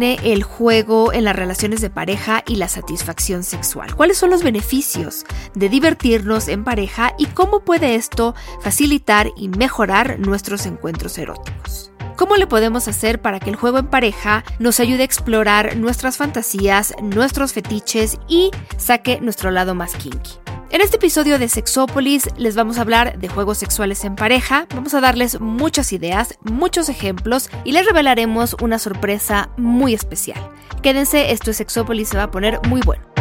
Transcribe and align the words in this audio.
El 0.00 0.42
juego 0.42 1.12
en 1.12 1.24
las 1.24 1.36
relaciones 1.36 1.80
de 1.80 1.90
pareja 1.90 2.42
y 2.46 2.56
la 2.56 2.68
satisfacción 2.68 3.42
sexual? 3.42 3.94
¿Cuáles 3.94 4.16
son 4.16 4.30
los 4.30 4.42
beneficios 4.42 5.24
de 5.54 5.68
divertirnos 5.68 6.48
en 6.48 6.64
pareja 6.64 7.12
y 7.18 7.26
cómo 7.26 7.64
puede 7.64 7.94
esto 7.94 8.34
facilitar 8.62 9.28
y 9.36 9.48
mejorar 9.48 10.18
nuestros 10.18 10.66
encuentros 10.66 11.18
eróticos? 11.18 11.92
¿Cómo 12.16 12.36
le 12.36 12.46
podemos 12.46 12.88
hacer 12.88 13.20
para 13.20 13.40
que 13.40 13.50
el 13.50 13.56
juego 13.56 13.78
en 13.78 13.86
pareja 13.88 14.44
nos 14.58 14.80
ayude 14.80 15.02
a 15.02 15.04
explorar 15.06 15.76
nuestras 15.76 16.16
fantasías, 16.16 16.94
nuestros 17.02 17.52
fetiches 17.52 18.18
y 18.28 18.50
saque 18.76 19.20
nuestro 19.20 19.50
lado 19.50 19.74
más 19.74 19.94
kinky? 19.96 20.41
En 20.72 20.80
este 20.80 20.96
episodio 20.96 21.38
de 21.38 21.50
Sexópolis 21.50 22.30
les 22.38 22.56
vamos 22.56 22.78
a 22.78 22.80
hablar 22.80 23.18
de 23.18 23.28
juegos 23.28 23.58
sexuales 23.58 24.04
en 24.04 24.16
pareja, 24.16 24.66
vamos 24.74 24.94
a 24.94 25.02
darles 25.02 25.38
muchas 25.38 25.92
ideas, 25.92 26.38
muchos 26.44 26.88
ejemplos 26.88 27.50
y 27.62 27.72
les 27.72 27.84
revelaremos 27.84 28.56
una 28.62 28.78
sorpresa 28.78 29.50
muy 29.58 29.92
especial. 29.92 30.40
Quédense, 30.82 31.32
esto 31.32 31.50
es 31.50 31.58
Sexópolis, 31.58 32.08
se 32.08 32.16
va 32.16 32.22
a 32.22 32.30
poner 32.30 32.58
muy 32.68 32.80
bueno. 32.80 33.11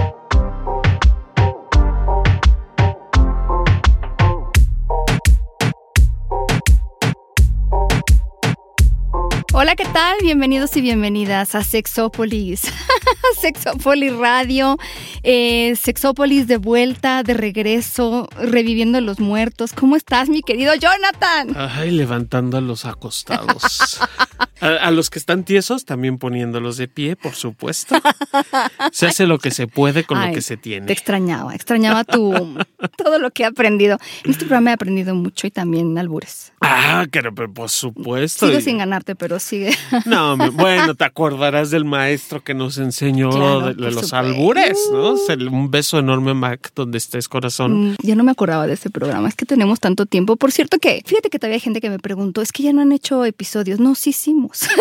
Hola, 9.61 9.75
¿qué 9.75 9.85
tal? 9.85 10.17
Bienvenidos 10.23 10.75
y 10.75 10.81
bienvenidas 10.81 11.53
a 11.53 11.63
Sexópolis. 11.63 12.63
Sexópolis 13.41 14.11
Radio, 14.15 14.75
eh, 15.21 15.75
Sexópolis 15.75 16.47
de 16.47 16.57
vuelta, 16.57 17.21
de 17.21 17.35
regreso, 17.35 18.27
reviviendo 18.39 18.99
los 19.01 19.19
muertos. 19.19 19.73
¿Cómo 19.73 19.95
estás, 19.95 20.29
mi 20.29 20.41
querido 20.41 20.73
Jonathan? 20.73 21.55
Ay, 21.55 21.91
levantando 21.91 22.57
a 22.57 22.61
los 22.61 22.85
acostados. 22.85 23.99
a, 24.61 24.67
a 24.67 24.89
los 24.89 25.11
que 25.11 25.19
están 25.19 25.43
tiesos, 25.43 25.85
también 25.85 26.17
poniéndolos 26.17 26.77
de 26.77 26.87
pie, 26.87 27.15
por 27.15 27.35
supuesto. 27.35 28.01
Se 28.91 29.05
hace 29.05 29.27
lo 29.27 29.37
que 29.37 29.51
se 29.51 29.67
puede 29.67 30.05
con 30.05 30.17
Ay, 30.17 30.29
lo 30.29 30.33
que 30.33 30.41
se 30.41 30.57
tiene. 30.57 30.87
Te 30.87 30.93
extrañaba, 30.93 31.53
extrañaba 31.53 32.03
tu, 32.03 32.57
todo 33.03 33.19
lo 33.19 33.31
que 33.31 33.43
he 33.43 33.45
aprendido. 33.45 33.97
En 34.23 34.31
este 34.31 34.45
programa 34.45 34.71
he 34.71 34.73
aprendido 34.73 35.15
mucho 35.15 35.47
y 35.47 35.51
también 35.51 35.97
albures. 35.97 36.53
Ah, 36.61 37.05
pero, 37.11 37.33
pero 37.33 37.51
por 37.53 37.69
supuesto. 37.69 38.47
Sigo 38.47 38.59
Y- 38.59 38.61
sin 38.61 38.77
ganarte, 38.77 39.15
pero 39.15 39.39
sigue. 39.39 39.71
No, 40.05 40.37
bueno, 40.53 40.95
te 40.95 41.03
acordarás 41.05 41.69
del 41.71 41.85
maestro 41.85 42.43
que 42.43 42.53
nos 42.53 42.77
enseñó 42.77 43.29
Claro, 43.31 43.61
de, 43.67 43.73
los 43.75 43.93
supuesto. 43.93 44.15
albures, 44.17 44.77
¿no? 44.91 45.15
Un 45.51 45.71
beso 45.71 45.99
enorme, 45.99 46.33
Mac, 46.33 46.71
donde 46.75 46.97
estés, 46.97 47.27
corazón. 47.27 47.91
Mm, 47.91 47.95
Ya 48.01 48.15
no 48.15 48.23
me 48.23 48.31
acordaba 48.31 48.67
de 48.67 48.73
ese 48.73 48.89
programa, 48.89 49.27
es 49.29 49.35
que 49.35 49.45
tenemos 49.45 49.79
tanto 49.79 50.05
tiempo. 50.05 50.35
Por 50.35 50.51
cierto 50.51 50.77
que, 50.79 51.01
fíjate 51.05 51.29
que 51.29 51.39
todavía 51.39 51.55
hay 51.55 51.61
gente 51.61 51.81
que 51.81 51.89
me 51.89 51.99
preguntó, 51.99 52.41
es 52.41 52.51
que 52.51 52.63
ya 52.63 52.73
no 52.73 52.81
han 52.81 52.91
hecho 52.91 53.25
episodios. 53.25 53.79
No, 53.79 53.95
sí 53.95 54.11
hicimos. 54.11 54.61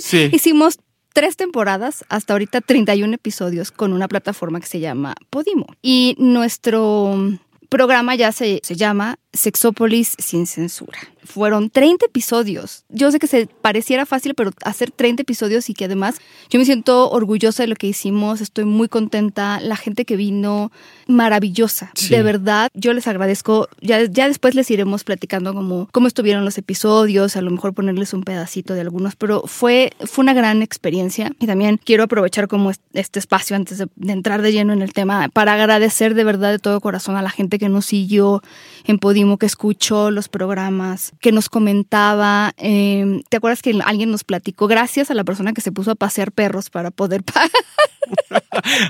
Sí. 0.00 0.30
Hicimos 0.32 0.78
tres 1.12 1.36
temporadas, 1.36 2.04
hasta 2.08 2.32
ahorita 2.32 2.60
31 2.62 3.14
episodios 3.14 3.70
con 3.70 3.92
una 3.92 4.08
plataforma 4.08 4.58
que 4.58 4.66
se 4.66 4.80
llama 4.80 5.14
Podimo. 5.30 5.66
Y 5.82 6.16
nuestro 6.18 7.38
programa 7.72 8.14
ya 8.14 8.32
se, 8.32 8.60
se 8.62 8.76
llama 8.76 9.16
Sexópolis 9.32 10.14
sin 10.18 10.46
censura. 10.46 10.98
Fueron 11.24 11.70
30 11.70 12.06
episodios. 12.06 12.84
Yo 12.88 13.10
sé 13.12 13.18
que 13.18 13.26
se 13.26 13.46
pareciera 13.46 14.06
fácil, 14.06 14.34
pero 14.34 14.50
hacer 14.64 14.90
30 14.90 15.22
episodios 15.22 15.70
y 15.70 15.74
que 15.74 15.84
además 15.84 16.16
yo 16.50 16.58
me 16.58 16.64
siento 16.64 17.10
orgullosa 17.10 17.62
de 17.62 17.68
lo 17.68 17.76
que 17.76 17.86
hicimos, 17.86 18.40
estoy 18.40 18.64
muy 18.64 18.88
contenta. 18.88 19.60
La 19.60 19.76
gente 19.76 20.04
que 20.04 20.16
vino, 20.16 20.70
maravillosa. 21.06 21.90
Sí. 21.94 22.08
De 22.08 22.22
verdad, 22.22 22.68
yo 22.74 22.92
les 22.92 23.06
agradezco. 23.06 23.68
Ya, 23.80 24.02
ya 24.04 24.26
después 24.28 24.54
les 24.54 24.70
iremos 24.70 25.04
platicando 25.04 25.54
cómo, 25.54 25.88
cómo 25.92 26.06
estuvieron 26.08 26.44
los 26.44 26.58
episodios, 26.58 27.36
a 27.36 27.42
lo 27.42 27.50
mejor 27.50 27.74
ponerles 27.74 28.12
un 28.14 28.22
pedacito 28.24 28.74
de 28.74 28.80
algunos, 28.80 29.14
pero 29.16 29.42
fue, 29.46 29.92
fue 30.06 30.22
una 30.22 30.34
gran 30.34 30.62
experiencia. 30.62 31.30
Y 31.38 31.46
también 31.46 31.78
quiero 31.84 32.04
aprovechar 32.04 32.48
como 32.48 32.70
est- 32.70 32.82
este 32.94 33.18
espacio 33.18 33.54
antes 33.56 33.78
de, 33.78 33.86
de 33.96 34.12
entrar 34.12 34.42
de 34.42 34.52
lleno 34.52 34.72
en 34.72 34.82
el 34.82 34.92
tema 34.92 35.28
para 35.32 35.54
agradecer 35.54 36.14
de 36.14 36.24
verdad 36.24 36.50
de 36.50 36.58
todo 36.58 36.80
corazón 36.80 37.16
a 37.16 37.22
la 37.22 37.30
gente 37.30 37.58
que 37.58 37.68
nos 37.68 37.86
siguió 37.86 38.42
en 38.84 38.98
Podimo, 38.98 39.38
que 39.38 39.46
escuchó 39.46 40.10
los 40.10 40.28
programas, 40.28 41.11
que 41.20 41.32
nos 41.32 41.48
comentaba. 41.48 42.52
eh, 42.56 43.22
¿Te 43.28 43.36
acuerdas 43.36 43.62
que 43.62 43.78
alguien 43.84 44.10
nos 44.10 44.24
platicó? 44.24 44.66
Gracias 44.66 45.10
a 45.10 45.14
la 45.14 45.24
persona 45.24 45.52
que 45.52 45.60
se 45.60 45.72
puso 45.72 45.90
a 45.92 45.94
pasear 45.94 46.32
perros 46.32 46.70
para 46.70 46.90
poder 46.90 47.22
pagar. 47.24 47.50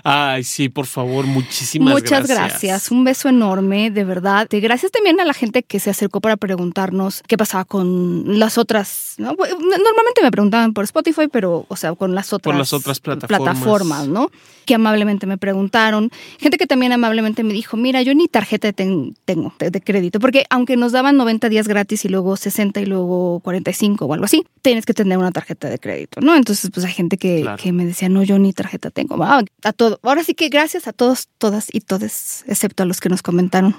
Ay, 0.05 0.43
sí, 0.45 0.69
por 0.69 0.87
favor, 0.87 1.27
muchísimas 1.27 1.93
Muchas 1.95 2.27
gracias. 2.27 2.39
gracias. 2.39 2.91
Un 2.91 3.05
beso 3.05 3.29
enorme, 3.29 3.91
de 3.91 4.05
verdad. 4.05 4.49
Gracias 4.51 4.91
también 4.91 5.21
a 5.21 5.25
la 5.25 5.35
gente 5.35 5.63
que 5.63 5.79
se 5.81 5.91
acercó 5.91 6.21
para 6.21 6.37
preguntarnos 6.37 7.23
qué 7.29 7.37
pasaba 7.37 7.65
con 7.65 8.39
las 8.39 8.59
otras. 8.59 9.15
Normalmente 9.19 10.23
me 10.23 10.31
preguntaban 10.31 10.73
por 10.73 10.85
Spotify, 10.85 11.29
pero, 11.31 11.67
o 11.69 11.77
sea, 11.77 11.95
con 11.95 12.15
las 12.15 12.33
otras, 12.33 12.53
Por 12.53 12.59
las 12.59 12.73
otras 12.73 13.01
plataformas. 13.01 13.43
plataformas, 13.43 14.09
¿no? 14.09 14.31
Que 14.65 14.75
amablemente 14.75 15.27
me 15.27 15.39
preguntaron. 15.39 16.11
Gente 16.39 16.57
que 16.57 16.67
también 16.67 16.93
amablemente 16.93 17.43
me 17.45 17.53
dijo, 17.53 17.77
mira, 17.77 18.03
yo 18.03 18.15
ni 18.15 18.29
tarjeta 18.29 18.73
ten- 18.73 19.15
tengo 19.25 19.55
de, 19.59 19.71
de 19.71 19.81
crédito, 19.81 20.21
porque 20.21 20.45
aunque 20.51 20.77
nos 20.77 20.93
daban 20.93 21.17
90 21.17 21.49
días 21.49 21.69
gratis 21.69 22.05
y 22.05 22.09
luego 22.13 22.37
60 22.37 22.81
y 22.81 22.87
luego 22.87 23.41
45 23.41 24.05
o 24.07 24.13
algo 24.15 24.25
así, 24.25 24.45
tienes 24.63 24.87
que 24.87 24.95
tener 24.95 25.19
una 25.19 25.33
tarjeta 25.33 25.69
de 25.69 25.79
crédito, 25.81 26.21
¿no? 26.21 26.37
Entonces, 26.37 26.71
pues 26.73 26.87
hay 26.87 26.93
gente 26.93 27.17
que, 27.19 27.41
Claro. 27.43 27.61
que 27.61 27.73
me 27.73 27.85
decía, 27.85 28.09
no, 28.09 28.23
yo 28.23 28.39
ni 28.39 28.53
tarjeta 28.53 28.91
tengo. 28.91 29.17
Ah, 29.25 29.43
a 29.65 29.73
todo. 29.73 29.99
Ahora 30.05 30.23
sí 30.23 30.35
que 30.35 30.49
gracias 30.49 30.87
a 30.87 30.93
todos, 30.93 31.29
todas 31.39 31.67
y 31.75 31.81
todes, 31.81 32.45
excepto 32.47 32.85
a 32.85 32.87
los 32.87 33.01
que 33.01 33.09
nos 33.09 33.23
comentaron. 33.23 33.75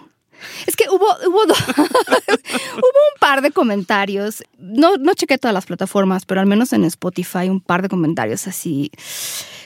Es 0.67 0.75
que 0.75 0.83
hubo, 0.89 1.05
hubo, 1.25 1.41
hubo 1.43 2.99
un 3.13 3.19
par 3.21 3.41
de 3.41 3.51
comentarios. 3.51 4.43
No, 4.57 4.97
no 4.97 5.13
chequé 5.13 5.37
todas 5.37 5.53
las 5.53 5.65
plataformas, 5.65 6.25
pero 6.25 6.41
al 6.41 6.47
menos 6.47 6.73
en 6.73 6.83
Spotify 6.83 7.47
un 7.49 7.61
par 7.61 7.81
de 7.81 7.87
comentarios 7.87 8.45
así 8.47 8.91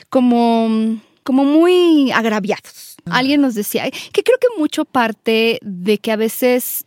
como, 0.08 0.98
como 1.24 1.44
muy 1.44 2.12
agraviados. 2.12 2.96
Alguien 3.10 3.40
nos 3.40 3.54
decía 3.54 3.90
que 3.90 4.22
creo 4.22 4.38
que 4.38 4.48
mucho 4.58 4.84
parte 4.84 5.58
de 5.62 5.98
que 5.98 6.12
a 6.12 6.16
veces 6.16 6.84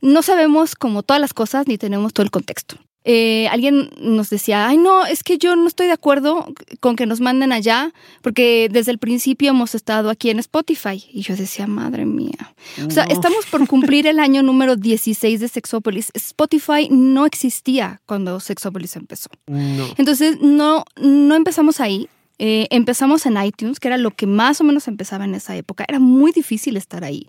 no 0.00 0.22
sabemos 0.22 0.74
como 0.74 1.02
todas 1.02 1.20
las 1.20 1.34
cosas 1.34 1.66
ni 1.66 1.78
tenemos 1.78 2.12
todo 2.12 2.24
el 2.24 2.30
contexto. 2.30 2.76
Eh, 3.10 3.48
alguien 3.48 3.88
nos 4.00 4.28
decía, 4.28 4.68
ay 4.68 4.76
no, 4.76 5.06
es 5.06 5.22
que 5.22 5.38
yo 5.38 5.56
no 5.56 5.66
estoy 5.66 5.86
de 5.86 5.94
acuerdo 5.94 6.46
con 6.80 6.94
que 6.94 7.06
nos 7.06 7.20
manden 7.20 7.52
allá, 7.52 7.94
porque 8.20 8.68
desde 8.70 8.90
el 8.90 8.98
principio 8.98 9.48
hemos 9.48 9.74
estado 9.74 10.10
aquí 10.10 10.28
en 10.28 10.38
Spotify. 10.40 11.02
Y 11.10 11.22
yo 11.22 11.34
decía, 11.34 11.66
madre 11.66 12.04
mía. 12.04 12.54
O 12.86 12.90
sea, 12.90 13.04
estamos 13.04 13.46
por 13.46 13.66
cumplir 13.66 14.06
el 14.06 14.18
año 14.18 14.42
número 14.42 14.76
16 14.76 15.40
de 15.40 15.48
Sexópolis. 15.48 16.10
Spotify 16.12 16.88
no 16.90 17.24
existía 17.24 18.02
cuando 18.04 18.40
Sexópolis 18.40 18.94
empezó. 18.96 19.30
No. 19.46 19.86
Entonces, 19.96 20.38
no, 20.42 20.84
no 21.00 21.34
empezamos 21.34 21.80
ahí. 21.80 22.10
Eh, 22.38 22.68
empezamos 22.70 23.26
en 23.26 23.42
iTunes, 23.42 23.80
que 23.80 23.88
era 23.88 23.96
lo 23.96 24.12
que 24.12 24.26
más 24.26 24.60
o 24.60 24.64
menos 24.64 24.88
empezaba 24.88 25.24
en 25.24 25.34
esa 25.34 25.56
época. 25.56 25.84
Era 25.88 25.98
muy 25.98 26.32
difícil 26.32 26.76
estar 26.76 27.04
ahí. 27.04 27.26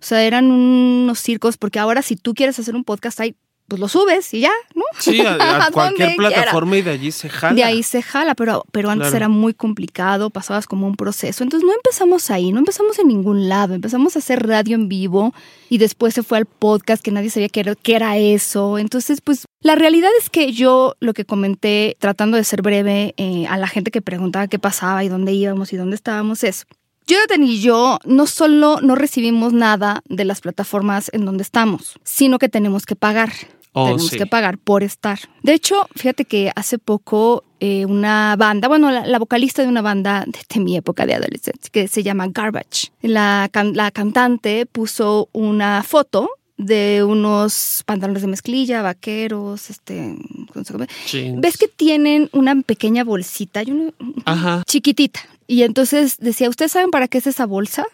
O 0.00 0.04
sea, 0.04 0.22
eran 0.22 0.50
unos 0.50 1.18
circos, 1.18 1.56
porque 1.56 1.78
ahora 1.78 2.02
si 2.02 2.16
tú 2.16 2.34
quieres 2.34 2.58
hacer 2.58 2.74
un 2.76 2.84
podcast 2.84 3.20
ahí, 3.20 3.36
pues 3.68 3.80
lo 3.80 3.88
subes 3.88 4.34
y 4.34 4.40
ya, 4.40 4.52
¿no? 4.74 4.82
Sí, 4.98 5.20
a, 5.20 5.70
cualquier 5.72 6.16
quiera. 6.16 6.28
plataforma 6.28 6.76
y 6.76 6.82
de 6.82 6.90
allí 6.90 7.10
se 7.10 7.28
jala. 7.30 7.54
De 7.54 7.64
ahí 7.64 7.82
se 7.82 8.02
jala, 8.02 8.34
pero, 8.34 8.64
pero 8.70 8.90
antes 8.90 9.08
Claro. 9.08 9.16
era 9.16 9.28
muy 9.28 9.54
complicado, 9.54 10.30
pasabas 10.30 10.66
como 10.66 10.86
un 10.86 10.94
proceso. 10.96 11.42
Entonces 11.42 11.66
no 11.66 11.72
empezamos 11.74 12.30
ahí, 12.30 12.52
no 12.52 12.58
empezamos 12.58 12.98
en 12.98 13.08
ningún 13.08 13.48
lado, 13.48 13.74
empezamos 13.74 14.14
a 14.16 14.18
hacer 14.18 14.46
radio 14.46 14.74
en 14.74 14.88
vivo 14.88 15.32
y 15.70 15.78
después 15.78 16.12
se 16.14 16.22
fue 16.22 16.38
al 16.38 16.46
podcast 16.46 17.02
que 17.02 17.10
nadie 17.12 17.30
sabía 17.30 17.48
qué 17.48 17.60
era, 17.60 17.74
qué 17.74 17.94
era 17.96 18.16
eso. 18.18 18.78
Entonces, 18.78 19.20
pues 19.22 19.46
la 19.62 19.74
realidad 19.74 20.10
es 20.20 20.28
que 20.28 20.52
yo 20.52 20.94
lo 21.00 21.14
que 21.14 21.24
comenté, 21.24 21.96
tratando 21.98 22.36
de 22.36 22.44
ser 22.44 22.60
breve 22.62 23.14
eh, 23.16 23.46
a 23.48 23.56
la 23.56 23.68
gente 23.68 23.90
que 23.90 24.02
preguntaba 24.02 24.48
qué 24.48 24.58
pasaba 24.58 25.02
y 25.04 25.08
dónde 25.08 25.32
íbamos 25.32 25.72
y 25.72 25.76
dónde 25.76 25.96
estábamos, 25.96 26.44
es... 26.44 26.66
Jonathan 27.06 27.42
y 27.42 27.60
yo 27.60 27.98
no 28.04 28.26
solo 28.26 28.80
no 28.80 28.94
recibimos 28.94 29.52
nada 29.52 30.02
de 30.08 30.24
las 30.24 30.40
plataformas 30.40 31.10
en 31.12 31.24
donde 31.24 31.42
estamos, 31.42 31.98
sino 32.04 32.38
que 32.38 32.48
tenemos 32.48 32.86
que 32.86 32.96
pagar. 32.96 33.32
Oh, 33.74 33.84
tenemos 33.86 34.08
sí. 34.10 34.18
que 34.18 34.26
pagar 34.26 34.58
por 34.58 34.82
estar. 34.82 35.18
De 35.42 35.54
hecho, 35.54 35.88
fíjate 35.96 36.26
que 36.26 36.52
hace 36.54 36.78
poco 36.78 37.42
eh, 37.58 37.86
una 37.86 38.36
banda, 38.36 38.68
bueno, 38.68 38.90
la, 38.90 39.06
la 39.06 39.18
vocalista 39.18 39.62
de 39.62 39.68
una 39.68 39.80
banda 39.80 40.26
de, 40.26 40.60
mi 40.60 40.76
época 40.76 41.06
de 41.06 41.14
adolescencia, 41.14 41.70
que 41.72 41.88
se 41.88 42.02
llama 42.02 42.26
Garbage, 42.28 42.88
la, 43.00 43.48
can- 43.50 43.74
la 43.74 43.90
cantante 43.90 44.66
puso 44.66 45.30
una 45.32 45.82
foto 45.82 46.28
de 46.58 47.02
unos 47.02 47.82
pantalones 47.86 48.20
de 48.22 48.28
mezclilla, 48.28 48.82
vaqueros, 48.82 49.70
este, 49.70 50.16
¿cómo 50.52 50.64
se 50.66 50.72
llama? 50.74 50.86
Jeans. 51.10 51.40
ves 51.40 51.56
que 51.56 51.66
tienen 51.68 52.28
una 52.32 52.54
pequeña 52.60 53.04
bolsita, 53.04 53.62
y 53.62 53.70
una- 53.70 53.92
Ajá. 54.26 54.62
chiquitita. 54.66 55.20
Y 55.52 55.64
entonces 55.64 56.16
decía, 56.16 56.48
¿ustedes 56.48 56.72
saben 56.72 56.90
para 56.90 57.08
qué 57.08 57.18
es 57.18 57.26
esa 57.26 57.44
bolsa? 57.44 57.84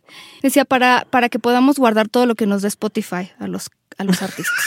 Decía, 0.43 0.65
para, 0.65 1.05
para 1.11 1.29
que 1.29 1.41
podamos 1.41 1.77
guardar 1.77 2.09
todo 2.09 2.25
lo 2.25 2.37
que 2.37 2.47
nos 2.47 2.63
da 2.63 2.69
Spotify 2.69 3.33
a 3.41 3.49
los, 3.49 3.69
a 3.97 4.05
los 4.05 4.23
artistas. 4.23 4.65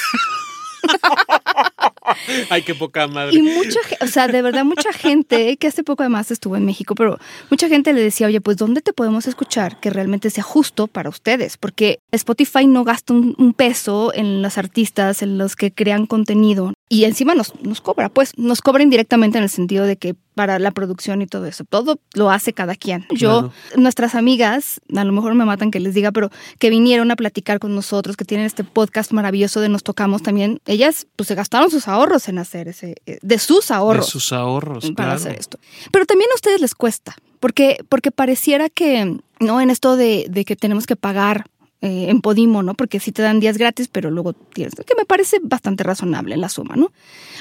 Ay, 2.49 2.63
qué 2.63 2.75
poca 2.75 3.07
madre. 3.07 3.37
Y 3.37 3.41
mucha 3.41 3.79
o 4.01 4.07
sea, 4.07 4.27
de 4.27 4.41
verdad 4.41 4.65
mucha 4.65 4.91
gente, 4.91 5.55
que 5.55 5.67
hace 5.67 5.85
poco 5.85 6.03
además 6.03 6.31
estuvo 6.31 6.57
en 6.57 6.65
México, 6.65 6.93
pero 6.93 7.17
mucha 7.49 7.69
gente 7.69 7.93
le 7.93 8.01
decía, 8.01 8.27
oye, 8.27 8.41
pues 8.41 8.57
¿dónde 8.57 8.81
te 8.81 8.91
podemos 8.91 9.25
escuchar 9.25 9.79
que 9.79 9.89
realmente 9.89 10.29
sea 10.29 10.43
justo 10.43 10.87
para 10.87 11.07
ustedes? 11.07 11.55
Porque 11.55 11.99
Spotify 12.11 12.67
no 12.67 12.83
gasta 12.83 13.13
un, 13.13 13.35
un 13.37 13.53
peso 13.53 14.11
en 14.13 14.41
los 14.41 14.57
artistas, 14.57 15.21
en 15.21 15.37
los 15.37 15.55
que 15.55 15.71
crean 15.71 16.07
contenido. 16.07 16.73
Y 16.89 17.05
encima 17.05 17.35
nos, 17.35 17.55
nos 17.61 17.79
cobra, 17.79 18.09
pues 18.09 18.37
nos 18.37 18.61
cobra 18.61 18.83
indirectamente 18.83 19.37
en 19.37 19.45
el 19.45 19.49
sentido 19.49 19.85
de 19.85 19.95
que 19.95 20.15
para 20.35 20.59
la 20.59 20.71
producción 20.71 21.21
y 21.21 21.27
todo 21.27 21.45
eso, 21.45 21.63
todo 21.65 21.99
lo 22.13 22.31
hace 22.31 22.53
cada 22.53 22.75
quien. 22.75 23.05
Yo, 23.11 23.51
nuestras 23.75 24.15
amigas, 24.15 24.81
a 24.95 25.03
lo 25.03 25.11
mejor 25.11 25.35
me 25.35 25.45
matan 25.45 25.71
que 25.71 25.79
les 25.79 25.93
diga, 25.93 26.11
pero 26.11 26.29
que 26.59 26.69
vinieron 26.69 27.11
a 27.11 27.15
platicar 27.15 27.59
con 27.59 27.75
nosotros, 27.75 28.17
que 28.17 28.25
tienen 28.25 28.45
este 28.45 28.63
podcast 28.63 29.11
maravilloso 29.11 29.61
de 29.61 29.69
Nos 29.69 29.83
Tocamos 29.83 30.21
también, 30.23 30.59
ellas 30.65 31.07
pues 31.15 31.27
se 31.27 31.35
gastaron 31.35 31.69
sus 31.69 31.87
ahorros 31.87 32.27
en 32.29 32.37
hacer 32.37 32.67
ese, 32.67 32.95
eh, 33.05 33.19
de 33.21 33.39
sus 33.39 33.71
ahorros 33.71 34.05
De 34.05 34.11
sus 34.11 34.31
ahorros, 34.31 34.83
para 34.91 34.93
claro. 34.95 35.13
hacer 35.13 35.35
esto. 35.37 35.59
Pero 35.91 36.05
también 36.05 36.29
a 36.31 36.35
ustedes 36.35 36.61
les 36.61 36.75
cuesta, 36.75 37.15
porque, 37.39 37.83
porque 37.89 38.11
pareciera 38.11 38.69
que, 38.69 39.17
¿no? 39.39 39.61
En 39.61 39.69
esto 39.69 39.97
de, 39.97 40.27
de 40.29 40.45
que 40.45 40.55
tenemos 40.55 40.85
que 40.85 40.95
pagar 40.95 41.45
eh, 41.83 42.09
en 42.09 42.21
Podimo, 42.21 42.61
¿no? 42.61 42.75
Porque 42.75 42.99
sí 42.99 43.11
te 43.11 43.23
dan 43.23 43.39
días 43.39 43.57
gratis, 43.57 43.87
pero 43.87 44.11
luego 44.11 44.33
tienes, 44.33 44.75
que 44.75 44.93
me 44.95 45.05
parece 45.05 45.39
bastante 45.41 45.83
razonable 45.83 46.35
en 46.35 46.41
la 46.41 46.47
suma, 46.47 46.75
¿no? 46.75 46.91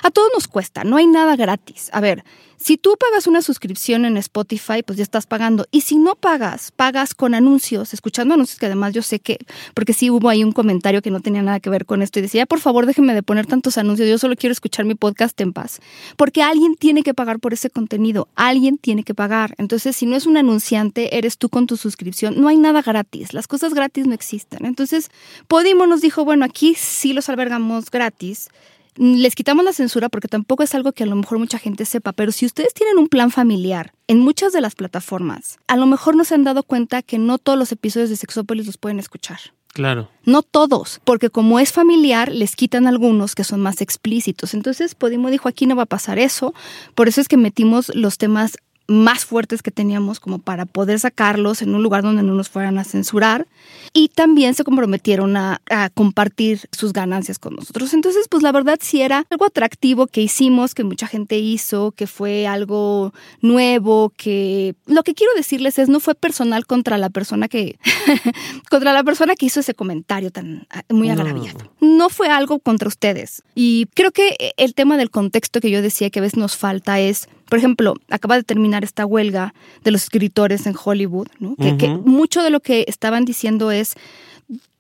A 0.03 0.11
todos 0.11 0.31
nos 0.33 0.49
cuesta, 0.49 0.83
no 0.83 0.97
hay 0.97 1.07
nada 1.07 1.37
gratis. 1.37 1.91
A 1.93 2.01
ver, 2.01 2.25
si 2.63 2.77
tú 2.77 2.97
pagas 3.01 3.27
una 3.27 3.41
suscripción 3.41 4.05
en 4.05 4.19
Spotify, 4.19 4.83
pues 4.85 4.99
ya 4.99 5.03
estás 5.03 5.27
pagando. 5.27 5.67
Y 5.71 5.81
si 5.81 5.97
no 5.97 6.15
pagas, 6.15 6.73
pagas 6.73 7.15
con 7.15 7.35
anuncios, 7.35 7.95
escuchando 7.95 8.35
anuncios 8.35 8.59
que 8.59 8.67
además 8.67 8.93
yo 8.93 9.01
sé 9.01 9.19
que, 9.19 9.39
porque 9.73 9.95
sí 9.95 10.11
hubo 10.11 10.29
ahí 10.29 10.45
un 10.45 10.53
comentario 10.53 11.01
que 11.01 11.11
no 11.11 11.21
tenía 11.21 11.41
nada 11.41 11.61
que 11.61 11.71
ver 11.71 11.87
con 11.87 12.03
esto 12.03 12.19
y 12.19 12.23
decía, 12.23 12.45
por 12.45 12.61
favor 12.61 12.85
déjenme 12.85 13.15
de 13.15 13.23
poner 13.23 13.47
tantos 13.47 13.79
anuncios, 13.79 14.07
yo 14.11 14.19
solo 14.19 14.37
quiero 14.37 14.53
escuchar 14.53 14.85
mi 14.85 14.95
podcast 14.95 15.41
en 15.41 15.55
paz. 15.55 15.81
Porque 16.19 16.43
alguien 16.43 16.75
tiene 16.75 17.03
que 17.03 17.15
pagar 17.15 17.41
por 17.41 17.55
ese 17.55 17.71
contenido, 17.71 18.29
alguien 18.35 18.77
tiene 18.77 19.05
que 19.05 19.15
pagar. 19.15 19.55
Entonces, 19.57 19.97
si 19.97 20.05
no 20.05 20.15
es 20.15 20.27
un 20.27 20.37
anunciante, 20.37 21.17
eres 21.17 21.39
tú 21.39 21.49
con 21.49 21.67
tu 21.67 21.79
suscripción. 21.79 22.39
No 22.39 22.49
hay 22.49 22.59
nada 22.59 22.83
gratis, 22.83 23.33
las 23.33 23.49
cosas 23.49 23.73
gratis 23.73 24.07
no 24.07 24.13
existen. 24.13 24.67
Entonces, 24.67 25.11
Podimo 25.49 25.87
nos 25.87 26.03
dijo, 26.03 26.27
bueno, 26.27 26.45
aquí 26.45 26.75
sí 26.77 27.15
los 27.15 27.31
albergamos 27.31 27.91
gratis. 27.91 28.51
Les 28.97 29.35
quitamos 29.35 29.65
la 29.65 29.73
censura 29.73 30.09
porque 30.09 30.29
tampoco 30.29 30.63
es 30.63 30.75
algo 30.75 30.93
que 30.93 31.05
a 31.05 31.07
lo 31.07 31.17
mejor 31.17 31.39
mucha 31.39 31.59
gente 31.59 31.85
sepa, 31.85 32.13
pero 32.13 32.33
si 32.33 32.47
ustedes 32.47 32.75
tienen 32.75 32.99
un 32.99 33.09
plan 33.09 33.31
familiar 33.31 33.93
en 34.09 34.19
muchas 34.19 34.53
de 34.53 34.61
las 34.61 34.75
plataformas, 34.75 35.59
a 35.69 35.77
lo 35.77 35.87
mejor 35.87 36.17
no 36.17 36.25
se 36.25 36.35
han 36.35 36.45
dado 36.45 36.63
cuenta 36.63 37.03
que 37.03 37.19
no 37.19 37.39
todos 37.39 37.59
los 37.59 37.73
episodios 37.73 38.11
de 38.11 38.17
Sexópolis 38.17 38.67
los 38.67 38.79
pueden 38.79 38.99
escuchar. 38.99 39.39
Claro. 39.73 40.09
No 40.25 40.43
todos, 40.43 41.01
porque 41.05 41.31
como 41.31 41.61
es 41.61 41.73
familiar, 41.73 42.33
les 42.33 42.57
quitan 42.57 42.87
algunos 42.87 43.35
que 43.35 43.45
son 43.45 43.61
más 43.61 43.81
explícitos. 43.81 44.53
Entonces, 44.55 44.97
Podimo 44.97 45.31
dijo, 45.31 45.49
aquí 45.49 45.67
no 45.67 45.77
va 45.77 45.85
a 45.85 45.87
pasar 45.87 46.19
eso. 46.19 46.55
Por 46.95 47.07
eso 47.07 47.21
es 47.21 47.29
que 47.29 47.37
metimos 47.37 47.95
los 47.95 48.19
temas 48.19 48.57
más 48.91 49.25
fuertes 49.25 49.63
que 49.63 49.71
teníamos 49.71 50.19
como 50.19 50.41
para 50.41 50.67
poder 50.67 50.99
sacarlos 50.99 51.63
en 51.63 51.75
un 51.75 51.83
lugar 51.83 52.03
donde 52.03 52.25
no 52.25 52.35
nos 52.35 52.49
fueran 52.49 52.77
a 52.77 52.85
censurar. 52.85 53.47
Y 53.93 54.09
también 54.09 54.55
se 54.55 54.65
comprometieron 54.65 55.37
a, 55.37 55.61
a 55.71 55.91
compartir 55.91 56.69
sus 56.73 56.93
ganancias 56.93 57.39
con 57.39 57.55
nosotros. 57.55 57.95
Entonces, 57.95 58.27
pues 58.29 58.43
la 58.43 58.53
verdad 58.53 58.79
sí 58.81 59.01
era 59.01 59.27
algo 59.31 59.45
atractivo 59.47 60.07
que 60.09 60.21
hicimos, 60.23 60.75
que 60.75 60.85
mucha 60.85 61.07
gente 61.07 61.39
hizo, 61.39 61.93
que 61.93 62.07
fue 62.07 62.47
algo 62.47 63.13
nuevo, 63.41 64.13
que 64.17 64.75
lo 64.87 65.03
que 65.03 65.15
quiero 65.15 65.33
decirles 65.35 65.79
es 65.79 65.89
no 65.89 66.01
fue 66.01 66.15
personal 66.15 66.67
contra 66.67 66.99
la 66.99 67.11
persona 67.11 67.49
que 67.49 67.79
contra 68.71 68.93
la 68.93 69.05
persona 69.05 69.35
que 69.35 69.47
hizo 69.47 69.61
ese 69.61 69.75
comentario 69.75 70.31
tan 70.31 70.67
ah, 70.71 70.83
muy 70.89 71.09
No. 71.09 71.15
agraviado. 71.15 71.73
No 71.81 72.09
fue 72.09 72.29
algo 72.29 72.59
contra 72.59 72.89
ustedes. 72.89 73.43
Y 73.55 73.87
creo 73.95 74.11
que 74.11 74.53
el 74.57 74.75
tema 74.75 74.97
del 74.97 75.11
contexto 75.11 75.61
que 75.61 75.71
yo 75.71 75.83
decía 75.83 76.11
que 76.11 76.19
a 76.19 76.23
veces 76.23 76.39
nos 76.39 76.57
falta 76.57 77.01
es, 77.01 77.29
por 77.51 77.59
ejemplo, 77.59 77.97
acaba 78.09 78.37
de 78.37 78.45
terminar 78.45 78.85
esta 78.85 79.05
huelga 79.05 79.53
de 79.83 79.91
los 79.91 80.05
escritores 80.05 80.67
en 80.67 80.75
Hollywood, 80.83 81.27
¿no? 81.41 81.57
que, 81.57 81.77
que 81.77 81.89
mucho 81.89 82.43
de 82.43 82.51
lo 82.51 82.61
que 82.61 82.85
estaban 82.87 83.25
diciendo 83.25 83.73
es 83.73 83.97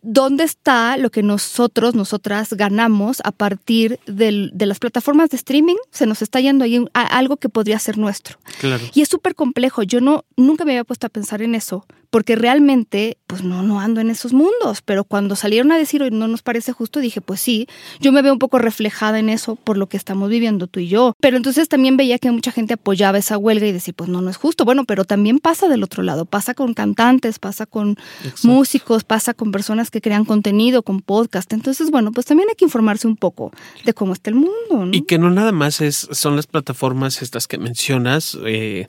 ¿Dónde 0.02 0.44
está 0.44 0.96
lo 0.96 1.10
que 1.10 1.22
nosotros, 1.22 1.94
nosotras 1.94 2.52
ganamos 2.54 3.20
a 3.24 3.32
partir 3.32 3.98
del- 4.06 4.50
de 4.54 4.66
las 4.66 4.78
plataformas 4.78 5.30
de 5.30 5.36
streaming? 5.36 5.76
Se 5.90 6.06
nos 6.06 6.22
está 6.22 6.40
yendo 6.40 6.64
ahí 6.64 6.84
a- 6.94 7.02
algo 7.18 7.36
que 7.36 7.48
podría 7.48 7.78
ser 7.78 7.98
nuestro. 7.98 8.38
Claro. 8.60 8.82
Y 8.94 9.02
es 9.02 9.08
súper 9.08 9.34
complejo. 9.34 9.82
Yo 9.82 10.00
no, 10.00 10.24
nunca 10.36 10.64
me 10.64 10.72
había 10.72 10.84
puesto 10.84 11.06
a 11.06 11.10
pensar 11.10 11.42
en 11.42 11.54
eso, 11.54 11.84
porque 12.10 12.34
realmente, 12.34 13.18
pues 13.26 13.44
no, 13.44 13.62
no 13.62 13.78
ando 13.78 14.00
en 14.00 14.10
esos 14.10 14.32
mundos. 14.32 14.82
Pero 14.84 15.04
cuando 15.04 15.36
salieron 15.36 15.70
a 15.70 15.76
decir, 15.78 16.02
hoy 16.02 16.10
no 16.10 16.26
nos 16.28 16.42
parece 16.42 16.72
justo, 16.72 16.98
dije, 17.00 17.20
pues 17.20 17.40
sí, 17.40 17.68
yo 18.00 18.10
me 18.10 18.22
veo 18.22 18.32
un 18.32 18.38
poco 18.40 18.58
reflejada 18.58 19.18
en 19.18 19.28
eso 19.28 19.54
por 19.56 19.76
lo 19.76 19.88
que 19.88 19.96
estamos 19.96 20.28
viviendo 20.28 20.66
tú 20.66 20.80
y 20.80 20.88
yo. 20.88 21.14
Pero 21.20 21.36
entonces 21.36 21.68
también 21.68 21.96
veía 21.96 22.18
que 22.18 22.30
mucha 22.30 22.50
gente 22.52 22.74
apoyaba 22.74 23.18
esa 23.18 23.38
huelga 23.38 23.66
y 23.66 23.72
decía, 23.72 23.94
pues 23.94 24.08
no, 24.10 24.20
no 24.22 24.30
es 24.30 24.36
justo. 24.38 24.64
Bueno, 24.64 24.84
pero 24.86 25.04
también 25.04 25.38
pasa 25.38 25.68
del 25.68 25.84
otro 25.84 26.02
lado. 26.02 26.24
Pasa 26.24 26.54
con 26.54 26.74
cantantes, 26.74 27.38
pasa 27.38 27.66
con 27.66 27.90
Exacto. 28.24 28.48
músicos, 28.48 29.04
pasa 29.04 29.34
con 29.34 29.52
personas 29.52 29.89
que 29.90 30.00
crean 30.00 30.24
contenido, 30.24 30.82
con 30.82 31.00
podcast. 31.00 31.52
Entonces, 31.52 31.90
bueno, 31.90 32.12
pues 32.12 32.26
también 32.26 32.48
hay 32.48 32.54
que 32.54 32.64
informarse 32.64 33.06
un 33.06 33.16
poco 33.16 33.52
de 33.84 33.94
cómo 33.94 34.12
está 34.12 34.30
el 34.30 34.36
mundo. 34.36 34.86
¿no? 34.86 34.90
Y 34.92 35.02
que 35.02 35.18
no 35.18 35.30
nada 35.30 35.52
más 35.52 35.80
es, 35.80 36.08
son 36.12 36.36
las 36.36 36.46
plataformas 36.46 37.22
estas 37.22 37.46
que 37.46 37.58
mencionas, 37.58 38.38
eh, 38.46 38.88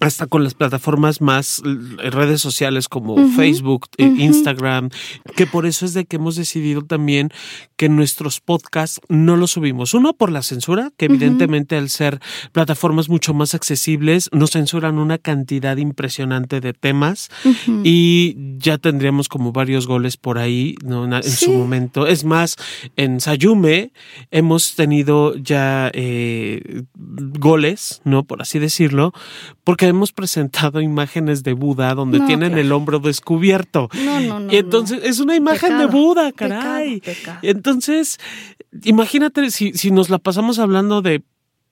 hasta 0.00 0.26
con 0.26 0.42
las 0.44 0.54
plataformas 0.54 1.20
más 1.20 1.62
l- 1.64 2.10
redes 2.10 2.40
sociales 2.40 2.88
como 2.88 3.16
Facebook, 3.30 3.86
eh. 3.96 4.04
Instagram, 4.18 4.90
que 5.36 5.46
por 5.46 5.66
eso 5.66 5.86
es 5.86 5.94
de 5.94 6.04
que 6.04 6.16
hemos 6.16 6.36
decidido 6.36 6.82
también 6.82 7.30
que 7.76 7.88
nuestros 7.88 8.40
podcasts 8.40 9.00
no 9.08 9.36
los 9.36 9.52
subimos. 9.52 9.94
Uno 9.94 10.12
por 10.14 10.30
la 10.32 10.42
censura, 10.42 10.90
que 10.96 11.06
evidentemente 11.06 11.76
al 11.76 11.88
ser 11.90 12.20
plataformas 12.52 13.08
mucho 13.08 13.34
más 13.34 13.54
accesibles, 13.54 14.28
nos 14.32 14.50
censuran 14.52 14.98
una 14.98 15.18
cantidad 15.18 15.76
impresionante 15.76 16.60
de 16.60 16.72
temas 16.72 17.30
y 17.84 18.36
ya 18.58 18.78
tendríamos 18.78 19.28
como 19.28 19.52
varios 19.52 19.86
goles 19.86 20.16
por 20.16 20.38
ahí 20.38 20.74
¿no? 20.84 21.04
en, 21.04 21.12
en 21.14 21.22
Sí. 21.22 21.46
su 21.46 21.52
momento. 21.52 22.06
Es 22.06 22.24
más, 22.24 22.56
en 22.96 23.20
Sayume 23.20 23.92
hemos 24.30 24.74
tenido 24.74 25.36
ya 25.36 25.90
eh, 25.94 26.82
goles, 26.96 28.00
¿no? 28.04 28.24
Por 28.24 28.42
así 28.42 28.58
decirlo, 28.58 29.12
porque 29.64 29.83
hemos 29.88 30.12
presentado 30.12 30.80
imágenes 30.80 31.42
de 31.42 31.52
Buda 31.52 31.94
donde 31.94 32.18
No, 32.18 32.26
tienen 32.26 32.50
claro. 32.50 32.60
el 32.62 32.72
hombro 32.72 32.98
descubierto. 32.98 33.88
No, 34.04 34.20
no, 34.20 34.40
no. 34.40 34.52
y 34.52 34.56
entonces 34.56 35.00
es 35.04 35.20
una 35.20 35.36
imagen 35.36 35.78
de 35.78 35.86
Buda, 35.86 36.30
Pecado, 36.32 36.50
caray. 36.60 37.00
pecado. 37.00 37.38
Entonces, 37.42 38.18
imagínate 38.84 39.50
si, 39.50 39.72
si 39.72 39.90
nos 39.90 40.10
la 40.10 40.18
pasamos 40.18 40.58
hablando 40.58 41.02
de 41.02 41.22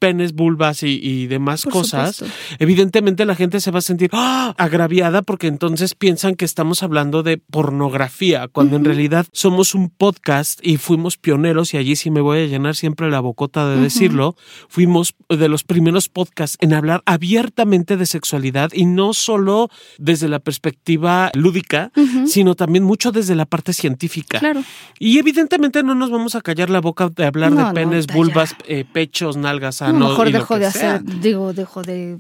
penes, 0.03 0.33
vulvas 0.33 0.83
y, 0.83 0.99
y 1.01 1.29
demás 1.29 1.63
Por 1.63 1.73
cosas, 1.75 2.17
supuesto. 2.17 2.37
evidentemente 2.59 3.25
la 3.25 3.37
gente 3.37 3.61
se 3.61 3.71
va 3.71 3.79
a 3.79 3.83
sentir 3.83 4.11
¡ah! 4.13 4.53
agraviada 4.59 5.23
porque 5.23 5.47
entonces 5.47 5.95
piensan 5.95 6.35
que 6.35 6.45
estamos 6.45 6.83
hablando 6.83 7.23
de 7.23 7.39
pornografía, 7.39 8.49
cuando 8.49 8.75
en 8.77 8.85
realidad 8.85 9.27
somos 9.33 9.77
un 9.77 9.91
podcast 9.91 10.59
y 10.67 10.77
fuimos 10.79 11.17
pioneros, 11.19 11.73
y 11.73 11.77
allí 11.77 11.95
sí 11.95 12.11
me 12.11 12.21
voy 12.21 12.41
a 12.41 12.47
llenar 12.47 12.75
siempre 12.75 13.09
la 13.11 13.21
bocota 13.21 13.69
de 13.69 13.77
decirlo, 13.81 14.35
fuimos 14.69 15.15
de 15.29 15.49
los 15.49 15.63
primeros 15.63 16.09
podcasts 16.09 16.57
en 16.61 16.75
hablar 16.75 17.03
abiertamente 17.07 17.97
de 17.97 18.07
sexualidad 18.07 18.71
y 18.73 18.87
no 18.87 19.15
solo 19.15 19.71
desde 19.99 20.29
la 20.29 20.41
perspectiva 20.41 21.31
lúdica, 21.35 21.93
sino 22.27 22.55
también 22.57 22.83
mucho 22.85 23.13
desde 23.13 23.37
la 23.37 23.47
parte 23.47 23.73
científica. 23.73 24.41
Claro. 24.41 24.65
Y 24.99 25.19
evidentemente 25.19 25.83
no 25.85 25.95
nos 25.95 26.11
vamos 26.11 26.35
a 26.35 26.41
callar 26.41 26.71
la 26.71 26.81
boca 26.81 27.09
de 27.09 27.25
hablar 27.27 27.53
No, 27.53 27.59
de 27.59 27.63
no, 27.65 27.73
penes, 27.75 28.07
ya. 28.07 28.15
vulvas, 28.15 28.57
eh, 28.67 28.85
pechos, 28.93 29.37
nalgas, 29.37 29.83
A 29.93 29.99
lo 29.99 30.07
ano 30.07 30.09
mejor 30.11 30.29
y 30.29 30.33
lo 30.33 30.39
dejo 30.41 30.55
que 30.55 30.61
de 30.61 30.71
sea. 30.71 30.95
hacer, 30.97 31.21
digo, 31.21 31.53
dejo 31.53 31.83
de 31.83 32.19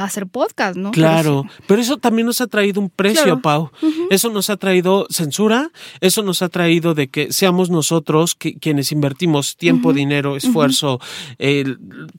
hacer 0.00 0.26
podcast, 0.26 0.76
¿no? 0.76 0.90
Claro, 0.90 1.42
Pero 1.44 1.54
sí. 1.56 1.62
pero 1.66 1.82
eso 1.82 1.96
también 1.98 2.26
nos 2.26 2.40
ha 2.40 2.46
traído 2.46 2.80
un 2.80 2.90
precio, 2.90 3.22
Claro. 3.24 3.40
Pau. 3.42 3.70
Eso 4.10 4.30
nos 4.30 4.50
ha 4.50 4.56
traído 4.56 5.06
censura, 5.10 5.70
eso 6.00 6.22
nos 6.22 6.42
ha 6.42 6.48
traído 6.48 6.94
de 6.94 7.08
que 7.08 7.32
seamos 7.32 7.70
nosotros 7.70 8.34
que- 8.34 8.54
quienes 8.58 8.92
invertimos 8.92 9.56
tiempo, 9.56 9.92
dinero, 9.92 10.36
esfuerzo, 10.36 11.00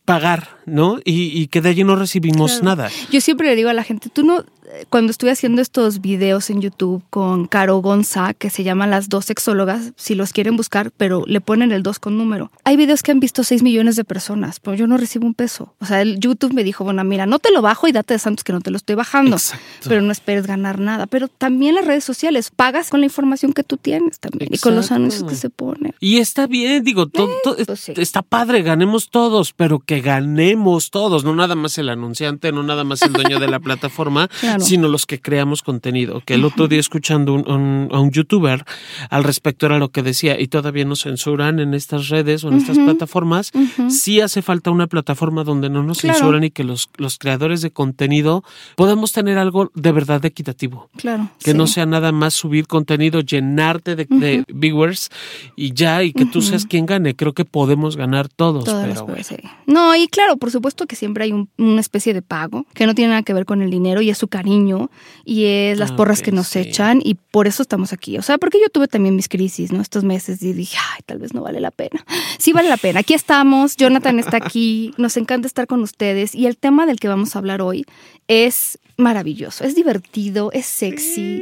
pagar, 0.05 0.59
¿no? 0.65 1.00
Y, 1.03 1.39
y 1.41 1.47
que 1.47 1.62
de 1.62 1.69
allí 1.69 1.83
no 1.83 1.95
recibimos 1.95 2.51
Claro. 2.59 2.65
nada. 2.65 2.89
Yo 3.12 3.21
siempre 3.21 3.47
le 3.50 3.55
digo 3.55 3.69
a 3.69 3.73
la 3.73 3.83
gente, 3.83 4.09
tú 4.09 4.23
no, 4.23 4.43
cuando 4.89 5.12
estuve 5.12 5.32
haciendo 5.32 5.62
estos 5.62 6.01
videos 6.01 6.50
en 6.50 6.62
YouTube 6.62 7.03
con 7.10 7.48
Caro 7.48 7.77
Gonza, 7.77 8.34
que 8.34 8.50
se 8.50 8.63
llaman 8.63 8.89
Las 8.92 9.10
dos 9.10 9.25
sexólogas, 9.25 9.94
si 9.96 10.15
los 10.15 10.32
quieren 10.34 10.56
buscar, 10.58 10.92
pero 10.96 11.24
le 11.27 11.42
ponen 11.42 11.72
el 11.72 11.84
2 11.84 12.00
con 12.00 12.18
número. 12.18 12.51
Hay 12.63 12.77
videos 12.77 13.03
que 13.03 13.12
han 13.12 13.20
visto 13.20 13.44
6 13.44 13.63
millones 13.63 13.96
de 13.96 14.03
personas, 14.03 14.60
pero 14.60 14.75
yo 14.75 14.88
no 14.88 14.98
recibo 14.98 15.25
un 15.25 15.34
peso. 15.34 15.74
O 15.80 15.86
sea, 15.86 16.01
el 16.01 16.20
YouTube 16.20 16.53
me 16.53 16.63
dijo, 16.63 16.84
bueno, 16.84 17.03
mira, 17.03 17.25
no 17.25 17.39
te 17.39 17.51
lo 17.51 17.62
bajo 17.62 17.88
y 17.88 17.92
date 17.92 18.13
de 18.15 18.20
santos 18.20 18.44
que 18.44 18.53
no 18.53 18.62
te 18.62 18.72
lo 18.72 18.77
estoy 18.77 18.96
bajando, 18.96 19.36
Exacto. 19.36 19.89
pero 19.89 20.01
no 20.01 20.12
esperes 20.12 20.48
ganar 20.48 20.80
nada. 20.80 21.08
Pero 21.08 21.27
también 21.27 21.75
las 21.75 21.86
redes 21.86 22.03
sociales, 22.03 22.51
pagas 22.56 22.89
con 22.89 23.00
la 23.01 23.06
información 23.06 23.53
que 23.53 23.63
tú 23.63 23.77
tienes 23.77 24.20
también 24.20 24.50
y 24.53 24.58
con 24.58 24.75
los 24.75 24.92
anuncios 24.92 25.24
que 25.24 25.36
se 25.36 25.50
ponen. 25.50 25.94
Y 26.00 26.18
está 26.18 26.48
bien, 26.48 26.84
digo, 26.84 27.08
to- 27.08 27.30
to- 27.44 27.56
pues 27.65 27.80
sí. 27.80 27.94
está 27.98 28.22
padre, 28.22 28.62
ganemos 28.62 29.10
todos, 29.10 29.53
pero 29.53 29.80
que 29.80 30.01
ganemos 30.01 30.89
todos, 30.89 31.24
no 31.24 31.36
nada 31.36 31.56
más 31.56 31.77
el 31.77 31.89
anunciante, 31.89 32.51
no 32.51 32.63
nada 32.63 32.84
más 32.84 33.01
el 33.01 33.13
dueño 33.13 33.39
de 33.39 33.48
la 33.48 33.60
plataforma, 33.60 34.27
Claro. 34.39 34.62
Sino 34.63 34.88
los 34.88 35.05
que 35.05 35.20
creamos 35.22 35.62
contenido. 35.62 36.22
Que 36.25 36.36
el 36.36 36.46
otro 36.46 36.67
día 36.67 36.79
escuchando 36.79 37.34
un- 37.34 37.50
un- 37.50 37.89
a 37.91 38.00
un 38.00 38.12
youtuber 38.12 38.63
al 39.10 39.24
respecto 39.24 39.65
era 39.65 39.77
lo 39.79 39.89
que 39.89 40.03
decía, 40.03 40.39
y 40.39 40.48
todavía 40.48 40.86
nos 40.86 41.03
censuran 41.03 41.60
en 41.60 41.74
estas 41.74 42.10
redes 42.10 42.43
o 42.43 42.50
en 42.50 42.58
estas 42.58 42.77
plataformas, 42.77 43.51
sí 43.89 44.22
hace 44.22 44.41
falta 44.41 44.72
una 44.72 44.88
plataforma 44.88 45.43
donde 45.43 45.70
no 45.70 45.84
nos 45.84 46.00
Claro. 46.01 46.17
censuran 46.17 46.43
y 46.43 46.50
que 46.51 46.63
los, 46.63 46.89
los 46.98 47.17
creadores 47.17 47.62
de 47.62 47.72
contenido 47.72 48.43
podamos 48.75 49.12
tener 49.12 49.38
algo 49.38 49.72
de 49.74 49.91
verdad 49.91 50.24
equitativo. 50.25 50.89
Claro. 50.98 51.29
Que 51.43 51.51
sí. 51.51 51.58
no 51.58 51.67
sea 51.67 51.86
nada 51.86 52.12
más 52.12 52.34
subir 52.34 52.67
contenido, 52.67 53.22
llenarte 53.22 53.96
de, 53.96 54.05
de 54.10 54.43
viewers 54.48 55.10
y 55.55 55.74
ya, 55.74 56.03
y 56.03 56.13
que 56.13 56.25
tú 56.25 56.41
seas 56.41 56.65
quien 56.65 56.86
gane. 56.86 57.15
Creo 57.15 57.34
que 57.34 57.46
podemos 57.46 57.96
ganar 57.98 58.27
todos. 58.29 58.65
Pero 58.65 59.05
bueno. 59.05 59.24
sí. 59.24 59.36
No, 59.65 59.96
y 59.96 60.08
claro, 60.08 60.38
por 60.38 60.51
supuesto 60.51 60.86
que 60.88 60.96
siempre 60.96 61.25
hay 61.25 61.32
un- 61.32 61.50
una 61.58 61.82
especie 61.82 62.13
de 62.13 62.22
pago 62.22 62.65
que 62.74 62.86
no 62.86 62.93
tiene 62.96 63.10
nada 63.12 63.24
que 63.24 63.34
ver 63.34 63.46
con 63.46 63.62
el 63.62 63.70
dinero 63.70 64.01
y 64.01 64.10
es 64.10 64.17
su 64.17 64.27
cariño 64.27 64.42
y 65.25 65.45
es 65.45 65.77
las 65.79 65.91
Ah, 65.91 65.95
porras 65.95 66.21
que 66.21 66.31
nos 66.31 66.47
sí. 66.47 66.59
echan 66.59 67.00
y 67.03 67.15
por 67.15 67.47
eso 67.47 67.62
estamos 67.63 67.93
aquí. 67.93 68.17
O 68.17 68.21
sea, 68.21 68.38
porque 68.38 68.59
yo 68.62 68.69
tuve 68.69 68.88
también 68.88 69.15
mis 69.15 69.27
crisis, 69.29 69.71
¿no? 69.71 69.81
Estos 69.81 70.03
meses 70.03 70.41
y 70.43 70.53
dije, 70.53 70.77
ay, 70.95 71.01
tal 71.05 71.19
vez 71.19 71.33
no 71.33 71.41
vale 71.41 71.59
la 71.59 71.71
pena. 71.71 72.03
Sí 72.39 72.51
vale 72.51 72.67
la 72.69 72.77
pena. 72.77 73.00
Aquí 73.00 73.13
estamos, 73.13 73.77
Jonathan 73.77 74.19
está 74.19 74.38
aquí, 74.38 74.93
nos 74.97 75.15
encanta 75.17 75.47
estar 75.47 75.65
con 75.67 75.81
ustedes 75.81 76.35
y 76.35 76.45
el 76.47 76.57
tema 76.57 76.85
del 76.85 77.00
que 77.00 77.07
vamos 77.07 77.35
a 77.35 77.39
hablar 77.39 77.62
hoy 77.62 77.85
es 78.27 78.79
maravilloso, 78.97 79.63
es 79.63 79.75
divertido, 79.75 80.51
es 80.51 80.65
sexy. 80.65 81.41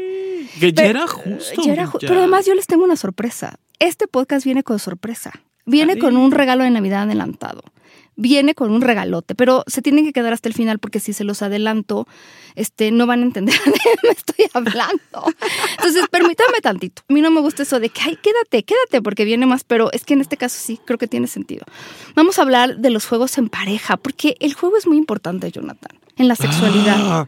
Que 0.59 0.71
ya 0.73 0.83
Pero- 0.83 0.89
era 0.89 1.07
justo. 1.07 1.61
Ya 1.65 1.73
era 1.73 1.87
ju- 1.87 1.99
ya. 1.99 2.07
Pero 2.07 2.19
además 2.19 2.45
yo 2.45 2.53
les 2.53 2.67
tengo 2.67 2.83
una 2.83 2.95
sorpresa. 2.97 3.55
Este 3.79 4.07
podcast 4.07 4.45
viene 4.45 4.63
con 4.63 4.77
sorpresa. 4.79 5.31
Viene 5.65 5.97
con 5.97 6.17
un 6.17 6.31
regalo 6.31 6.63
de 6.63 6.69
Navidad 6.71 7.03
adelantado. 7.03 7.63
Viene 8.21 8.53
con 8.53 8.71
un 8.71 8.81
regalote, 8.81 9.33
pero 9.33 9.63
se 9.65 9.81
tienen 9.81 10.05
que 10.05 10.13
quedar 10.13 10.31
hasta 10.31 10.47
el 10.47 10.53
final 10.53 10.77
porque 10.77 10.99
si 10.99 11.11
se 11.11 11.23
los 11.23 11.41
adelanto, 11.41 12.07
este, 12.53 12.91
no 12.91 13.07
van 13.07 13.21
a 13.21 13.23
entender 13.23 13.55
de 13.65 13.71
qué 13.71 13.89
me 14.03 14.09
estoy 14.09 14.45
hablando. 14.53 15.33
Entonces, 15.77 16.05
permítame 16.11 16.61
tantito. 16.61 17.01
A 17.09 17.13
mí 17.13 17.21
no 17.21 17.31
me 17.31 17.41
gusta 17.41 17.63
eso 17.63 17.79
de 17.79 17.89
que, 17.89 18.01
ay, 18.01 18.19
quédate, 18.21 18.61
quédate, 18.61 19.01
porque 19.01 19.25
viene 19.25 19.47
más, 19.47 19.63
pero 19.63 19.91
es 19.91 20.05
que 20.05 20.13
en 20.13 20.21
este 20.21 20.37
caso 20.37 20.59
sí, 20.61 20.79
creo 20.85 20.99
que 20.99 21.07
tiene 21.07 21.25
sentido. 21.25 21.65
Vamos 22.15 22.37
a 22.37 22.43
hablar 22.43 22.77
de 22.77 22.91
los 22.91 23.07
juegos 23.07 23.39
en 23.39 23.49
pareja, 23.49 23.97
porque 23.97 24.37
el 24.39 24.53
juego 24.53 24.77
es 24.77 24.85
muy 24.85 24.97
importante, 24.97 25.51
Jonathan, 25.51 25.97
en 26.17 26.27
la 26.27 26.35
sexualidad. 26.35 26.97
Ah, 26.99 27.27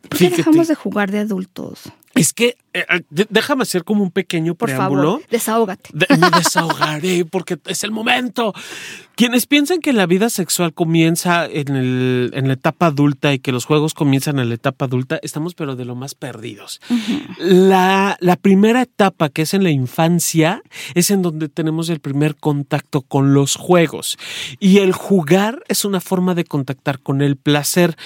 ¿Por 0.00 0.10
qué 0.12 0.16
fíjate, 0.16 0.36
dejamos 0.38 0.68
de 0.68 0.74
jugar 0.74 1.10
de 1.10 1.18
adultos? 1.18 1.92
Es 2.14 2.32
que 2.32 2.56
eh, 2.74 2.84
eh, 2.90 3.02
déjame 3.30 3.62
hacer 3.62 3.84
como 3.84 4.02
un 4.02 4.10
pequeño 4.10 4.54
Por 4.54 4.68
preámbulo. 4.68 5.02
favor, 5.02 5.22
desahógate. 5.30 5.90
De- 5.92 6.06
me 6.18 6.28
desahogaré 6.30 7.24
porque 7.24 7.56
es 7.66 7.84
el 7.84 7.92
momento. 7.92 8.52
Quienes 9.14 9.46
piensan 9.46 9.80
que 9.80 9.92
la 9.92 10.06
vida 10.06 10.28
sexual 10.30 10.72
comienza 10.72 11.46
en, 11.46 11.76
el, 11.76 12.30
en 12.34 12.48
la 12.48 12.54
etapa 12.54 12.86
adulta 12.86 13.32
y 13.32 13.38
que 13.38 13.52
los 13.52 13.64
juegos 13.64 13.94
comienzan 13.94 14.38
en 14.38 14.48
la 14.48 14.54
etapa 14.54 14.86
adulta, 14.86 15.18
estamos 15.22 15.54
pero 15.54 15.76
de 15.76 15.84
lo 15.84 15.94
más 15.94 16.14
perdidos. 16.14 16.80
la, 17.38 18.16
la 18.20 18.36
primera 18.36 18.82
etapa, 18.82 19.28
que 19.28 19.42
es 19.42 19.54
en 19.54 19.62
la 19.62 19.70
infancia, 19.70 20.62
es 20.94 21.10
en 21.10 21.22
donde 21.22 21.48
tenemos 21.48 21.88
el 21.90 22.00
primer 22.00 22.36
contacto 22.36 23.02
con 23.02 23.34
los 23.34 23.56
juegos. 23.56 24.16
Y 24.58 24.78
el 24.78 24.92
jugar 24.92 25.62
es 25.68 25.84
una 25.84 26.00
forma 26.00 26.34
de 26.34 26.44
contactar 26.44 26.98
con 27.00 27.22
el 27.22 27.36
placer. 27.36 27.96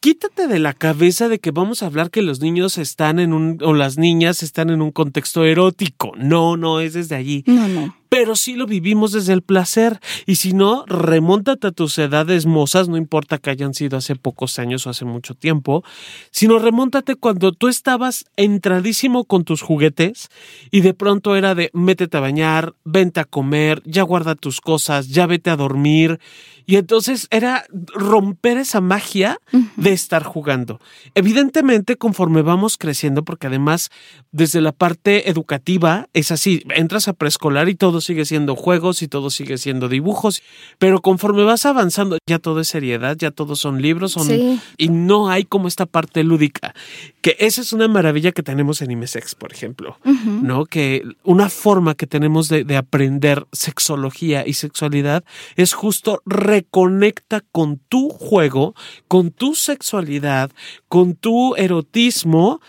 Quítate 0.00 0.46
de 0.46 0.58
la 0.58 0.72
cabeza 0.72 1.28
de 1.28 1.40
que 1.40 1.50
vamos 1.50 1.82
a 1.82 1.86
hablar 1.86 2.10
que 2.10 2.22
los 2.22 2.40
niños 2.40 2.78
están 2.78 3.18
en 3.18 3.34
un, 3.34 3.58
o 3.62 3.74
las 3.74 3.98
niñas 3.98 4.42
están 4.42 4.70
en 4.70 4.80
un 4.80 4.92
contexto 4.92 5.44
erótico. 5.44 6.12
No, 6.16 6.56
no 6.56 6.80
es 6.80 6.94
desde 6.94 7.16
allí 7.16 7.44
No, 7.46 7.68
no. 7.68 7.99
Pero 8.10 8.34
sí 8.36 8.54
lo 8.54 8.66
vivimos 8.66 9.12
desde 9.12 9.32
el 9.32 9.40
placer. 9.40 10.00
Y 10.26 10.34
si 10.34 10.52
no, 10.52 10.84
remóntate 10.86 11.68
a 11.68 11.70
tus 11.70 11.96
edades 11.96 12.44
mozas, 12.44 12.88
no 12.88 12.96
importa 12.96 13.38
que 13.38 13.50
hayan 13.50 13.72
sido 13.72 13.96
hace 13.96 14.16
pocos 14.16 14.58
años 14.58 14.86
o 14.86 14.90
hace 14.90 15.04
mucho 15.04 15.34
tiempo, 15.34 15.84
sino 16.32 16.58
remóntate 16.58 17.14
cuando 17.14 17.52
tú 17.52 17.68
estabas 17.68 18.26
entradísimo 18.36 19.24
con 19.24 19.44
tus 19.44 19.62
juguetes 19.62 20.28
y 20.72 20.80
de 20.80 20.92
pronto 20.92 21.36
era 21.36 21.54
de 21.54 21.70
métete 21.72 22.16
a 22.16 22.20
bañar, 22.20 22.74
vente 22.84 23.20
a 23.20 23.24
comer, 23.24 23.80
ya 23.86 24.02
guarda 24.02 24.34
tus 24.34 24.60
cosas, 24.60 25.08
ya 25.08 25.26
vete 25.26 25.50
a 25.50 25.56
dormir. 25.56 26.18
Y 26.66 26.76
entonces 26.76 27.26
era 27.30 27.64
romper 27.94 28.58
esa 28.58 28.80
magia 28.80 29.38
de 29.76 29.92
estar 29.92 30.22
jugando. 30.22 30.80
Evidentemente, 31.14 31.96
conforme 31.96 32.42
vamos 32.42 32.76
creciendo, 32.76 33.24
porque 33.24 33.48
además 33.48 33.90
desde 34.30 34.60
la 34.60 34.70
parte 34.72 35.30
educativa 35.30 36.08
es 36.12 36.30
así, 36.30 36.62
entras 36.74 37.08
a 37.08 37.12
preescolar 37.12 37.68
y 37.68 37.74
todo 37.74 37.99
sigue 38.00 38.24
siendo 38.24 38.56
juegos 38.56 39.02
y 39.02 39.08
todo 39.08 39.30
sigue 39.30 39.58
siendo 39.58 39.88
dibujos, 39.88 40.42
pero 40.78 41.00
conforme 41.00 41.44
vas 41.44 41.66
avanzando 41.66 42.18
ya 42.26 42.38
todo 42.38 42.60
es 42.60 42.68
seriedad, 42.68 43.16
ya 43.18 43.30
todos 43.30 43.58
son 43.60 43.80
libros, 43.82 44.12
son 44.12 44.26
Sí. 44.26 44.60
y 44.78 44.88
no 44.88 45.28
hay 45.28 45.44
como 45.44 45.66
esta 45.68 45.86
parte 45.86 46.22
lúdica, 46.24 46.74
que 47.20 47.36
esa 47.38 47.60
es 47.60 47.72
una 47.72 47.88
maravilla 47.88 48.32
que 48.32 48.42
tenemos 48.42 48.80
en 48.82 48.90
IMESEX, 48.90 49.34
por 49.34 49.52
ejemplo, 49.52 49.98
¿no? 50.04 50.66
Que 50.66 51.02
una 51.24 51.48
forma 51.48 51.94
que 51.94 52.06
tenemos 52.06 52.48
de, 52.48 52.64
de 52.64 52.76
aprender 52.76 53.46
sexología 53.52 54.46
y 54.46 54.54
sexualidad 54.54 55.24
es 55.56 55.72
justo 55.72 56.22
reconecta 56.26 57.42
con 57.52 57.78
tu 57.88 58.08
juego, 58.10 58.74
con 59.08 59.30
tu 59.30 59.54
sexualidad, 59.54 60.50
con 60.88 61.14
tu 61.14 61.54
erotismo, 61.56 62.60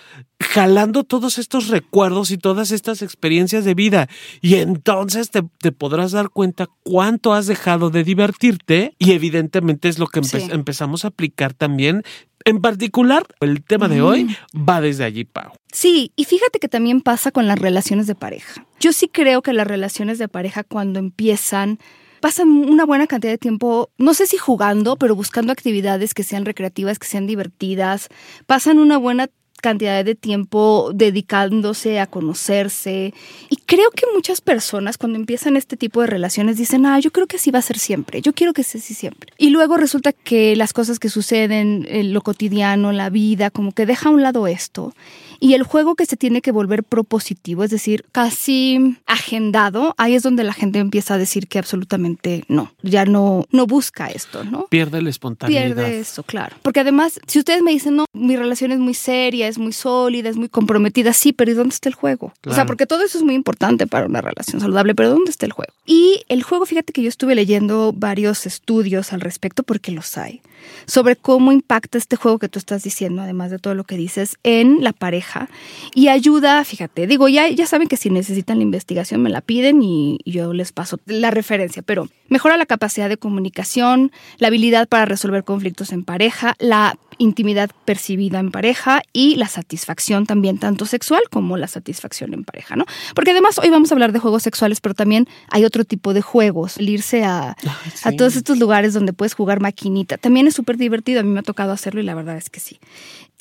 jalando 0.41 1.03
todos 1.03 1.37
estos 1.37 1.67
recuerdos 1.69 2.31
y 2.31 2.37
todas 2.37 2.71
estas 2.71 3.01
experiencias 3.01 3.65
de 3.65 3.73
vida. 3.73 4.07
Y 4.41 4.55
entonces 4.55 5.29
te, 5.31 5.43
te 5.59 5.71
podrás 5.71 6.11
dar 6.11 6.29
cuenta 6.29 6.67
cuánto 6.83 7.33
has 7.33 7.47
dejado 7.47 7.89
de 7.89 8.03
divertirte 8.03 8.95
y 8.99 9.11
evidentemente 9.11 9.89
es 9.89 9.99
lo 9.99 10.07
que 10.07 10.21
empe- 10.21 10.41
Sí. 10.45 10.49
empezamos 10.51 11.05
a 11.05 11.09
aplicar 11.09 11.53
también. 11.53 12.03
En 12.43 12.59
particular, 12.59 13.23
el 13.39 13.63
tema 13.63 13.87
de 13.87 14.01
hoy 14.01 14.35
va 14.55 14.81
desde 14.81 15.03
allí, 15.03 15.25
Pau. 15.25 15.51
Sí, 15.71 16.11
y 16.15 16.25
fíjate 16.25 16.57
que 16.59 16.67
también 16.67 17.01
pasa 17.01 17.31
con 17.31 17.47
las 17.47 17.59
relaciones 17.59 18.07
de 18.07 18.15
pareja. 18.15 18.65
Yo 18.79 18.93
sí 18.93 19.07
creo 19.07 19.43
que 19.43 19.53
las 19.53 19.67
relaciones 19.67 20.17
de 20.17 20.27
pareja 20.27 20.63
cuando 20.63 20.97
empiezan 20.99 21.77
pasan 22.19 22.49
una 22.49 22.85
buena 22.85 23.07
cantidad 23.07 23.33
de 23.33 23.37
tiempo, 23.39 23.89
no 23.97 24.13
sé 24.13 24.27
si 24.27 24.37
jugando, 24.37 24.95
pero 24.95 25.15
buscando 25.15 25.51
actividades 25.51 26.13
que 26.13 26.21
sean 26.23 26.45
recreativas, 26.45 26.99
que 26.99 27.07
sean 27.07 27.25
divertidas. 27.25 28.09
Pasan 28.45 28.77
una 28.79 28.97
buena 28.97 29.27
cantidad 29.61 30.03
de 30.03 30.15
tiempo 30.15 30.91
dedicándose 30.93 31.99
a 31.99 32.07
conocerse. 32.07 33.13
Y 33.49 33.55
creo 33.55 33.91
que 33.91 34.05
muchas 34.13 34.41
personas 34.41 34.97
cuando 34.97 35.17
empiezan 35.17 35.55
este 35.55 35.77
tipo 35.77 36.01
de 36.01 36.07
relaciones 36.07 36.57
dicen, 36.57 36.85
ah, 36.85 36.99
yo 36.99 37.11
creo 37.11 37.27
que 37.27 37.37
así 37.37 37.51
va 37.51 37.59
a 37.59 37.61
ser 37.61 37.79
siempre, 37.79 38.21
yo 38.21 38.33
quiero 38.33 38.53
que 38.53 38.63
sea 38.63 38.81
así 38.81 38.93
siempre. 38.93 39.31
Y 39.37 39.49
luego 39.51 39.77
resulta 39.77 40.11
que 40.11 40.55
las 40.55 40.73
cosas 40.73 40.99
que 40.99 41.09
suceden, 41.09 41.85
eh, 41.87 42.03
lo 42.03 42.21
cotidiano, 42.21 42.91
la 42.91 43.09
vida, 43.09 43.49
como 43.49 43.71
que 43.71 43.85
deja 43.85 44.09
a 44.09 44.11
un 44.11 44.21
lado 44.21 44.47
esto. 44.47 44.93
Y 45.43 45.55
el 45.55 45.63
juego 45.63 45.95
que 45.95 46.05
se 46.05 46.17
tiene 46.17 46.41
que 46.41 46.51
volver 46.51 46.83
propositivo, 46.83 47.63
es 47.63 47.71
decir, 47.71 48.05
casi 48.11 48.95
agendado, 49.07 49.95
ahí 49.97 50.13
es 50.13 50.21
donde 50.21 50.43
la 50.43 50.53
gente 50.53 50.77
empieza 50.77 51.15
a 51.15 51.17
decir 51.17 51.47
que 51.47 51.57
absolutamente 51.57 52.45
no, 52.47 52.71
ya 52.83 53.05
no, 53.05 53.45
no 53.49 53.65
busca 53.65 54.05
esto, 54.05 54.43
¿no? 54.43 54.67
Pierde 54.69 55.01
la 55.01 55.09
espontaneidad. 55.09 55.63
Pierde 55.63 55.99
eso, 55.99 56.21
claro. 56.21 56.55
Porque 56.61 56.81
además, 56.81 57.19
si 57.25 57.39
ustedes 57.39 57.63
me 57.63 57.71
dicen, 57.71 57.95
no, 57.95 58.05
mi 58.13 58.37
relación 58.37 58.71
es 58.71 58.77
muy 58.77 58.93
seria, 58.93 59.47
es 59.47 59.57
muy 59.57 59.73
sólida, 59.73 60.29
es 60.29 60.37
muy 60.37 60.47
comprometida, 60.47 61.11
sí, 61.11 61.33
pero 61.33 61.49
¿y 61.49 61.55
dónde 61.55 61.73
está 61.73 61.89
el 61.89 61.95
juego? 61.95 62.33
O 62.45 62.53
sea, 62.53 62.67
porque 62.67 62.85
todo 62.85 63.03
eso 63.03 63.17
es 63.17 63.23
muy 63.23 63.33
importante 63.33 63.87
para 63.87 64.05
una 64.05 64.21
relación 64.21 64.61
saludable, 64.61 64.93
pero 64.93 65.09
¿dónde 65.09 65.31
está 65.31 65.47
el 65.47 65.53
juego? 65.53 65.73
Y 65.87 66.21
el 66.29 66.43
juego, 66.43 66.67
fíjate 66.67 66.93
que 66.93 67.01
yo 67.01 67.09
estuve 67.09 67.33
leyendo 67.33 67.93
varios 67.93 68.45
estudios 68.45 69.11
al 69.11 69.21
respecto, 69.21 69.63
porque 69.63 69.91
los 69.91 70.19
hay, 70.19 70.41
sobre 70.85 71.15
cómo 71.15 71.51
impacta 71.51 71.97
este 71.97 72.15
juego 72.15 72.39
que 72.39 72.49
tú 72.49 72.59
estás 72.59 72.83
diciendo, 72.83 73.21
además 73.21 73.51
de 73.51 73.59
todo 73.59 73.75
lo 73.75 73.83
que 73.83 73.97
dices, 73.97 74.37
en 74.43 74.83
la 74.83 74.93
pareja. 74.93 75.49
Y 75.93 76.07
ayuda, 76.07 76.63
fíjate, 76.63 77.07
digo, 77.07 77.27
ya, 77.27 77.47
ya 77.49 77.65
saben 77.65 77.87
que 77.87 77.97
si 77.97 78.09
necesitan 78.09 78.57
la 78.57 78.63
investigación 78.63 79.21
me 79.21 79.29
la 79.29 79.41
piden 79.41 79.81
y 79.83 80.19
yo 80.25 80.53
les 80.53 80.71
paso 80.71 80.99
la 81.05 81.31
referencia, 81.31 81.81
pero 81.81 82.09
mejora 82.29 82.57
la 82.57 82.65
capacidad 82.65 83.09
de 83.09 83.17
comunicación, 83.17 84.11
la 84.37 84.47
habilidad 84.47 84.87
para 84.87 85.05
resolver 85.05 85.43
conflictos 85.43 85.91
en 85.91 86.03
pareja, 86.03 86.55
la 86.59 86.97
intimidad 87.21 87.71
percibida 87.85 88.39
en 88.39 88.51
pareja 88.51 89.03
y 89.13 89.35
la 89.35 89.47
satisfacción 89.47 90.25
también, 90.25 90.57
tanto 90.57 90.85
sexual 90.85 91.21
como 91.29 91.57
la 91.57 91.67
satisfacción 91.67 92.33
en 92.33 92.43
pareja, 92.43 92.75
¿no? 92.75 92.85
Porque 93.15 93.31
además 93.31 93.59
hoy 93.59 93.69
vamos 93.69 93.91
a 93.91 93.95
hablar 93.95 94.11
de 94.11 94.19
juegos 94.19 94.43
sexuales, 94.43 94.81
pero 94.81 94.95
también 94.95 95.27
hay 95.49 95.65
otro 95.65 95.85
tipo 95.85 96.13
de 96.13 96.21
juegos, 96.21 96.77
el 96.77 96.89
irse 96.89 97.23
a, 97.23 97.55
a 98.03 98.11
todos 98.13 98.35
estos 98.35 98.57
lugares 98.57 98.93
donde 98.93 99.13
puedes 99.13 99.33
jugar 99.33 99.61
maquinita, 99.61 100.17
también 100.17 100.47
es 100.47 100.55
súper 100.55 100.77
divertido, 100.77 101.19
a 101.19 101.23
mí 101.23 101.29
me 101.29 101.39
ha 101.39 101.43
tocado 101.43 101.71
hacerlo 101.71 102.01
y 102.01 102.03
la 102.03 102.15
verdad 102.15 102.37
es 102.37 102.49
que 102.49 102.59
sí. 102.59 102.79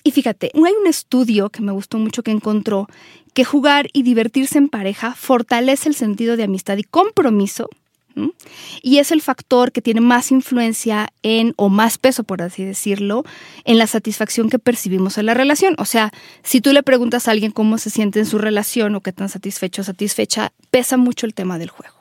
Y 0.03 0.13
fíjate, 0.13 0.51
hay 0.55 0.73
un 0.81 0.87
estudio 0.87 1.51
que 1.51 1.63
me 1.63 1.73
gustó 1.73 1.99
mucho 1.99 2.23
que 2.23 2.31
encontró 2.31 2.89
que 3.35 3.45
jugar 3.45 3.89
y 3.93 4.03
divertirse 4.03 4.59
en 4.59 4.69
pareja 4.69 5.15
fortalece 5.15 5.89
el 5.89 5.95
sentido 5.95 6.37
de 6.37 6.45
amistad 6.45 6.77
y 6.79 6.85
compromiso 6.85 7.69
y 8.83 8.99
es 8.99 9.11
el 9.11 9.21
factor 9.21 9.73
que 9.73 9.83
tiene 9.83 10.01
más 10.01 10.31
influencia 10.31 11.13
en, 11.23 11.55
o 11.57 11.69
más 11.69 11.99
peso, 11.99 12.25
por 12.25 12.43
así 12.43 12.65
decirlo, 12.65 13.25
en 13.65 13.79
la 13.79 13.87
satisfacción 13.87 14.49
que 14.49 14.59
percibimos 14.59 15.19
en 15.19 15.27
la 15.27 15.35
relación. 15.35 15.75
O 15.79 15.85
sea, 15.85 16.13
si 16.43 16.61
tú 16.61 16.73
le 16.73 16.83
preguntas 16.83 17.29
a 17.29 17.31
alguien 17.31 17.53
cómo 17.53 17.79
se 17.79 17.91
siente 17.91 18.19
en 18.19 18.27
su 18.27 18.39
relación 18.39 18.95
o 18.95 19.01
qué 19.01 19.13
tan 19.13 19.29
satisfecho 19.29 19.83
o 19.83 19.85
satisfecha, 19.85 20.53
pesa 20.71 20.97
mucho 20.97 21.27
el 21.27 21.35
tema 21.35 21.59
del 21.59 21.71
juego. 21.71 21.95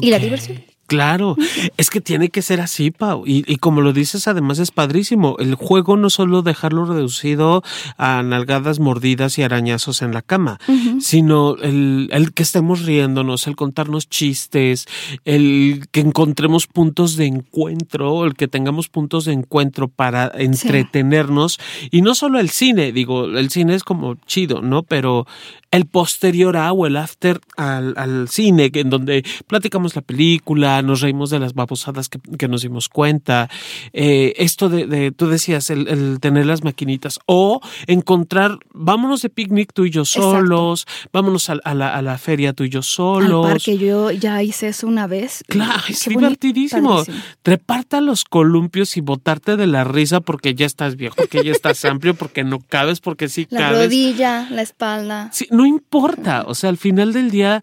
Y 0.00 0.10
la 0.10 0.18
diversión. 0.18 0.64
Claro, 0.86 1.36
es 1.78 1.88
que 1.88 2.00
tiene 2.00 2.28
que 2.28 2.42
ser 2.42 2.60
así, 2.60 2.90
Pau. 2.90 3.24
Y, 3.26 3.56
como 3.56 3.80
lo 3.80 3.92
dices, 3.92 4.28
además 4.28 4.58
es 4.58 4.70
padrísimo. 4.70 5.36
El 5.38 5.54
juego 5.54 5.96
no 5.96 6.10
solo 6.10 6.42
dejarlo 6.42 6.84
reducido 6.84 7.62
a 7.96 8.22
nalgadas, 8.22 8.80
mordidas 8.80 9.38
y 9.38 9.42
arañazos 9.42 10.02
en 10.02 10.12
la 10.12 10.20
cama, 10.20 10.58
sino 11.00 11.56
el, 11.56 12.08
el, 12.12 12.32
que 12.32 12.42
estemos 12.42 12.82
riéndonos, 12.82 13.46
el 13.46 13.56
contarnos 13.56 14.08
chistes, 14.08 14.86
el 15.24 15.86
que 15.90 16.00
encontremos 16.00 16.66
puntos 16.66 17.16
de 17.16 17.26
encuentro, 17.26 18.24
el 18.24 18.34
que 18.34 18.48
tengamos 18.48 18.88
puntos 18.88 19.24
de 19.24 19.32
encuentro 19.32 19.88
para 19.88 20.30
entretenernos. 20.34 21.58
Y 21.90 22.02
no 22.02 22.14
solo 22.14 22.38
el 22.40 22.50
cine, 22.50 22.92
digo, 22.92 23.24
el 23.24 23.50
cine 23.50 23.74
es 23.74 23.84
como 23.84 24.16
chido, 24.26 24.60
¿no? 24.60 24.82
Pero 24.82 25.26
el 25.74 25.86
posterior 25.86 26.56
a 26.56 26.72
o 26.72 26.86
el 26.86 26.96
after 26.96 27.40
al, 27.56 27.94
al 27.96 28.28
cine, 28.28 28.70
en 28.72 28.90
donde 28.90 29.24
platicamos 29.48 29.96
la 29.96 30.02
película, 30.02 30.80
nos 30.82 31.00
reímos 31.00 31.30
de 31.30 31.40
las 31.40 31.54
babosadas 31.54 32.08
que, 32.08 32.48
nos 32.48 32.62
dimos 32.62 32.88
cuenta. 32.88 33.50
Eh, 33.92 34.34
esto 34.36 34.68
de, 34.68 35.10
tú 35.10 35.28
decías, 35.28 35.70
el, 35.70 36.18
tener 36.20 36.46
las 36.46 36.62
maquinitas 36.62 37.18
o 37.26 37.60
encontrar, 37.86 38.58
vámonos 38.72 39.22
de 39.22 39.30
picnic 39.30 39.72
tú 39.72 39.84
y 39.84 39.90
yo 39.90 40.04
solos, 40.04 40.86
vámonos 41.12 41.50
a, 41.50 41.74
la, 41.74 42.18
feria 42.18 42.52
tú 42.52 42.64
y 42.64 42.68
yo 42.68 42.82
solos. 42.82 43.50
Porque 43.50 43.76
yo 43.76 44.12
ya 44.12 44.42
hice 44.42 44.68
eso 44.68 44.86
una 44.86 45.08
vez. 45.08 45.42
Claro, 45.48 45.82
es 45.88 46.04
divertidísimo. 46.04 47.02
Treparte 47.42 47.96
a 47.96 48.00
los 48.00 48.24
columpios 48.24 48.96
y 48.96 49.00
botarte 49.00 49.56
de 49.56 49.66
la 49.66 49.82
risa 49.82 50.20
porque 50.20 50.54
ya 50.54 50.66
estás 50.66 50.94
viejo, 50.94 51.16
porque 51.16 51.42
ya 51.42 51.50
estás 51.50 51.84
amplio, 51.84 52.14
porque 52.14 52.44
no 52.44 52.60
cabes, 52.60 53.00
porque 53.00 53.28
sí 53.28 53.46
cabes. 53.46 53.76
La 53.76 53.82
rodilla, 53.84 54.48
la 54.50 54.62
espalda. 54.62 55.30
Sí, 55.32 55.48
no 55.50 55.63
importa. 55.66 56.44
O 56.46 56.54
sea, 56.54 56.70
al 56.70 56.76
final 56.76 57.12
del 57.12 57.30
día, 57.30 57.62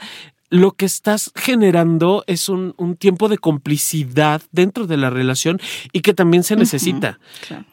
lo 0.51 0.71
que 0.71 0.85
estás 0.85 1.31
generando 1.33 2.25
es 2.27 2.49
un, 2.49 2.75
tiempo 2.99 3.29
de 3.29 3.37
complicidad 3.37 4.41
dentro 4.51 4.85
de 4.85 4.97
la 4.97 5.09
relación 5.09 5.59
y 5.93 6.01
que 6.01 6.13
también 6.13 6.43
se 6.43 6.57
necesita. 6.57 7.19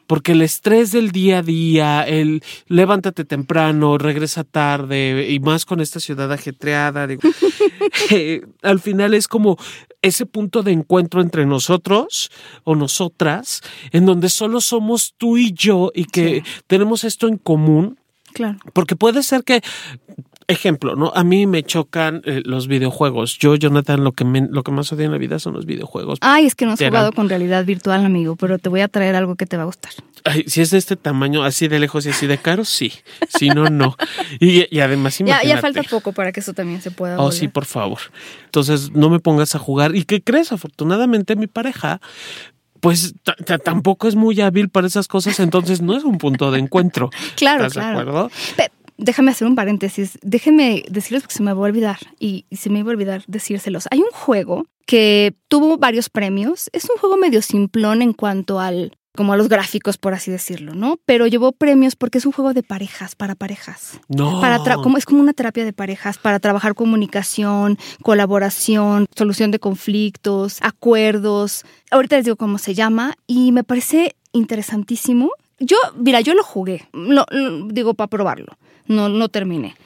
Porque 0.06 0.32
el 0.32 0.42
estrés 0.42 0.92
del 0.92 1.10
día 1.10 1.38
a 1.38 1.42
día, 1.42 2.02
el 2.02 2.42
levántate 2.68 3.24
temprano, 3.24 3.98
regresa 3.98 4.44
tarde 4.44 5.26
y 5.28 5.40
más 5.40 5.66
con 5.66 5.80
esta 5.80 5.98
ciudad 5.98 6.32
ajetreada, 6.32 7.08
eh, 8.10 8.42
al 8.62 8.78
final 8.78 9.12
es 9.12 9.26
como 9.26 9.58
ese 10.00 10.24
punto 10.24 10.62
de 10.62 10.70
encuentro 10.70 11.20
entre 11.20 11.46
nosotros 11.46 12.30
o 12.62 12.76
nosotras, 12.76 13.60
en 13.90 14.06
donde 14.06 14.28
solo 14.28 14.60
somos 14.60 15.14
tú 15.18 15.36
y 15.36 15.52
yo 15.52 15.90
y 15.92 16.04
que 16.04 16.44
tenemos 16.68 17.02
esto 17.02 17.26
en 17.26 17.38
común. 17.38 17.98
Claro. 18.38 18.58
Porque 18.72 18.94
puede 18.94 19.24
ser 19.24 19.42
que 19.42 19.62
ejemplo, 20.46 20.96
¿no? 20.96 21.12
A 21.12 21.24
mí 21.24 21.46
me 21.46 21.64
chocan 21.64 22.22
eh, 22.24 22.40
los 22.44 22.68
videojuegos. 22.68 23.36
Yo, 23.36 23.56
Jonathan, 23.56 24.04
lo 24.04 24.12
que, 24.12 24.24
lo 24.24 24.62
que 24.62 24.70
más 24.70 24.92
odio 24.92 25.04
en 25.04 25.10
la 25.10 25.18
vida 25.18 25.40
son 25.40 25.54
los 25.54 25.66
videojuegos. 25.66 26.18
Ay, 26.22 26.46
es 26.46 26.54
que 26.54 26.64
no 26.64 26.72
has 26.72 26.78
jugado 26.78 27.12
con 27.12 27.28
realidad 27.28 27.64
virtual, 27.64 28.04
amigo, 28.04 28.34
pero 28.36 28.58
te 28.58 28.68
voy 28.68 28.80
a 28.80 28.88
traer 28.88 29.16
algo 29.16 29.34
que 29.34 29.44
te 29.44 29.56
va 29.56 29.64
a 29.64 29.66
gustar. 29.66 29.92
Ay, 30.24 30.44
si 30.46 30.62
es 30.62 30.70
de 30.70 30.78
este 30.78 30.96
tamaño, 30.96 31.42
así 31.42 31.66
de 31.66 31.78
lejos 31.78 32.06
y 32.06 32.10
así 32.10 32.26
de 32.26 32.38
caro, 32.38 32.64
sí. 32.64 32.92
Si 33.28 33.50
no, 33.50 33.66
no. 33.66 33.96
Y, 34.40 34.80
además, 34.80 35.20
imagínate. 35.20 35.46
Ya, 35.46 35.56
ya 35.56 35.60
falta 35.60 35.82
poco 35.82 36.12
para 36.12 36.32
que 36.32 36.40
eso 36.40 36.54
también 36.54 36.80
se 36.80 36.92
pueda. 36.92 37.20
Oh, 37.20 37.32
sí, 37.32 37.48
por 37.48 37.64
favor. 37.66 37.98
Entonces, 38.46 38.92
no 38.92 39.10
me 39.10 39.20
pongas 39.20 39.54
a 39.54 39.58
jugar. 39.58 39.94
¿Y 39.94 40.04
qué 40.04 40.22
crees? 40.22 40.52
Afortunadamente, 40.52 41.36
mi 41.36 41.46
pareja 41.46 42.00
pues 42.80 43.14
tampoco 43.64 44.08
es 44.08 44.14
muy 44.14 44.40
hábil 44.40 44.68
para 44.68 44.86
esas 44.86 45.08
cosas, 45.08 45.40
entonces 45.40 45.80
no 45.82 45.96
es 45.96 46.04
un 46.04 46.18
punto 46.18 46.50
de 46.50 46.58
encuentro. 46.58 47.10
claro, 47.36 47.66
¿Estás 47.66 47.84
de 47.84 47.90
acuerdo? 47.90 48.30
déjame 48.98 49.30
hacer 49.30 49.46
un 49.46 49.54
paréntesis. 49.54 50.18
Déjenme 50.22 50.84
decirles 50.90 51.22
porque 51.22 51.36
se 51.36 51.42
me 51.42 51.52
va 51.52 51.58
a 51.58 51.68
olvidar 51.68 51.98
y, 52.18 52.44
se 52.50 52.68
me 52.68 52.82
va 52.82 52.90
a 52.90 52.94
olvidar 52.94 53.22
decírselos. 53.26 53.88
Hay 53.90 54.00
un 54.00 54.10
juego 54.10 54.66
que 54.86 55.34
tuvo 55.48 55.78
varios 55.78 56.10
premios. 56.10 56.68
Es 56.72 56.88
un 56.90 56.98
juego 56.98 57.16
medio 57.16 57.40
simplón 57.40 58.02
en 58.02 58.12
cuanto 58.12 58.60
al 58.60 58.96
como 59.16 59.32
a 59.32 59.36
los 59.36 59.48
gráficos, 59.48 59.98
por 59.98 60.14
así 60.14 60.30
decirlo, 60.30 60.74
¿no? 60.74 60.98
Pero 61.04 61.26
llevó 61.26 61.52
premios 61.52 61.96
porque 61.96 62.18
es 62.18 62.26
un 62.26 62.32
juego 62.32 62.54
de 62.54 62.62
parejas, 62.62 63.14
para 63.14 63.34
parejas. 63.34 64.00
No. 64.08 64.40
Para 64.40 64.58
como, 64.76 64.96
es 64.96 65.04
como 65.04 65.20
una 65.20 65.32
terapia 65.32 65.64
de 65.64 65.72
parejas 65.72 66.18
para 66.18 66.38
trabajar 66.38 66.74
comunicación, 66.74 67.78
colaboración, 68.02 69.06
solución 69.16 69.50
de 69.50 69.58
conflictos, 69.58 70.58
acuerdos. 70.60 71.64
Ahorita 71.90 72.16
les 72.16 72.26
digo 72.26 72.36
cómo 72.36 72.58
se 72.58 72.74
llama 72.74 73.14
y 73.26 73.52
me 73.52 73.64
parece 73.64 74.14
interesantísimo. 74.32 75.30
Yo, 75.58 75.76
mira, 75.96 76.20
yo 76.20 76.34
lo 76.34 76.44
jugué, 76.44 76.88
lo, 76.92 77.26
digo 77.72 77.94
para 77.94 78.08
probarlo 78.08 78.56
no, 78.88 79.08
no 79.08 79.28
terminé. 79.28 79.76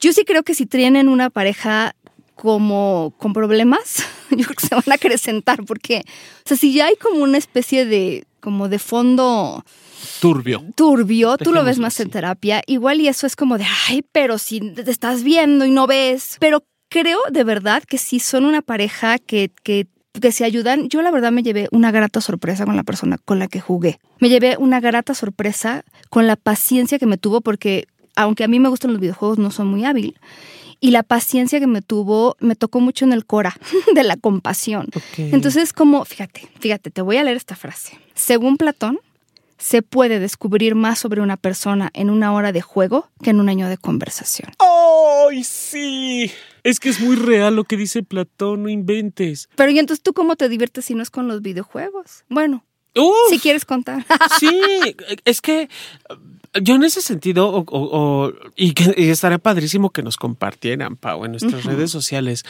Yo 0.00 0.12
sí 0.12 0.24
creo 0.24 0.42
que 0.42 0.54
si 0.54 0.66
tienen 0.66 1.08
una 1.08 1.30
pareja 1.30 1.94
como 2.36 3.14
con 3.18 3.32
problemas, 3.32 4.04
yo 4.30 4.44
creo 4.44 4.54
que 4.54 4.66
se 4.66 4.74
van 4.74 4.84
a 4.88 4.94
acrecentar 4.94 5.64
porque, 5.64 6.04
o 6.06 6.48
sea, 6.48 6.56
si 6.56 6.72
ya 6.72 6.86
hay 6.86 6.96
como 6.96 7.24
una 7.24 7.38
especie 7.38 7.84
de, 7.84 8.24
como 8.40 8.68
de 8.68 8.78
fondo 8.78 9.64
turbio. 10.20 10.62
Turbio, 10.76 11.36
tú 11.38 11.52
lo 11.52 11.64
ves 11.64 11.78
más 11.78 11.98
en 11.98 12.10
terapia, 12.10 12.62
igual 12.66 13.00
y 13.00 13.08
eso 13.08 13.26
es 13.26 13.34
como 13.34 13.58
de, 13.58 13.64
ay, 13.88 14.04
pero 14.12 14.38
si 14.38 14.60
te 14.60 14.88
estás 14.90 15.24
viendo 15.24 15.64
y 15.64 15.70
no 15.70 15.86
ves, 15.86 16.36
pero 16.38 16.62
creo 16.88 17.18
de 17.32 17.42
verdad 17.42 17.82
que 17.82 17.98
si 17.98 18.20
son 18.20 18.44
una 18.44 18.62
pareja 18.62 19.18
que, 19.18 19.50
que 19.64 19.88
que 20.20 20.32
se 20.32 20.44
ayudan. 20.44 20.88
Yo 20.88 21.02
la 21.02 21.10
verdad 21.10 21.30
me 21.30 21.42
llevé 21.42 21.68
una 21.72 21.90
grata 21.90 22.22
sorpresa 22.22 22.64
con 22.64 22.74
la 22.74 22.84
persona 22.84 23.18
con 23.18 23.38
la 23.38 23.48
que 23.48 23.60
jugué. 23.60 23.98
Me 24.18 24.30
llevé 24.30 24.56
una 24.58 24.80
grata 24.80 25.12
sorpresa 25.12 25.84
con 26.08 26.26
la 26.26 26.36
paciencia 26.36 26.98
que 26.98 27.04
me 27.04 27.18
tuvo 27.18 27.42
porque 27.42 27.86
aunque 28.14 28.44
a 28.44 28.48
mí 28.48 28.58
me 28.58 28.70
gustan 28.70 28.92
los 28.92 29.00
videojuegos, 29.00 29.38
no 29.38 29.50
soy 29.50 29.66
muy 29.66 29.84
hábil. 29.84 30.18
Y 30.80 30.90
la 30.90 31.02
paciencia 31.02 31.58
que 31.58 31.66
me 31.66 31.82
tuvo 31.82 32.36
me 32.40 32.54
tocó 32.56 32.80
mucho 32.80 33.04
en 33.04 33.12
el 33.12 33.24
cora 33.24 33.56
de 33.94 34.02
la 34.02 34.16
compasión. 34.16 34.88
Entonces, 35.16 35.72
como, 35.72 36.04
fíjate, 36.04 36.48
fíjate, 36.60 36.90
te 36.90 37.02
voy 37.02 37.16
a 37.16 37.24
leer 37.24 37.36
esta 37.36 37.56
frase. 37.56 37.98
Según 38.14 38.56
Platón, 38.56 38.98
se 39.58 39.82
puede 39.82 40.18
descubrir 40.18 40.74
más 40.74 40.98
sobre 40.98 41.20
una 41.20 41.36
persona 41.36 41.90
en 41.94 42.10
una 42.10 42.32
hora 42.32 42.52
de 42.52 42.60
juego 42.60 43.08
que 43.22 43.30
en 43.30 43.40
un 43.40 43.48
año 43.48 43.68
de 43.68 43.78
conversación. 43.78 44.52
¡Ay, 44.58 45.44
sí! 45.44 46.30
Es 46.62 46.80
que 46.80 46.88
es 46.88 47.00
muy 47.00 47.16
real 47.16 47.56
lo 47.56 47.64
que 47.64 47.76
dice 47.76 48.02
Platón, 48.02 48.64
no 48.64 48.68
inventes. 48.68 49.48
Pero 49.54 49.70
¿y 49.70 49.78
entonces 49.78 50.02
tú 50.02 50.12
cómo 50.12 50.36
te 50.36 50.48
diviertes 50.48 50.84
si 50.84 50.94
no 50.94 51.02
es 51.02 51.10
con 51.10 51.28
los 51.28 51.40
videojuegos? 51.42 52.24
Bueno, 52.28 52.64
si 53.30 53.38
quieres 53.38 53.64
contar. 53.64 54.04
Sí, 54.38 54.50
es 55.24 55.40
que 55.40 55.68
yo 56.62 56.74
en 56.74 56.84
ese 56.84 57.00
sentido, 57.00 57.64
o, 57.66 58.32
y, 58.54 58.72
que, 58.72 59.10
estaría 59.10 59.38
padrísimo 59.38 59.90
que 59.90 60.02
nos 60.02 60.16
compartieran, 60.16 60.96
Pau, 60.96 61.24
en 61.24 61.32
nuestras 61.32 61.64
redes 61.64 61.90
sociales, 61.90 62.44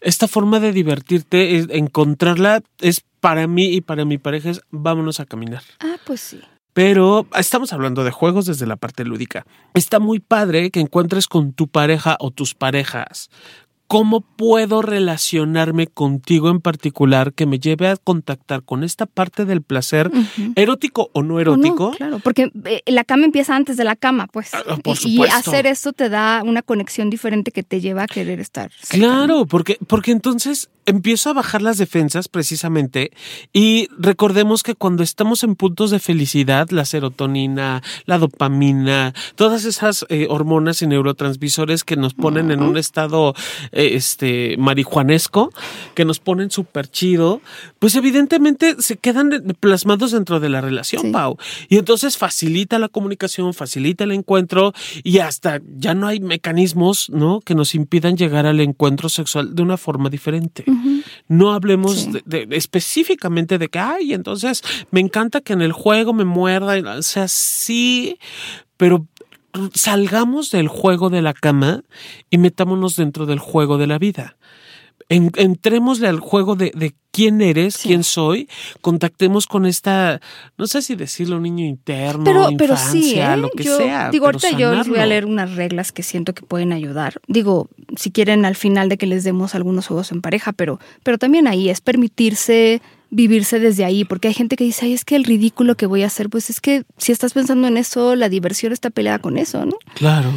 esta 0.00 0.28
forma 0.28 0.60
de 0.60 0.72
divertirte, 0.72 1.58
encontrarla, 1.76 2.62
es 2.80 3.02
para 3.20 3.46
mí 3.46 3.66
y 3.66 3.80
para 3.80 4.04
mi 4.04 4.18
pareja, 4.18 4.50
es 4.50 4.60
vámonos 4.70 5.20
a 5.20 5.26
caminar. 5.26 5.62
Ah, 5.80 5.96
pues 6.04 6.20
sí. 6.20 6.40
Pero 6.72 7.28
estamos 7.36 7.72
hablando 7.72 8.02
de 8.02 8.10
juegos 8.10 8.46
desde 8.46 8.66
la 8.66 8.74
parte 8.74 9.04
lúdica. 9.04 9.46
Está 9.74 10.00
muy 10.00 10.18
padre 10.18 10.72
que 10.72 10.80
encuentres 10.80 11.28
con 11.28 11.52
tu 11.52 11.68
pareja 11.68 12.16
o 12.18 12.32
tus 12.32 12.54
parejas 12.54 13.30
¿Cómo 13.94 14.22
puedo 14.22 14.82
relacionarme 14.82 15.86
contigo 15.86 16.50
en 16.50 16.60
particular 16.60 17.32
que 17.32 17.46
me 17.46 17.60
lleve 17.60 17.86
a 17.86 17.96
contactar 17.96 18.64
con 18.64 18.82
esta 18.82 19.06
parte 19.06 19.44
del 19.44 19.62
placer, 19.62 20.10
erótico 20.56 21.10
o 21.12 21.22
no 21.22 21.38
erótico? 21.38 21.92
claro, 21.92 22.18
porque 22.18 22.50
eh, 22.64 22.82
la 22.86 23.04
cama 23.04 23.24
empieza 23.26 23.54
antes 23.54 23.76
de 23.76 23.84
la 23.84 23.94
cama, 23.94 24.26
pues. 24.26 24.52
Ah, 24.52 24.78
por 24.82 24.96
y, 25.04 25.20
y, 25.20 25.22
hacer 25.22 25.66
eso 25.68 25.92
te 25.92 26.08
da 26.08 26.42
una 26.44 26.62
conexión 26.62 27.08
diferente 27.08 27.52
que 27.52 27.62
te 27.62 27.80
lleva 27.80 28.02
a 28.02 28.06
querer 28.08 28.40
estar. 28.40 28.72
Claro, 28.88 29.46
porque, 29.46 29.78
porque 29.86 30.10
entonces 30.10 30.70
empiezo 30.86 31.30
a 31.30 31.34
bajar 31.34 31.62
las 31.62 31.78
defensas 31.78 32.28
precisamente 32.28 33.12
y 33.52 33.88
recordemos 33.98 34.62
que 34.62 34.74
cuando 34.74 35.02
estamos 35.02 35.42
en 35.42 35.56
puntos 35.56 35.90
de 35.90 35.98
felicidad, 35.98 36.70
la 36.70 36.84
serotonina, 36.84 37.82
la 38.06 38.18
dopamina, 38.18 39.14
todas 39.36 39.64
esas 39.64 40.06
eh, 40.08 40.26
hormonas 40.28 40.82
y 40.82 40.86
neurotransmisores 40.86 41.84
que 41.84 41.96
nos 41.96 42.14
ponen 42.14 42.50
en 42.50 42.62
un 42.62 42.76
estado 42.76 43.34
eh, 43.72 43.90
este 43.92 44.56
marihuanesco, 44.58 45.52
que 45.94 46.04
nos 46.04 46.18
ponen 46.18 46.50
súper 46.50 46.88
chido, 46.88 47.40
pues 47.78 47.94
evidentemente 47.94 48.76
se 48.80 48.96
quedan 48.96 49.30
plasmados 49.60 50.12
dentro 50.12 50.40
de 50.40 50.48
la 50.48 50.60
relación, 50.60 51.12
Pau. 51.12 51.36
Y 51.68 51.78
entonces 51.78 52.16
facilita 52.16 52.78
la 52.78 52.88
comunicación, 52.88 53.54
facilita 53.54 54.04
el 54.04 54.12
encuentro 54.12 54.72
y 55.02 55.18
hasta 55.18 55.60
ya 55.76 55.94
no 55.94 56.06
hay 56.06 56.20
mecanismos, 56.20 57.10
¿no? 57.10 57.40
Que 57.40 57.54
nos 57.54 57.74
impidan 57.74 58.16
llegar 58.16 58.46
al 58.46 58.60
encuentro 58.60 59.08
sexual 59.08 59.54
de 59.54 59.62
una 59.62 59.76
forma 59.76 60.10
diferente. 60.10 60.64
No 61.28 61.52
hablemos 61.52 61.94
Sí. 62.02 62.12
de- 62.24 62.46
de- 62.46 62.56
específicamente 62.56 63.58
de 63.58 63.68
que, 63.68 63.78
ay, 63.78 64.12
entonces 64.14 64.62
me 64.90 65.00
encanta 65.00 65.40
que 65.40 65.52
en 65.52 65.62
el 65.62 65.72
juego 65.72 66.12
me 66.12 66.24
muerda. 66.24 66.74
O 66.98 67.02
sea, 67.02 67.28
sí, 67.28 68.18
pero 68.76 69.06
salgamos 69.74 70.50
del 70.50 70.68
juego 70.68 71.10
de 71.10 71.22
la 71.22 71.32
cama 71.32 71.82
y 72.30 72.38
metámonos 72.38 72.96
dentro 72.96 73.26
del 73.26 73.38
juego 73.38 73.78
de 73.78 73.86
la 73.86 73.98
vida. 73.98 74.36
En- 75.08 75.30
entrémosle 75.36 76.08
al 76.08 76.18
juego 76.20 76.56
de, 76.56 76.72
de 76.74 76.94
quién 77.12 77.40
eres, 77.42 77.74
Sí. 77.74 77.88
quién 77.88 78.02
soy, 78.04 78.48
contactemos 78.80 79.46
con 79.46 79.66
esta, 79.66 80.20
no 80.56 80.66
sé 80.66 80.80
si 80.82 80.96
decirlo, 80.96 81.38
niño 81.40 81.64
interno, 81.66 82.24
Pero, 82.56 82.76
sí, 82.76 83.14
¿eh? 83.20 83.36
lo 83.36 83.50
que 83.50 83.64
yo, 83.64 83.76
sea. 83.76 84.10
Digo, 84.10 84.26
ahorita 84.26 84.50
yo 84.52 84.74
les 84.74 84.88
voy 84.88 84.98
a 84.98 85.06
leer 85.06 85.26
unas 85.26 85.54
reglas 85.56 85.92
que 85.92 86.02
siento 86.02 86.32
que 86.34 86.42
pueden 86.42 86.72
ayudar. 86.72 87.20
Digo, 87.28 87.68
si 87.96 88.10
quieren 88.10 88.44
al 88.44 88.56
final 88.56 88.88
de 88.88 88.96
que 88.96 89.06
les 89.06 89.24
demos 89.24 89.54
algunos 89.54 89.86
juegos 89.86 90.10
en 90.10 90.22
pareja, 90.22 90.52
pero, 90.52 90.80
pero 91.02 91.18
también 91.18 91.46
ahí 91.46 91.68
es 91.68 91.80
permitirse 91.80 92.80
vivirse 93.10 93.60
desde 93.60 93.84
ahí, 93.84 94.04
porque 94.04 94.26
hay 94.26 94.34
gente 94.34 94.56
que 94.56 94.64
dice, 94.64 94.86
ay, 94.86 94.92
es 94.92 95.04
que 95.04 95.14
el 95.14 95.22
ridículo 95.22 95.76
que 95.76 95.86
voy 95.86 96.02
a 96.02 96.06
hacer, 96.06 96.28
pues 96.28 96.50
es 96.50 96.60
que 96.60 96.82
si 96.98 97.12
estás 97.12 97.32
pensando 97.32 97.68
en 97.68 97.76
eso, 97.76 98.16
la 98.16 98.28
diversión 98.28 98.72
está 98.72 98.90
peleada 98.90 99.20
con 99.20 99.36
eso, 99.38 99.64
¿no? 99.64 99.76
Claro. 99.94 100.32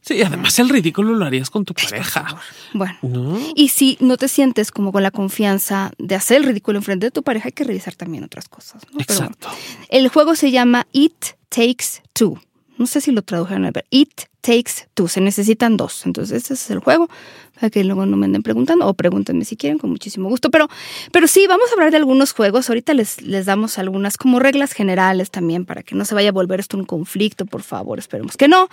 Sí, 0.00 0.14
y 0.14 0.22
además 0.22 0.58
el 0.58 0.68
ridículo 0.68 1.14
lo 1.14 1.24
harías 1.24 1.50
con 1.50 1.64
tu 1.64 1.74
pareja. 1.74 2.40
Bueno. 2.72 2.96
¿No? 3.02 3.38
Y 3.54 3.68
si 3.68 3.96
no 4.00 4.16
te 4.16 4.28
sientes 4.28 4.70
como 4.70 4.92
con 4.92 5.02
la 5.02 5.10
confianza 5.10 5.92
de 5.98 6.14
hacer 6.14 6.38
el 6.38 6.44
ridículo 6.44 6.78
enfrente 6.78 7.06
de 7.06 7.10
tu 7.10 7.22
pareja, 7.22 7.48
hay 7.48 7.52
que 7.52 7.64
revisar 7.64 7.94
también 7.94 8.24
otras 8.24 8.48
cosas. 8.48 8.82
¿no? 8.92 8.98
Pero 9.06 9.20
bueno. 9.20 9.34
Exacto. 9.34 9.48
El 9.88 10.08
juego 10.08 10.34
se 10.34 10.50
llama 10.50 10.86
It 10.92 11.24
Takes 11.48 12.02
Two. 12.12 12.40
No 12.76 12.86
sé 12.86 13.00
si 13.00 13.10
lo 13.10 13.22
tradujeron, 13.22 13.70
ver. 13.72 13.86
It 13.90 14.22
Takes. 14.48 14.88
Se 15.08 15.20
necesitan 15.20 15.76
dos. 15.76 16.06
Entonces, 16.06 16.44
ese 16.44 16.54
es 16.54 16.70
el 16.70 16.78
juego. 16.78 17.10
Para 17.54 17.68
que 17.68 17.84
luego 17.84 18.06
no 18.06 18.16
me 18.16 18.24
anden 18.24 18.42
preguntando 18.42 18.86
o 18.86 18.94
pregúntenme 18.94 19.44
si 19.44 19.56
quieren, 19.58 19.78
con 19.78 19.90
muchísimo 19.90 20.30
gusto. 20.30 20.50
Pero, 20.50 20.68
pero 21.12 21.28
sí, 21.28 21.46
vamos 21.46 21.68
a 21.68 21.74
hablar 21.74 21.90
de 21.90 21.98
algunos 21.98 22.32
juegos. 22.32 22.70
Ahorita 22.70 22.94
les, 22.94 23.20
les 23.20 23.44
damos 23.44 23.78
algunas 23.78 24.16
como 24.16 24.38
reglas 24.38 24.72
generales 24.72 25.30
también 25.30 25.66
para 25.66 25.82
que 25.82 25.94
no 25.94 26.06
se 26.06 26.14
vaya 26.14 26.30
a 26.30 26.32
volver 26.32 26.60
esto 26.60 26.78
un 26.78 26.86
conflicto, 26.86 27.44
por 27.44 27.62
favor. 27.62 27.98
Esperemos 27.98 28.38
que 28.38 28.48
no. 28.48 28.70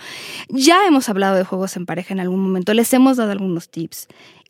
Ya 0.48 0.86
hemos 0.86 1.10
hablado 1.10 1.36
de 1.36 1.44
juegos 1.44 1.76
en 1.76 1.84
pareja 1.84 2.14
en 2.14 2.20
algún 2.20 2.40
momento. 2.40 2.72
Les 2.72 2.90
hemos 2.94 3.18
dado 3.18 3.32
algunos 3.32 3.68
tips. 3.68 4.08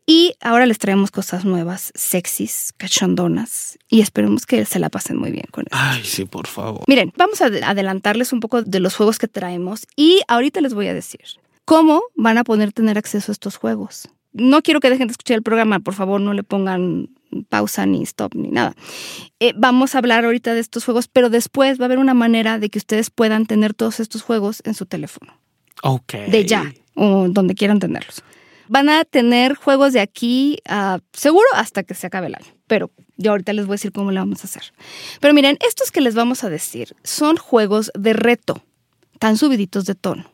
Y 0.08 0.34
ahora 0.40 0.66
les 0.66 0.78
traemos 0.78 1.10
cosas 1.10 1.44
nuevas, 1.44 1.92
sexys, 1.96 2.72
cachondonas. 2.76 3.76
Y 3.88 4.00
esperemos 4.00 4.46
que 4.46 4.64
se 4.64 4.78
la 4.78 4.88
pasen 4.88 5.16
muy 5.16 5.32
bien 5.32 5.46
con 5.50 5.64
eso. 5.68 5.76
Ay, 5.78 6.04
sí, 6.04 6.24
por 6.24 6.46
favor. 6.46 6.84
Miren, 6.86 7.12
vamos 7.16 7.40
a 7.42 7.46
adelantarles 7.46 8.32
un 8.32 8.40
poco 8.40 8.62
de 8.62 8.80
los 8.80 8.94
juegos 8.94 9.18
que 9.18 9.26
traemos 9.28 9.86
y 9.96 10.20
ahorita 10.28 10.60
les 10.60 10.74
voy 10.74 10.86
a 10.86 10.94
decir 10.94 11.20
cómo 11.64 12.02
van 12.14 12.38
a 12.38 12.44
poder 12.44 12.72
tener 12.72 12.96
acceso 12.98 13.32
a 13.32 13.34
estos 13.34 13.56
juegos. 13.56 14.08
No 14.32 14.62
quiero 14.62 14.80
que 14.80 14.90
dejen 14.90 15.08
de 15.08 15.12
escuchar 15.12 15.36
el 15.38 15.42
programa, 15.42 15.80
por 15.80 15.94
favor, 15.94 16.20
no 16.20 16.34
le 16.34 16.44
pongan 16.44 17.08
pausa 17.48 17.86
ni 17.86 18.02
stop 18.02 18.34
ni 18.34 18.50
nada. 18.50 18.74
Eh, 19.40 19.54
vamos 19.56 19.94
a 19.94 19.98
hablar 19.98 20.24
ahorita 20.24 20.54
de 20.54 20.60
estos 20.60 20.84
juegos, 20.84 21.08
pero 21.08 21.30
después 21.30 21.80
va 21.80 21.84
a 21.84 21.86
haber 21.86 21.98
una 21.98 22.14
manera 22.14 22.58
de 22.58 22.68
que 22.70 22.78
ustedes 22.78 23.10
puedan 23.10 23.46
tener 23.46 23.74
todos 23.74 23.98
estos 23.98 24.22
juegos 24.22 24.62
en 24.64 24.74
su 24.74 24.86
teléfono, 24.86 25.32
Ok. 25.82 26.12
de 26.28 26.44
ya, 26.46 26.72
o 26.94 27.26
donde 27.28 27.54
quieran 27.54 27.80
tenerlos. 27.80 28.22
Van 28.68 28.88
a 28.88 29.04
tener 29.04 29.54
juegos 29.54 29.92
de 29.92 30.00
aquí 30.00 30.58
a 30.68 30.98
seguro 31.12 31.46
hasta 31.54 31.82
que 31.82 31.94
se 31.94 32.06
acabe 32.06 32.26
el 32.26 32.34
año, 32.34 32.52
pero 32.66 32.90
yo 33.16 33.30
ahorita 33.30 33.52
les 33.52 33.66
voy 33.66 33.74
a 33.74 33.76
decir 33.76 33.92
cómo 33.92 34.12
lo 34.12 34.20
vamos 34.20 34.42
a 34.42 34.44
hacer. 34.46 34.72
Pero 35.20 35.34
miren, 35.34 35.58
estos 35.66 35.90
que 35.90 36.00
les 36.00 36.14
vamos 36.14 36.44
a 36.44 36.50
decir 36.50 36.96
son 37.02 37.36
juegos 37.36 37.90
de 37.94 38.12
reto, 38.12 38.62
tan 39.18 39.36
subiditos 39.36 39.84
de 39.84 39.94
tono, 39.94 40.30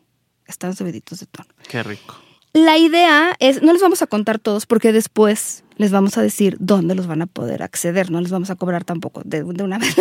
están 0.47 0.75
subiditos 0.75 1.21
de 1.21 1.27
tono. 1.27 1.49
Qué 1.69 1.83
rico. 1.83 2.17
La 2.55 2.77
idea 2.77 3.35
es, 3.39 3.63
no 3.63 3.73
les 3.73 3.81
vamos 3.81 4.03
a 4.03 4.07
contar 4.07 4.39
todos 4.39 4.67
porque 4.67 4.93
después 4.93 5.65
les 5.79 5.91
vamos 5.91 6.19
a 6.19 6.23
decir 6.23 6.57
dónde 6.61 6.95
los 6.95 7.07
van 7.07 7.23
a 7.23 7.27
poder 7.27 7.63
acceder, 7.63 8.11
no 8.11 8.21
les 8.21 8.31
vamos 8.31 8.51
a 8.51 8.57
cobrar 8.57 8.85
tampoco 8.85 9.23
de, 9.25 9.43
de 9.43 9.65
una 9.65 9.79
vez, 9.79 9.97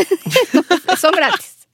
son 0.99 1.11
gratis. 1.13 1.67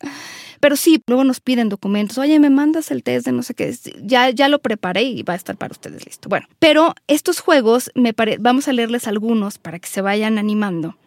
Pero 0.60 0.76
sí, 0.76 1.02
luego 1.08 1.24
nos 1.24 1.39
piden 1.39 1.70
documentos, 1.70 2.17
oye, 2.17 2.39
me 2.39 2.50
mandas 2.50 2.89
el 2.91 3.04
test 3.04 3.26
de 3.26 3.32
no 3.32 3.43
sé 3.43 3.54
qué, 3.54 3.76
ya, 4.04 4.30
ya 4.32 4.48
lo 4.48 4.60
preparé 4.60 5.04
y 5.04 5.24
va 5.24 5.34
a 5.34 5.36
estar 5.36 5.56
para 5.58 5.72
ustedes 5.72 6.06
listo. 6.06 6.30
Bueno, 6.30 6.48
pero 6.60 6.96
estos 7.08 7.39
juegos, 7.39 7.91
me 7.96 8.13
pare- 8.13 8.38
vamos 8.39 8.67
a 8.67 8.74
leerles 8.74 9.08
algunos 9.08 9.58
para 9.58 9.80
que 9.80 9.88
se 9.88 10.02
vayan 10.02 10.38
animando. 10.38 10.98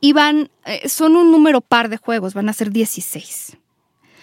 Y 0.00 0.12
van, 0.14 0.48
eh, 0.64 0.88
son 0.88 1.16
un 1.16 1.30
número 1.30 1.60
par 1.60 1.88
de 1.90 1.96
juegos, 1.98 2.32
van 2.34 2.48
a 2.48 2.52
ser 2.54 2.70
16. 2.70 3.56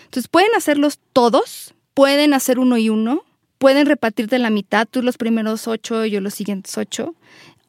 Entonces 0.05 0.27
pueden 0.27 0.49
hacerlos 0.55 0.99
todos, 1.13 1.73
pueden 1.93 2.33
hacer 2.33 2.57
uno 2.59 2.77
y 2.77 2.89
uno, 2.89 3.23
pueden 3.57 3.85
repartirte 3.87 4.39
la 4.39 4.49
mitad, 4.49 4.87
tú 4.89 5.01
los 5.03 5.17
primeros 5.17 5.67
ocho 5.67 6.05
y 6.05 6.11
yo 6.11 6.21
los 6.21 6.33
siguientes 6.33 6.77
ocho, 6.77 7.13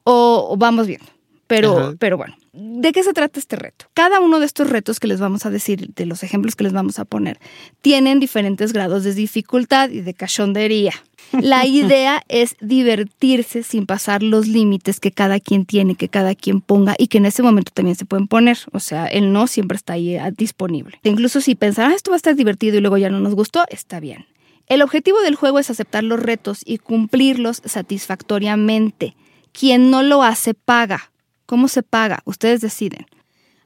o, 0.05 0.49
o 0.51 0.57
vamos 0.57 0.87
viendo. 0.87 1.07
Pero, 1.47 1.77
Ajá. 1.79 1.95
pero 1.99 2.17
bueno, 2.17 2.37
¿de 2.59 2.93
qué 2.93 3.03
se 3.03 3.13
trata 3.13 3.39
este 3.39 3.57
reto? 3.57 3.87
Cada 3.95 4.21
uno 4.21 4.41
de 4.41 4.47
estos 4.47 4.69
retos 4.69 4.99
que 4.99 5.07
les 5.07 5.21
vamos 5.21 5.47
a 5.47 5.51
decir, 5.51 5.91
de 5.95 6.07
los 6.07 6.23
ejemplos 6.23 6.57
que 6.57 6.65
les 6.65 6.73
vamos 6.73 6.99
a 6.99 7.05
poner, 7.05 7.39
tienen 7.81 8.19
diferentes 8.19 8.73
grados 8.73 9.05
de 9.05 9.15
dificultad 9.15 9.91
y 9.91 10.01
de 10.01 10.15
cachondería. 10.15 10.93
La 11.41 11.67
idea 11.67 12.23
es 12.29 12.57
divertirse 12.61 13.63
sin 13.63 13.87
pasar 13.87 14.23
los 14.23 14.49
límites 14.49 14.99
que 14.99 15.13
cada 15.13 15.39
quien 15.39 15.67
tiene, 15.67 15.95
que 15.95 16.09
cada 16.09 16.35
quien 16.35 16.61
ponga 16.61 16.95
y 16.99 17.07
que 17.07 17.19
en 17.19 17.27
ese 17.27 17.43
momento 17.43 17.71
también 17.73 17.97
se 17.97 18.05
pueden 18.05 18.27
poner. 18.27 18.59
O 18.73 18.81
sea, 18.81 19.07
el 19.07 19.33
no 19.33 19.47
siempre 19.47 19.77
está 19.77 19.93
ahí 19.93 20.17
eh, 20.17 20.33
disponible. 20.37 20.99
E 21.05 21.11
incluso 21.11 21.41
si 21.41 21.55
pensar, 21.55 21.91
ah, 21.91 21.95
esto 21.95 22.11
va 22.11 22.17
a 22.17 22.19
estar 22.19 22.35
divertido 22.35 22.79
y 22.79 22.81
luego 22.81 22.99
ya 22.99 23.11
no 23.11 23.21
nos 23.21 23.35
gustó, 23.35 23.65
está 23.71 24.01
bien. 24.01 24.27
El 24.67 24.83
objetivo 24.83 25.21
del 25.23 25.35
juego 25.35 25.59
es 25.59 25.71
aceptar 25.71 26.05
los 26.05 26.21
retos 26.21 26.61
y 26.65 26.79
cumplirlos 26.79 27.63
satisfactoriamente. 27.65 29.17
Quien 29.53 29.91
no 29.91 30.03
lo 30.03 30.23
hace 30.23 30.53
paga. 30.53 31.11
¿Cómo 31.49 31.67
se 31.69 31.83
paga? 31.83 32.21
Ustedes 32.27 32.61
deciden. 32.61 33.07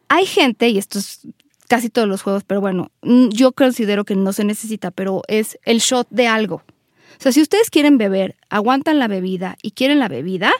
Hay 0.08 0.24
gente, 0.24 0.68
y 0.68 0.78
esto 0.78 1.00
es 1.00 1.26
casi 1.66 1.90
todos 1.90 2.06
los 2.06 2.22
juegos, 2.22 2.44
pero 2.46 2.60
bueno, 2.60 2.92
yo 3.02 3.50
considero 3.50 4.04
que 4.04 4.14
no 4.14 4.32
se 4.32 4.44
necesita, 4.44 4.92
pero 4.92 5.22
es 5.26 5.58
el 5.64 5.80
shot 5.80 6.06
de 6.08 6.28
algo. 6.28 6.62
O 7.18 7.22
sea, 7.22 7.32
si 7.32 7.42
ustedes 7.42 7.70
quieren 7.70 7.98
beber, 7.98 8.36
aguantan 8.50 9.00
la 9.00 9.08
bebida 9.08 9.56
y 9.62 9.72
quieren 9.72 9.98
la 9.98 10.06
bebida, 10.06 10.52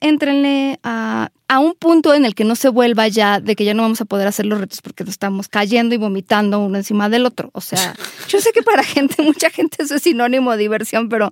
éntrenle 0.00 0.78
a, 0.84 1.30
a 1.48 1.58
un 1.58 1.74
punto 1.74 2.14
en 2.14 2.24
el 2.24 2.36
que 2.36 2.44
no 2.44 2.54
se 2.54 2.68
vuelva 2.68 3.08
ya 3.08 3.40
de 3.40 3.56
que 3.56 3.64
ya 3.64 3.74
no 3.74 3.82
vamos 3.82 4.00
a 4.00 4.04
poder 4.04 4.28
hacer 4.28 4.46
los 4.46 4.60
retos 4.60 4.80
porque 4.80 5.02
nos 5.02 5.10
estamos 5.14 5.48
cayendo 5.48 5.94
y 5.94 5.98
vomitando 5.98 6.60
uno 6.60 6.78
encima 6.78 7.08
del 7.08 7.26
otro. 7.26 7.50
O 7.52 7.60
sea, 7.60 7.96
yo 8.28 8.40
sé 8.40 8.52
que 8.52 8.62
para 8.62 8.84
gente, 8.84 9.22
mucha 9.24 9.50
gente 9.50 9.82
eso 9.82 9.96
es 9.96 10.02
sinónimo 10.02 10.52
de 10.52 10.58
diversión, 10.58 11.08
pero, 11.08 11.30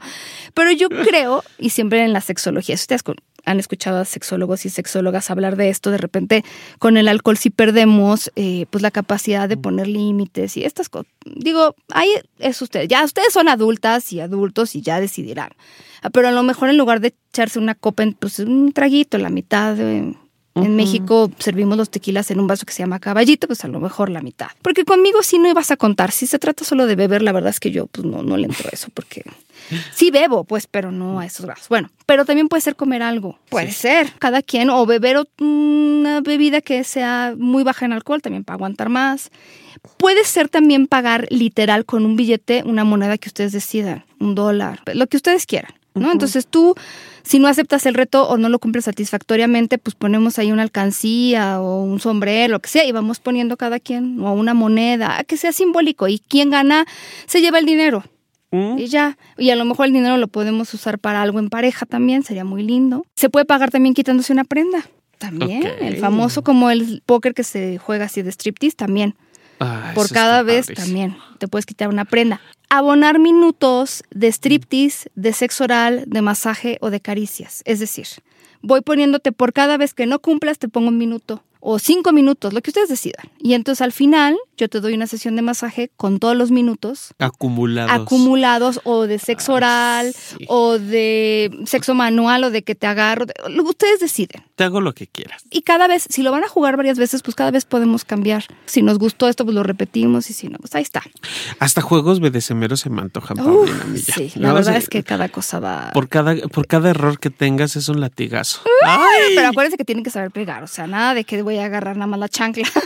pero 0.53 0.73
yo 0.73 0.89
creo, 1.09 1.45
y 1.59 1.71
siempre 1.71 2.03
en 2.03 2.13
la 2.13 2.21
sexología, 2.21 2.77
si 2.77 2.83
ustedes 2.83 3.05
con- 3.05 3.17
han 3.45 3.59
escuchado 3.61 3.99
a 3.99 4.05
sexólogos 4.05 4.67
y 4.67 4.71
sexólogas 4.71 5.31
hablar 5.31 5.57
de 5.57 5.69
esto, 5.71 5.91
de 5.91 5.99
repente 5.99 6.45
con 6.79 6.97
el 6.97 7.09
alcohol 7.09 7.37
sí 7.37 7.51
perdemos 7.51 8.31
eh, 8.37 8.67
pues 8.71 8.83
la 8.83 8.91
capacidad 8.91 9.49
de 9.49 9.57
poner 9.57 9.87
límites 9.87 10.57
y 10.57 10.65
estas 10.65 10.89
cosas. 10.89 11.11
Digo, 11.25 11.75
ahí 11.91 12.09
es 12.39 12.61
usted, 12.63 12.89
ya 12.89 13.05
ustedes 13.05 13.33
son 13.33 13.49
adultas 13.49 14.13
y 14.13 14.21
adultos 14.21 14.75
y 14.75 14.83
ya 14.83 15.01
decidirán. 15.01 15.51
Ah, 16.03 16.11
Pero 16.11 16.29
a 16.29 16.33
lo 16.33 16.43
mejor 16.43 16.69
en 16.69 16.77
lugar 16.79 17.01
de 17.01 17.15
echarse 17.33 17.59
una 17.59 17.75
copa, 17.75 18.03
en, 18.03 18.13
pues 18.15 18.39
un 18.39 18.73
traguito, 18.73 19.19
la 19.19 19.31
mitad 19.31 19.75
de- 19.75 20.15
En 20.65 20.77
México 20.77 21.31
servimos 21.39 21.77
los 21.77 21.91
tequilas 21.91 22.31
en 22.31 22.41
un 22.41 22.47
vaso 22.47 22.67
que 22.67 22.73
se 22.73 22.83
llama 22.83 22.99
caballito, 22.99 23.47
pues 23.47 23.65
a 23.65 23.69
lo 23.69 23.81
mejor 23.81 24.11
la 24.11 24.21
mitad. 24.21 24.49
Porque 24.63 24.85
conmigo 24.85 25.23
sí 25.23 25.39
no 25.39 25.49
ibas 25.49 25.71
a 25.71 25.77
contar. 25.77 26.13
Si 26.13 26.27
se 26.27 26.39
trata 26.39 26.65
solo 26.65 26.87
de 26.87 26.97
beber, 26.97 27.23
la 27.23 27.33
verdad 27.33 27.51
es 27.51 27.61
que 27.61 27.71
yo 27.71 27.87
pues 27.87 28.07
no, 28.07 28.23
no 28.23 28.37
le 28.37 28.47
entro 28.47 28.69
a 28.69 28.75
eso 28.75 28.89
porque 28.93 29.25
sí 29.95 30.11
bebo, 30.11 30.45
pues, 30.45 30.67
pero 30.67 30.91
no 30.91 31.21
a 31.21 31.27
esos 31.27 31.47
grados. 31.47 31.69
Bueno, 31.69 31.91
pero 32.07 32.25
también 32.25 32.49
puede 32.49 32.61
ser 32.61 32.77
comer 32.77 33.03
algo. 33.03 33.39
Puede 33.49 33.73
ser, 33.73 34.13
cada 34.19 34.43
quien, 34.43 34.71
o 34.71 34.87
beber 34.87 35.27
una 35.39 36.21
bebida 36.21 36.61
que 36.61 36.85
sea 36.85 37.35
muy 37.37 37.65
baja 37.65 37.87
en 37.87 37.93
alcohol, 37.93 38.23
también 38.23 38.45
para 38.45 38.55
aguantar 38.55 38.89
más. 38.89 39.31
Puede 39.97 40.25
ser 40.25 40.49
también 40.49 40.87
pagar 40.87 41.27
literal 41.31 41.85
con 41.85 42.05
un 42.05 42.17
billete, 42.17 42.63
una 42.65 42.85
moneda 42.85 43.19
que 43.19 43.29
ustedes 43.29 43.53
decidan, 43.53 44.05
un 44.19 44.35
dólar, 44.35 44.81
lo 44.93 45.07
que 45.07 45.17
ustedes 45.17 45.47
quieran. 45.47 45.73
¿No? 45.95 46.13
Entonces 46.13 46.47
tú, 46.47 46.75
si 47.23 47.39
no 47.39 47.49
aceptas 47.49 47.87
el 47.87 47.95
reto 47.95 48.29
o 48.29 48.37
no 48.37 48.49
lo 48.49 48.59
cumples 48.59 48.85
satisfactoriamente, 48.85 49.79
pues 49.79 49.95
ponemos 49.95 50.39
ahí 50.39 50.53
una 50.53 50.63
alcancía 50.63 51.61
o 51.61 51.83
un 51.83 52.01
sombrero, 52.01 52.53
lo 52.53 52.61
que 52.61 52.69
sea, 52.69 52.85
y 52.85 52.93
vamos 52.93 53.21
poniendo 53.21 53.57
cada 53.57 53.81
quien, 53.81 54.21
o 54.21 54.33
una 54.33 54.55
moneda, 54.55 55.23
que 55.25 55.37
sea 55.37 55.53
simbólico. 55.53 56.09
Y 56.09 56.21
quien 56.21 56.51
gana 56.51 56.87
se 57.27 57.41
lleva 57.41 57.59
el 57.59 57.67
dinero. 57.67 58.05
¿Mm? 58.51 58.79
Y 58.79 58.87
ya. 58.87 59.19
Y 59.37 59.51
a 59.51 59.57
lo 59.57 59.65
mejor 59.65 59.87
el 59.87 59.93
dinero 59.93 60.17
lo 60.17 60.29
podemos 60.29 60.73
usar 60.73 60.99
para 60.99 61.21
algo 61.21 61.39
en 61.39 61.51
pareja 61.51 61.85
también, 61.85 62.23
sería 62.23 62.45
muy 62.45 62.63
lindo. 62.63 63.05
Se 63.15 63.29
puede 63.29 63.45
pagar 63.45 63.71
también 63.71 63.95
quitándose 63.95 64.33
una 64.33 64.45
prenda. 64.45 64.87
También. 65.19 65.65
El 65.81 65.97
famoso 65.97 66.43
como 66.43 66.71
el 66.71 67.03
póker 67.05 67.35
que 67.35 67.43
se 67.43 67.79
juega 67.79 68.05
así 68.05 68.23
de 68.23 68.31
striptease 68.31 68.77
también. 68.77 69.17
Ah, 69.59 69.91
Por 69.95 70.09
cada 70.11 70.43
vez 70.45 70.67
padrísimo. 70.67 70.87
también 70.87 71.28
te 71.39 71.49
puedes 71.49 71.67
quitar 71.67 71.89
una 71.89 72.05
prenda. 72.05 72.41
Abonar 72.69 73.19
minutos 73.19 74.03
de 74.11 74.29
striptease, 74.29 75.11
de 75.15 75.33
sexo 75.33 75.65
oral, 75.65 76.05
de 76.07 76.23
masaje 76.23 76.79
o 76.81 76.91
de 76.91 77.01
caricias. 77.01 77.63
Es 77.65 77.79
decir, 77.79 78.07
voy 78.61 78.83
poniéndote 78.83 79.33
por 79.33 79.53
cada 79.53 79.77
vez 79.77 79.95
que 79.95 80.07
no 80.07 80.19
cumplas, 80.19 80.59
te 80.59 80.69
pongo 80.69 80.89
un 80.89 80.99
minuto. 80.99 81.43
O 81.61 81.79
cinco 81.79 82.13
minutos, 82.13 82.53
lo 82.53 82.61
que 82.61 82.71
ustedes 82.71 82.89
decidan. 82.89 83.31
Y 83.39 83.55
entonces 83.55 83.83
al 83.83 83.93
final 83.93 84.37
yo 84.57 84.69
te 84.69 84.81
doy 84.81 84.95
una 84.95 85.07
sesión 85.07 85.37
de 85.37 85.43
masaje 85.43 85.91
con 85.97 86.19
todos 86.19 86.37
los 86.37 86.51
minutos 86.51 87.15
Acumulados. 87.19 87.93
acumulados 87.93 88.81
o 88.85 89.07
de 89.07 89.19
sexo 89.19 89.55
oral 89.55 90.13
sí. 90.13 90.45
o 90.49 90.79
de 90.79 91.51
sexo 91.65 91.95
manual 91.95 92.45
o 92.45 92.51
de 92.51 92.63
que 92.63 92.75
te 92.75 92.87
agarro. 92.87 93.27
ustedes 93.65 94.01
deciden. 94.01 94.43
Te 94.57 94.65
hago 94.65 94.81
lo 94.81 94.95
que 94.95 95.07
quieras. 95.07 95.45
Y 95.51 95.63
cada 95.63 95.87
vez, 95.87 96.07
si 96.11 96.23
lo 96.23 96.33
van 96.33 96.43
a 96.45 96.49
jugar 96.49 96.77
varias 96.77 96.99
veces, 96.99 97.23
pues 97.23 97.35
cada 97.37 97.51
vez 97.53 97.65
podemos 97.65 98.05
cambiar. 98.05 98.45
Si 98.67 98.83
nos 98.83 98.99
gustó 98.99 99.29
esto, 99.29 99.45
pues 99.45 99.55
lo 99.55 99.63
repetimos 99.63 100.29
y 100.31 100.33
si 100.33 100.49
no, 100.49 100.59
pues 100.59 100.75
ahí 100.75 100.83
está. 100.83 101.03
Hasta 101.61 101.81
juegos 101.81 102.21
BDSMeros 102.21 102.81
se 102.81 102.91
me 102.91 103.01
antojan, 103.01 103.39
Uf, 103.41 103.47
Paulina 103.47 103.85
sí, 103.97 104.33
la 104.35 104.53
verdad 104.53 104.77
es 104.77 104.89
que 104.89 105.03
cada 105.05 105.29
cosa 105.29 105.61
va... 105.61 105.91
Por 105.93 106.09
cada, 106.09 106.35
por 106.49 106.67
cada 106.67 106.91
error 106.91 107.19
que 107.21 107.31
tengas 107.31 107.77
es 107.77 107.89
un 107.89 108.01
latigazo. 108.01 108.61
¡Ay! 108.85 109.35
Pero 109.37 109.49
acuérdense 109.49 109.77
que 109.77 109.85
tienen 109.85 110.05
que 110.05 110.11
saber 110.11 110.31
pegar, 110.31 110.63
o 110.63 110.67
sea, 110.67 110.87
nada 110.87 111.15
de 111.15 111.25
que 111.25 111.43
voy 111.49 111.59
a 111.59 111.65
agarrar 111.67 111.97
nada 111.97 112.07
más 112.07 112.21
la 112.21 112.29
chancla. 112.29 112.69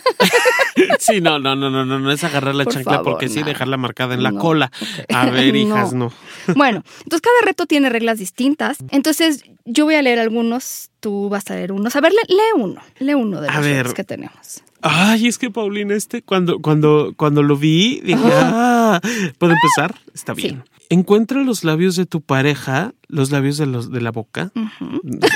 Sí, 0.99 1.21
no, 1.21 1.39
no, 1.39 1.55
no, 1.55 1.69
no, 1.71 1.85
no, 1.85 1.99
no 1.99 2.11
es 2.11 2.25
agarrar 2.25 2.55
la 2.55 2.65
Por 2.65 2.73
chancla 2.73 2.95
favor, 2.95 3.13
porque 3.13 3.29
sí 3.29 3.41
no. 3.41 3.47
dejarla 3.47 3.77
marcada 3.77 4.15
en 4.15 4.23
la 4.23 4.31
No, 4.31 4.41
cola. 4.41 4.71
A 5.13 5.27
ver, 5.31 5.55
hijas, 5.55 5.93
no. 5.93 6.11
Bueno, 6.57 6.83
entonces 7.03 7.21
cada 7.21 7.41
reto 7.45 7.67
tiene 7.67 7.91
reglas 7.91 8.19
distintas. 8.19 8.79
Entonces 8.91 9.45
yo 9.67 9.85
voy 9.85 9.97
a 9.97 10.03
leer 10.03 10.19
algunos, 10.19 10.91
tú 11.01 11.29
vas 11.29 11.51
a 11.51 11.55
leer 11.57 11.73
unos. 11.73 11.95
A 11.95 12.01
ver, 12.01 12.13
lee, 12.13 12.35
lee 12.35 12.63
uno, 12.63 12.81
lee 12.99 13.15
uno 13.15 13.41
de 13.41 13.49
A 13.49 13.57
los 13.57 13.65
ver. 13.65 13.77
retos 13.79 13.95
que 13.95 14.05
tenemos. 14.05 14.63
Ay, 14.81 15.27
es 15.29 15.39
que 15.39 15.51
Paulina, 15.51 15.95
este, 15.95 16.23
cuando, 16.23 16.59
cuando, 16.61 17.13
cuando 17.17 17.43
lo 17.43 17.57
vi, 17.57 18.01
dije, 18.01 18.19
ah, 18.33 18.99
¿puedo 19.39 19.53
empezar? 19.53 20.01
Está 20.15 20.35
Sí. 20.35 20.43
bien. 20.43 20.65
Encuentra 20.89 21.43
los 21.43 21.65
labios 21.65 21.97
de 21.97 22.07
tu 22.07 22.21
pareja, 22.23 22.93
los 23.13 23.31
labios 23.31 23.59
de 23.59 23.67
los 23.67 23.93
de 23.93 24.01
la 24.01 24.11
boca. 24.11 24.51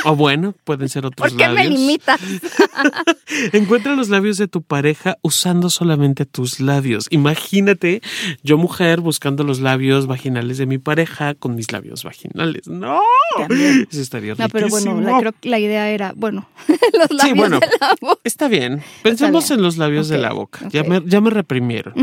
O 0.05 0.17
bueno, 0.17 0.55
pueden 0.65 0.89
ser 0.89 1.05
otros 1.07 1.31
¿Por 1.31 1.39
qué 1.39 1.49
me 1.49 1.69
limitas? 1.69 2.19
Encuentra 3.53 3.95
los 3.95 4.09
labios 4.09 4.39
de 4.39 4.49
tu 4.49 4.62
pareja 4.62 5.19
usando 5.23 5.69
solamente 5.71 6.25
tus 6.27 6.59
labios. 6.61 7.07
Imagínate, 7.11 8.01
yo 8.43 8.57
mujer 8.59 9.01
buscando 9.01 9.45
los 9.45 9.61
labios 9.61 10.07
vaginales 10.07 10.59
de 10.59 10.67
mi 10.67 10.79
pareja 10.79 11.35
con 11.35 11.55
mis 11.55 11.71
labios 11.71 12.03
vaginales. 12.03 12.67
No, 12.67 13.01
También. 13.37 13.87
eso 13.91 14.01
estaría 14.01 14.35
No, 14.39 14.49
pero 14.49 14.69
bueno, 14.69 14.93
riquísimo. 14.93 15.12
la, 15.12 15.21
creo 15.21 15.33
que 15.39 15.49
la 15.51 15.59
idea 15.59 15.91
era, 15.91 16.12
bueno, 16.17 16.49
los 16.69 17.11
labios 17.11 17.23
Sí, 17.23 17.33
bueno, 17.35 17.61
de 17.61 17.67
la 17.81 17.95
boca. 18.01 18.21
está 18.25 18.49
bien. 18.49 18.83
Pensemos 19.03 19.49
bien. 19.49 19.59
en 19.59 19.65
los 19.65 19.77
labios 19.77 20.09
de 20.09 20.19
la 20.19 20.33
boca. 20.33 20.69
Ya, 20.73 20.83
me, 20.83 21.03
ya 21.05 21.21
me 21.21 21.31
reprimieron. 21.31 21.95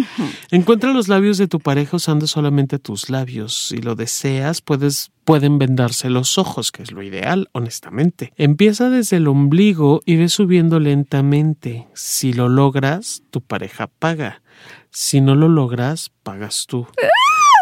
Encuentra 0.52 0.94
los 0.94 1.08
labios 1.08 1.38
de 1.40 1.48
tu 1.48 1.60
pareja 1.60 1.98
usando 1.98 2.28
solamente 2.28 2.78
tus 2.78 3.10
labios. 3.10 3.70
Si 3.70 3.78
lo 3.78 3.96
deseas, 3.96 4.62
puedes 4.62 5.12
pueden 5.26 5.58
vendarse 5.58 6.10
los 6.10 6.38
ojos, 6.38 6.72
que 6.72 6.84
es 6.84 6.92
lo 6.92 7.02
ideal, 7.04 7.50
honestamente. 7.54 8.34
Empieza 8.38 8.90
desde 8.90 9.18
el 9.18 9.28
ombligo 9.28 10.02
y 10.06 10.16
ve 10.18 10.30
subiendo 10.30 10.80
lentamente. 10.80 11.88
Si 11.94 12.34
lo 12.34 12.50
logras, 12.50 13.24
tu 13.30 13.42
pareja 13.42 13.88
paga. 13.88 14.42
Si 14.92 15.22
no 15.22 15.36
lo 15.36 15.48
logras, 15.48 16.12
pagas 16.24 16.66
tú. 16.68 16.88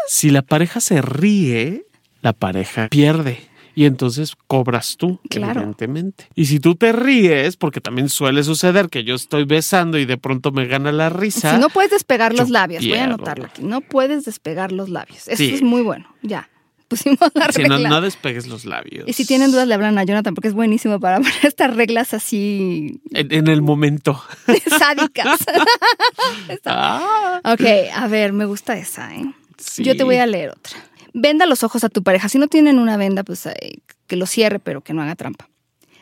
Si 0.08 0.30
la 0.30 0.42
pareja 0.42 0.80
se 0.82 1.02
ríe, 1.02 1.86
la 2.22 2.34
pareja 2.34 2.88
pierde. 2.90 3.40
Y 3.74 3.86
entonces 3.86 4.34
cobras 4.48 4.98
tú, 4.98 5.22
Claro. 5.30 5.62
evidentemente. 5.62 6.28
Y 6.36 6.46
si 6.48 6.60
tú 6.60 6.76
te 6.76 6.92
ríes, 6.92 7.56
porque 7.56 7.80
también 7.80 8.10
suele 8.10 8.44
suceder 8.44 8.90
que 8.90 9.06
yo 9.06 9.16
estoy 9.16 9.46
besando 9.46 9.98
y 9.98 10.04
de 10.04 10.18
pronto 10.18 10.52
me 10.52 10.66
gana 10.68 10.92
la 10.92 11.08
risa. 11.10 11.56
Si 11.56 11.62
no 11.62 11.70
puedes 11.70 11.92
despegar 11.92 12.34
los 12.36 12.50
labios, 12.50 12.86
voy 12.86 12.98
a 12.98 13.06
anotarlo 13.06 13.46
aquí. 13.46 13.64
No 13.64 13.80
puedes 13.80 14.26
despegar 14.26 14.74
los 14.74 14.90
labios. 14.90 15.30
Eso 15.30 15.38
Sí. 15.38 15.54
es 15.54 15.62
muy 15.62 15.84
bueno. 15.84 16.14
Ya. 16.22 16.50
Pusimos 16.92 17.20
la 17.34 17.52
si 17.54 17.64
no, 17.64 17.76
regla. 17.78 17.90
no 17.90 18.02
despegues 18.02 18.48
los 18.48 18.66
labios. 18.66 19.08
y 19.08 19.14
si 19.14 19.26
tienen 19.26 19.50
dudas, 19.52 19.66
le 19.66 19.74
hablan 19.76 19.98
a 19.98 20.04
Jonathan 20.04 20.36
porque 20.36 20.50
es 20.50 20.54
buenísimo 20.54 21.00
para 21.00 21.18
poner 21.22 21.34
estas 21.46 21.74
reglas 21.74 22.14
así 22.14 23.00
En, 23.12 23.34
en 23.34 23.48
el 23.48 23.62
momento. 23.62 24.22
sádicas. 24.78 25.40
Ah, 26.66 27.40
ok, 27.44 27.62
a 27.94 28.08
ver, 28.08 28.34
me 28.34 28.46
gusta 28.46 28.78
esa, 28.78 29.16
¿eh? 29.16 29.34
sí. 29.58 29.84
Yo 29.84 29.96
te 29.96 30.04
voy 30.04 30.18
a 30.18 30.26
leer 30.26 30.50
otra. 30.50 30.78
Venda 31.14 31.46
los 31.46 31.64
ojos 31.64 31.84
a 31.84 31.90
tu 31.90 32.04
pareja. 32.04 32.30
Si 32.30 32.38
no 32.38 32.48
tienen 32.48 32.78
una 32.80 32.98
venda, 32.98 33.24
pues 33.24 33.46
eh, 33.46 33.80
que 34.08 34.16
lo 34.16 34.26
cierre, 34.26 34.60
pero 34.60 34.82
que 34.82 34.94
no 34.94 35.02
haga 35.02 35.16
trampa. 35.16 35.50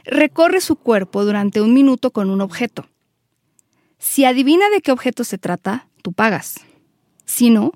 Recorre 0.05 0.61
su 0.61 0.75
cuerpo 0.75 1.23
durante 1.25 1.61
un 1.61 1.73
minuto 1.73 2.11
con 2.11 2.29
un 2.29 2.41
objeto. 2.41 2.87
Si 3.99 4.25
adivina 4.25 4.69
de 4.69 4.81
qué 4.81 4.91
objeto 4.91 5.23
se 5.23 5.37
trata, 5.37 5.87
tú 6.01 6.13
pagas. 6.13 6.61
Si 7.25 7.49
no, 7.49 7.73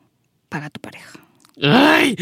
paga 0.50 0.70
tu 0.70 0.80
pareja. 0.80 1.20
Ay, 1.62 2.16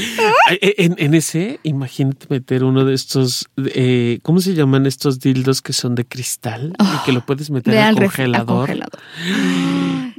Ay, 0.49 0.57
en, 0.61 0.95
en 0.97 1.13
ese, 1.13 1.59
imagínate 1.63 2.25
meter 2.29 2.63
uno 2.65 2.83
de 2.83 2.93
estos, 2.93 3.47
eh, 3.73 4.19
¿cómo 4.23 4.41
se 4.41 4.53
llaman 4.53 4.85
estos 4.85 5.19
dildos 5.19 5.61
que 5.61 5.71
son 5.73 5.95
de 5.95 6.05
cristal? 6.05 6.73
y 6.79 7.05
que 7.05 7.13
lo 7.13 7.25
puedes 7.25 7.49
meter 7.49 7.77
al 7.77 7.95
congelador. 7.95 8.67
congelador. 8.67 8.99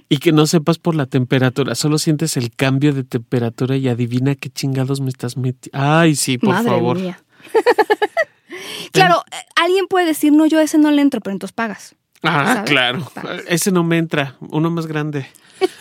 Y 0.08 0.18
que 0.18 0.32
no 0.32 0.46
sepas 0.46 0.78
por 0.78 0.94
la 0.94 1.06
temperatura, 1.06 1.74
solo 1.74 1.98
sientes 1.98 2.36
el 2.36 2.50
cambio 2.54 2.92
de 2.94 3.04
temperatura 3.04 3.76
y 3.76 3.88
adivina 3.88 4.34
qué 4.34 4.48
chingados 4.50 5.00
me 5.00 5.08
estás 5.10 5.36
metiendo. 5.36 5.78
Ay, 5.78 6.16
sí, 6.16 6.38
por 6.38 6.50
Madre 6.50 6.70
favor. 6.70 6.98
mía. 6.98 7.22
claro, 8.92 9.22
eh, 9.30 9.36
alguien 9.56 9.86
puede 9.88 10.06
decir, 10.06 10.32
no, 10.32 10.46
yo 10.46 10.58
a 10.58 10.62
ese 10.62 10.78
no 10.78 10.90
le 10.90 11.02
entro, 11.02 11.20
pero 11.20 11.32
entonces 11.32 11.52
pagas. 11.54 11.94
Ah, 12.22 12.54
¿sabes? 12.54 12.70
claro. 12.70 13.10
Pagas. 13.14 13.42
Ese 13.48 13.72
no 13.72 13.84
me 13.84 13.98
entra, 13.98 14.36
uno 14.40 14.70
más 14.70 14.86
grande. 14.86 15.26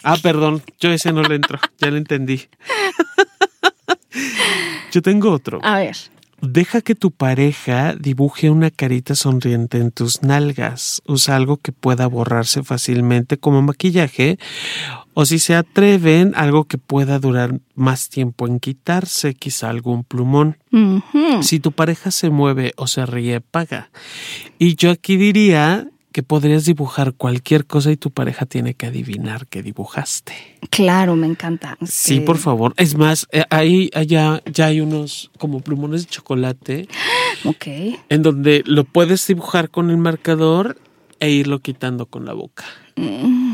Ah, 0.04 0.18
perdón, 0.22 0.62
yo 0.80 0.92
ese 0.92 1.14
no 1.14 1.22
le 1.24 1.36
entro, 1.36 1.60
ya 1.80 1.92
lo 1.92 1.98
entendí. 1.98 2.48
Yo 4.92 5.02
tengo 5.02 5.32
otro. 5.32 5.60
A 5.64 5.80
ver. 5.80 5.96
Deja 6.42 6.82
que 6.82 6.96
tu 6.96 7.12
pareja 7.12 7.94
dibuje 7.94 8.50
una 8.50 8.72
carita 8.72 9.14
sonriente 9.14 9.78
en 9.78 9.92
tus 9.92 10.24
nalgas. 10.24 11.04
Usa 11.06 11.36
algo 11.36 11.58
que 11.58 11.72
pueda 11.72 12.08
borrarse 12.08 12.64
fácilmente 12.64 13.38
como 13.38 13.62
maquillaje. 13.62 14.40
O 15.14 15.26
si 15.26 15.38
se 15.38 15.54
atreven, 15.54 16.34
algo 16.36 16.64
que 16.64 16.80
pueda 16.80 17.20
durar 17.20 17.60
más 17.76 18.10
tiempo 18.10 18.48
en 18.48 18.60
quitarse, 18.60 19.36
quizá 19.36 19.70
algún 19.70 20.04
plumón. 20.04 20.58
Si 21.42 21.60
tu 21.60 21.74
pareja 21.74 22.10
se 22.10 22.32
mueve 22.32 22.74
o 22.76 22.88
se 22.88 23.06
ríe, 23.06 23.40
paga. 23.40 23.92
Y 24.58 24.76
yo 24.76 24.90
aquí 24.90 25.18
diría 25.18 25.88
que 26.12 26.24
podrías 26.24 26.66
dibujar 26.66 27.14
cualquier 27.14 27.66
cosa 27.66 27.92
y 27.92 27.98
tu 27.98 28.12
pareja 28.12 28.46
tiene 28.46 28.74
que 28.74 28.88
adivinar 28.88 29.48
que 29.48 29.64
dibujaste. 29.64 30.34
Claro, 30.70 31.16
me 31.16 31.28
encanta. 31.28 31.78
Sí, 31.88 32.20
por 32.20 32.38
favor. 32.38 32.74
Es 32.78 32.96
más, 32.96 33.28
eh, 33.32 33.44
ahí 33.50 33.90
allá 33.94 34.42
ya 34.46 34.66
hay 34.68 34.82
unos 34.82 35.32
como 35.38 35.62
plumones 35.62 36.06
de 36.06 36.10
chocolate 36.12 36.88
Ok. 37.46 37.68
en 38.10 38.22
donde 38.22 38.64
lo 38.66 38.84
puedes 38.84 39.26
dibujar 39.26 39.70
con 39.70 39.90
el 39.90 39.98
marcador 39.98 40.78
e 41.20 41.30
irlo 41.30 41.60
quitando 41.60 42.06
con 42.06 42.26
la 42.26 42.34
boca. 42.34 42.66
Mm. 42.96 43.51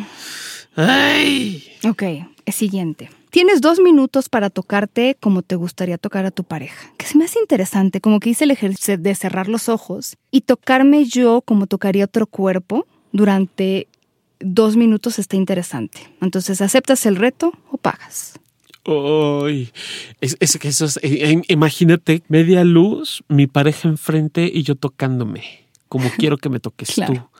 ¡Ay! 0.77 1.63
Ok, 1.89 2.03
siguiente. 2.51 3.09
Tienes 3.31 3.61
dos 3.61 3.79
minutos 3.79 4.29
para 4.29 4.51
tocarte 4.51 5.17
como 5.19 5.41
te 5.41 5.55
gustaría 5.55 5.97
tocar 5.97 6.25
a 6.25 6.31
tu 6.31 6.43
pareja. 6.43 6.93
Que 6.97 7.07
se 7.07 7.17
me 7.17 7.25
hace 7.25 7.39
interesante, 7.39 7.99
como 7.99 8.19
que 8.19 8.29
hice 8.29 8.43
el 8.43 8.51
ejercicio 8.51 8.97
de 8.97 9.15
cerrar 9.15 9.49
los 9.49 9.69
ojos 9.69 10.17
y 10.31 10.41
tocarme 10.41 11.05
yo 11.05 11.41
como 11.41 11.65
tocaría 11.65 12.05
otro 12.05 12.27
cuerpo 12.27 12.85
durante 13.11 13.87
dos 14.39 14.77
minutos 14.77 15.17
está 15.17 15.35
interesante. 15.35 15.99
Entonces, 16.21 16.61
¿aceptas 16.61 17.07
el 17.07 17.15
reto 17.15 17.53
o 17.71 17.77
pagas? 17.77 18.39
¡Ay! 18.85 19.71
Es, 20.21 20.37
eso 20.39 20.85
es, 20.85 20.97
eh, 20.97 21.31
eh, 21.31 21.41
imagínate, 21.47 22.21
media 22.27 22.63
luz, 22.63 23.23
mi 23.27 23.47
pareja 23.47 23.89
enfrente 23.89 24.49
y 24.53 24.61
yo 24.61 24.75
tocándome, 24.75 25.43
como 25.89 26.07
quiero 26.17 26.37
que 26.37 26.49
me 26.49 26.59
toques 26.59 26.89
tú. 26.95 27.01
Claro. 27.01 27.31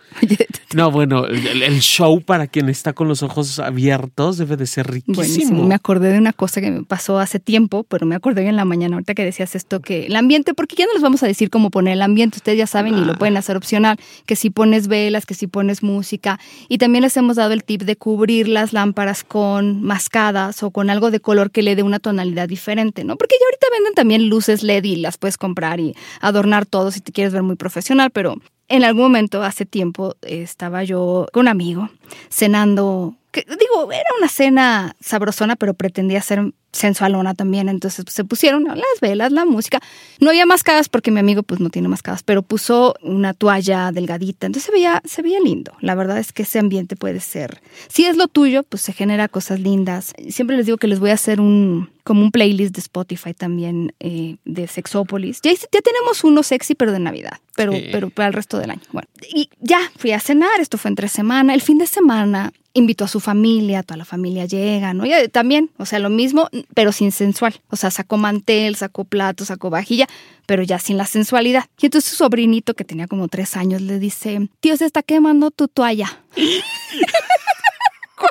No, 0.74 0.92
bueno, 0.92 1.26
el, 1.26 1.64
el 1.64 1.80
show 1.80 2.22
para 2.22 2.48
quien 2.48 2.70
está 2.70 2.94
con 2.94 3.08
los 3.08 3.24
ojos 3.24 3.60
abiertos 3.60 4.38
debe 4.38 4.58
de 4.58 4.68
ser 4.68 4.88
riquísimo. 4.88 5.16
Buenísimo. 5.16 5.64
Me 5.64 5.76
acordé 5.76 6.12
de 6.12 6.18
una 6.18 6.34
cosa 6.34 6.60
que 6.60 6.70
me 6.72 6.84
pasó 6.84 7.20
hace 7.20 7.40
tiempo, 7.40 7.84
pero 7.84 8.06
me 8.06 8.16
acordé 8.16 8.42
hoy 8.42 8.48
en 8.48 8.56
la 8.56 8.66
mañana, 8.66 8.96
ahorita 8.96 9.14
que 9.14 9.24
decías 9.24 9.56
esto, 9.56 9.80
que 9.80 10.08
el 10.08 10.16
ambiente, 10.16 10.54
porque 10.54 10.76
ya 10.76 10.86
no 10.86 10.94
les 10.94 11.02
vamos 11.02 11.24
a 11.24 11.28
decir 11.28 11.50
cómo 11.50 11.72
poner 11.72 11.94
el 11.94 12.02
ambiente, 12.02 12.38
ustedes 12.38 12.58
ya 12.58 12.68
saben 12.68 12.98
y 12.98 13.06
lo 13.06 13.16
pueden 13.18 13.38
hacer 13.38 13.56
opcional, 13.56 13.98
que 14.26 14.36
si 14.36 14.50
pones 14.50 14.88
velas, 14.88 15.26
que 15.26 15.34
si 15.34 15.48
pones 15.48 15.84
música, 15.84 16.40
y 16.68 16.78
también 16.78 17.04
les 17.04 17.16
hemos 17.18 17.38
dado 17.38 17.54
el 17.54 17.64
tip 17.64 17.84
de 17.84 17.96
cubrir 17.96 18.48
las 18.48 18.74
lámparas 18.74 19.24
con 19.24 19.82
mascadas 19.84 20.64
o 20.64 20.72
con 20.72 20.90
algo 20.90 21.12
de 21.12 21.20
color 21.20 21.52
que 21.52 21.62
le 21.62 21.76
dé 21.76 21.84
una 21.84 22.00
tonalidad 22.00 22.48
diferente, 22.48 23.04
¿no? 23.04 23.16
Porque 23.16 23.36
ya 23.40 23.46
ahorita 23.46 23.68
venden 23.72 23.94
también 23.94 24.30
luces 24.30 24.64
LED 24.64 24.84
y 24.84 24.96
las 24.98 25.18
puedes 25.18 25.38
comprar 25.38 25.80
y 25.80 25.96
adornar 26.20 26.66
todo 26.66 26.92
si 26.92 27.02
te 27.02 27.12
quieres 27.12 27.34
ver 27.34 27.44
muy 27.44 27.56
profesional, 27.56 28.12
pero 28.12 28.36
en 28.70 28.84
algún 28.84 29.04
momento, 29.04 29.44
hace 29.44 29.66
tiempo, 29.66 30.16
estaba 30.22 30.84
yo 30.84 31.28
con 31.32 31.42
un 31.42 31.48
amigo 31.48 31.90
cenando, 32.30 33.16
que, 33.46 33.56
digo, 33.56 33.92
era 33.92 34.10
una 34.18 34.28
cena 34.28 34.96
sabrosona, 35.00 35.56
pero 35.56 35.74
pretendía 35.74 36.22
ser 36.22 36.54
sensualona 36.72 37.34
también. 37.34 37.70
Entonces 37.70 38.06
pues, 38.06 38.14
se 38.14 38.24
pusieron 38.24 38.66
las 38.66 39.00
velas, 39.02 39.32
la 39.32 39.46
música. 39.46 39.80
No 40.20 40.30
había 40.30 40.46
mascadas 40.46 40.90
porque 40.90 41.12
mi 41.12 41.20
amigo 41.20 41.44
pues 41.44 41.60
no 41.60 41.70
tiene 41.70 41.88
mascadas, 41.88 42.24
pero 42.24 42.42
puso 42.42 42.96
una 43.02 43.34
toalla 43.34 43.92
delgadita. 43.92 44.48
Entonces 44.48 44.66
se 44.66 44.72
veía, 44.72 45.02
se 45.06 45.22
veía 45.22 45.40
lindo. 45.40 45.74
La 45.82 45.96
verdad 45.96 46.18
es 46.18 46.34
que 46.34 46.44
ese 46.44 46.60
ambiente 46.60 46.96
puede 46.96 47.20
ser. 47.20 47.62
Si 47.90 48.06
es 48.06 48.18
lo 48.18 48.28
tuyo, 48.28 48.64
pues 48.64 48.82
se 48.82 48.94
genera 48.94 49.28
cosas 49.28 49.60
lindas. 49.60 50.14
Siempre 50.30 50.58
les 50.58 50.66
digo 50.66 50.78
que 50.78 50.88
les 50.88 51.00
voy 51.00 51.12
a 51.12 51.16
hacer 51.16 51.40
un 51.40 51.90
como 52.04 52.22
un 52.22 52.32
playlist 52.32 52.74
de 52.74 52.80
Spotify 52.80 53.34
también 53.34 53.94
eh, 54.00 54.38
de 54.46 54.68
Sexópolis. 54.68 55.42
Ya, 55.42 55.52
ya, 55.52 55.82
tenemos 55.82 56.24
uno 56.24 56.42
sexy, 56.42 56.74
pero 56.74 56.94
de 56.94 57.00
Navidad, 57.00 57.38
pero, 57.54 57.74
pero 57.92 58.10
para 58.10 58.30
el 58.30 58.34
resto 58.34 58.58
del 58.60 58.72
año. 58.72 58.82
Bueno, 58.94 59.10
y 59.30 59.50
ya 59.60 59.80
fui 59.98 60.14
a 60.14 60.22
cenar, 60.22 60.62
esto 60.62 60.78
fue 60.78 60.88
entre 60.88 61.10
semana. 61.10 61.54
El 61.54 61.62
fin 61.62 61.78
de 61.80 61.86
semana 61.86 62.54
invitó 62.78 63.06
a 63.06 63.08
su 63.08 63.20
familia, 63.20 63.84
toda 63.84 63.98
la 63.98 64.06
familia 64.06 64.46
llega, 64.46 64.94
¿no? 64.94 65.06
Y 65.06 65.12
también, 65.30 65.72
o 65.78 65.86
sea, 65.86 66.00
lo 66.00 66.10
mismo, 66.10 66.50
pero 66.74 66.92
sin 66.92 67.12
sensual. 67.12 67.60
O 67.70 67.76
sea, 67.76 67.92
sacó 67.92 68.18
mantel, 68.18 68.76
sacó 68.76 69.04
plato, 69.04 69.46
sacó 69.46 69.70
vajilla, 69.70 70.08
pero 70.46 70.64
ya 70.64 70.80
sin 70.80 70.98
la 70.98 71.06
sensualidad. 71.06 71.66
Y 71.80 71.88
entonces 71.88 72.12
su 72.12 72.18
sobrinito, 72.18 72.76
que 72.76 72.84
tenía 72.84 73.08
como 73.08 73.28
tres 73.28 73.58
años, 73.58 73.82
le 73.82 74.00
dice, 74.00 74.50
tío, 74.60 74.78
se 74.78 74.86
está 74.86 75.02
quemando 75.04 75.52
tu 75.52 75.68
toalla. 75.68 76.24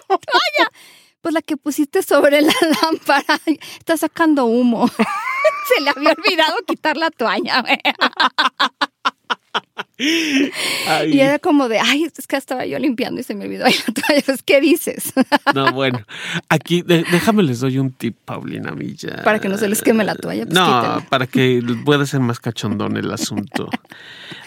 toalla? 0.07 0.71
Pues 1.21 1.35
la 1.35 1.43
que 1.43 1.57
pusiste 1.57 2.03
sobre 2.03 2.41
la 2.41 2.55
lámpara 2.83 3.41
está 3.79 3.97
sacando 3.97 4.45
humo. 4.45 4.89
se 5.69 5.83
le 5.83 5.91
había 5.91 6.13
olvidado 6.13 6.57
quitar 6.67 6.97
la 6.97 7.11
toalla. 7.11 7.65
Y 9.99 11.21
era 11.21 11.39
como 11.39 11.69
de, 11.69 11.79
ay, 11.79 12.05
es 12.05 12.27
que 12.27 12.37
estaba 12.37 12.67
yo 12.67 12.79
limpiando 12.79 13.21
y 13.21 13.25
se 13.25 13.35
me 13.35 13.47
olvidó 13.47 13.65
ahí 13.65 13.75
la 13.87 13.95
toalla. 13.95 14.23
Pues, 14.27 14.43
¿Qué 14.45 14.61
dices? 14.61 15.13
No, 15.55 15.73
bueno, 15.73 16.01
aquí 16.49 16.83
déjame 16.83 17.43
les 17.43 17.61
doy 17.61 17.79
un 17.79 17.93
tip, 17.93 18.17
Paulina 18.25 18.73
Milla. 18.73 19.23
Para 19.25 19.39
que 19.39 19.49
no 19.49 19.57
se 19.57 19.69
les 19.69 19.83
queme 19.83 20.05
la 20.05 20.15
toalla. 20.15 20.45
Pues 20.45 20.55
no, 20.55 21.03
para 21.09 21.27
que 21.27 21.63
pueda 21.85 22.05
ser 22.05 22.21
más 22.21 22.41
cachondón 22.41 22.97
el 22.97 23.11
asunto. 23.11 23.71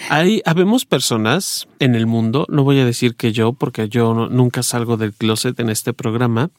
Hay, 0.10 0.42
habemos 0.46 0.86
personas 0.86 1.68
en 1.80 1.96
el 1.96 2.06
mundo, 2.06 2.46
no 2.50 2.64
voy 2.64 2.80
a 2.80 2.86
decir 2.86 3.16
que 3.16 3.32
yo, 3.32 3.54
porque 3.54 3.90
yo 3.90 4.14
nunca 4.30 4.64
salgo 4.64 4.98
del 4.98 5.14
closet 5.14 5.60
en 5.60 5.70
este 5.70 5.94
programa, 5.94 6.52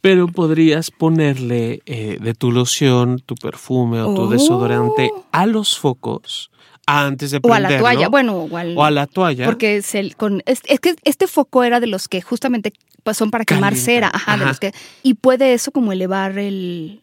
pero 0.00 0.28
podrías 0.28 0.90
ponerle 0.90 1.82
eh, 1.86 2.18
de 2.20 2.34
tu 2.34 2.52
loción, 2.52 3.20
tu 3.24 3.34
perfume 3.34 4.00
o 4.00 4.14
tu 4.14 4.22
oh. 4.22 4.28
desodorante 4.28 5.10
a 5.32 5.46
los 5.46 5.78
focos 5.78 6.50
antes 6.88 7.30
de 7.30 7.40
prenderlo. 7.40 7.66
O 7.66 7.68
a 7.68 7.72
la 7.72 7.80
toalla, 7.80 8.08
bueno, 8.08 8.48
o, 8.50 8.84
a 8.84 8.90
la 8.90 9.06
toalla. 9.06 9.44
Porque 9.44 9.76
es, 9.76 9.94
el, 9.94 10.16
con, 10.16 10.42
es, 10.46 10.62
que 10.62 10.96
este 11.04 11.26
foco 11.26 11.64
era 11.64 11.80
de 11.80 11.86
los 11.86 12.08
que 12.08 12.22
justamente 12.22 12.72
pues, 13.08 13.16
son 13.16 13.30
para 13.30 13.44
quemar 13.44 13.74
cera, 13.74 14.10
ajá, 14.12 14.36
De 14.36 14.44
los 14.44 14.60
que, 14.60 14.72
y 15.02 15.14
puede 15.14 15.54
eso 15.54 15.70
como 15.70 15.92
elevar 15.92 16.38
el... 16.38 17.00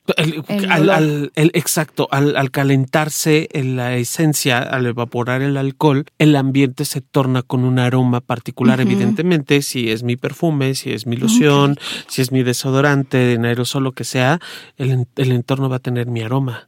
al, 0.70 1.32
exacto, 1.36 2.08
al, 2.12 2.52
calentarse 2.52 3.50
en 3.54 3.76
la 3.76 3.96
esencia, 3.96 4.60
al 4.60 4.86
evaporar 4.86 5.42
el 5.42 5.58
alcohol, 5.58 6.06
el 6.20 6.36
ambiente 6.36 6.86
se 6.86 7.02
torna 7.02 7.42
con 7.42 7.64
un 7.64 7.80
aroma 7.80 8.22
particular, 8.22 8.82
evidentemente, 8.82 9.64
si 9.64 9.90
es 9.90 10.04
mi 10.04 10.16
perfume, 10.16 10.76
si 10.76 10.92
es 10.92 11.08
mi 11.08 11.16
loción, 11.16 11.80
si 12.08 12.22
es 12.22 12.32
mi 12.32 12.44
desodorante, 12.44 13.34
en 13.34 13.46
aerosol, 13.46 13.84
lo 13.84 13.92
que 13.94 14.04
sea, 14.04 14.40
el, 14.78 15.08
entorno 15.16 15.70
va 15.70 15.78
a 15.78 15.80
tener 15.80 16.06
mi 16.06 16.22
aroma. 16.22 16.68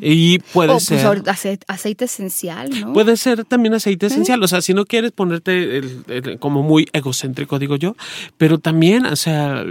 Y 0.00 0.40
puede 0.52 0.72
o, 0.72 0.80
ser... 0.80 1.22
Pues, 1.22 1.58
aceite, 1.68 2.06
esencial, 2.06 2.43
¿no? 2.52 2.92
Puede 2.92 3.16
ser 3.16 3.44
también 3.44 3.74
aceite 3.74 4.06
esencial, 4.06 4.42
o 4.42 4.48
sea, 4.48 4.60
si 4.60 4.74
no 4.74 4.84
quieres 4.84 5.12
ponerte 5.12 5.80
como 6.38 6.62
muy 6.62 6.88
egocéntrico, 6.92 7.58
digo 7.58 7.76
yo, 7.76 7.96
pero 8.36 8.58
también, 8.58 9.06
o 9.06 9.16
sea, 9.16 9.64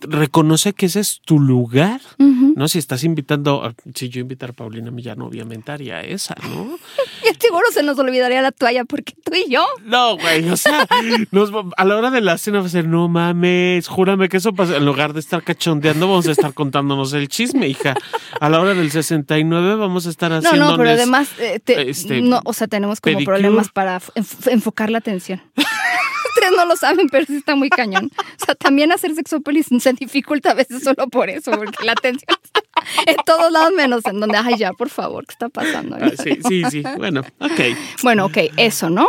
reconoce 0.00 0.72
que 0.72 0.86
ese 0.86 1.00
es 1.00 1.20
tu 1.24 1.38
lugar, 1.38 2.00
¿no? 2.18 2.68
Si 2.68 2.78
estás 2.78 3.04
invitando, 3.04 3.74
si 3.94 4.08
yo 4.08 4.20
invitar 4.20 4.50
a 4.50 4.52
Paulina 4.52 4.90
Millán, 4.90 5.20
obviamente 5.20 5.70
haría 5.72 6.00
esa, 6.00 6.34
¿no? 6.42 6.78
y 7.30 7.34
seguro 7.40 7.64
se 7.72 7.82
nos 7.82 7.98
olvidaría 7.98 8.42
la 8.42 8.52
toalla 8.52 8.84
porque 8.84 9.14
tú 9.24 9.32
y 9.34 9.50
yo. 9.50 9.64
No, 9.84 10.16
güey, 10.16 10.48
o 10.48 10.56
sea, 10.56 10.86
a 11.76 11.84
la 11.84 11.96
hora 11.96 12.10
de 12.10 12.20
la 12.20 12.38
cena 12.38 12.60
va 12.60 12.66
a 12.66 12.70
ser, 12.70 12.86
no 12.86 13.08
mames, 13.08 13.88
júrame 13.88 14.28
que 14.28 14.38
eso 14.38 14.52
pasa, 14.52 14.76
en 14.76 14.84
lugar 14.84 15.12
de 15.12 15.20
estar 15.20 15.42
cachondeando, 15.42 16.08
vamos 16.08 16.28
a 16.28 16.32
estar 16.32 16.54
contándonos 16.54 17.12
el 17.12 17.28
chisme, 17.28 17.68
hija. 17.68 17.94
A 18.40 18.48
la 18.48 18.60
hora 18.60 18.74
del 18.74 18.90
69 18.90 19.76
vamos 19.76 20.06
a 20.06 20.10
estar 20.10 20.32
haciendo. 20.32 20.58
No, 20.58 20.72
no, 20.72 20.76
pero 20.76 20.90
además, 20.90 21.30
eh, 21.38 21.60
este, 21.90 22.20
no, 22.20 22.40
o 22.44 22.52
sea, 22.52 22.66
tenemos 22.66 23.00
como 23.00 23.18
problemas 23.24 23.70
para 23.70 24.00
enfocar 24.46 24.90
la 24.90 24.98
atención. 24.98 25.42
Ustedes 25.56 26.52
no 26.56 26.66
lo 26.66 26.76
saben, 26.76 27.08
pero 27.08 27.26
sí 27.26 27.36
está 27.36 27.56
muy 27.56 27.68
cañón. 27.68 28.10
O 28.16 28.44
sea, 28.44 28.54
también 28.54 28.92
hacer 28.92 29.14
sexópolis 29.14 29.66
se 29.80 29.92
dificulta 29.92 30.52
a 30.52 30.54
veces 30.54 30.82
solo 30.82 31.08
por 31.08 31.30
eso, 31.30 31.50
porque 31.52 31.84
la 31.84 31.92
atención 31.92 32.36
está 32.42 32.60
en 33.06 33.16
todos 33.26 33.50
lados 33.50 33.72
menos 33.76 34.04
en 34.06 34.20
donde, 34.20 34.36
ay, 34.38 34.56
ya, 34.56 34.72
por 34.72 34.88
favor, 34.88 35.26
¿qué 35.26 35.32
está 35.32 35.48
pasando? 35.48 35.96
Ah, 36.00 36.10
sí, 36.22 36.38
sí, 36.46 36.62
sí. 36.70 36.82
Bueno, 36.96 37.22
ok. 37.40 37.60
Bueno, 38.02 38.26
ok, 38.26 38.38
eso, 38.56 38.88
¿no? 38.88 39.06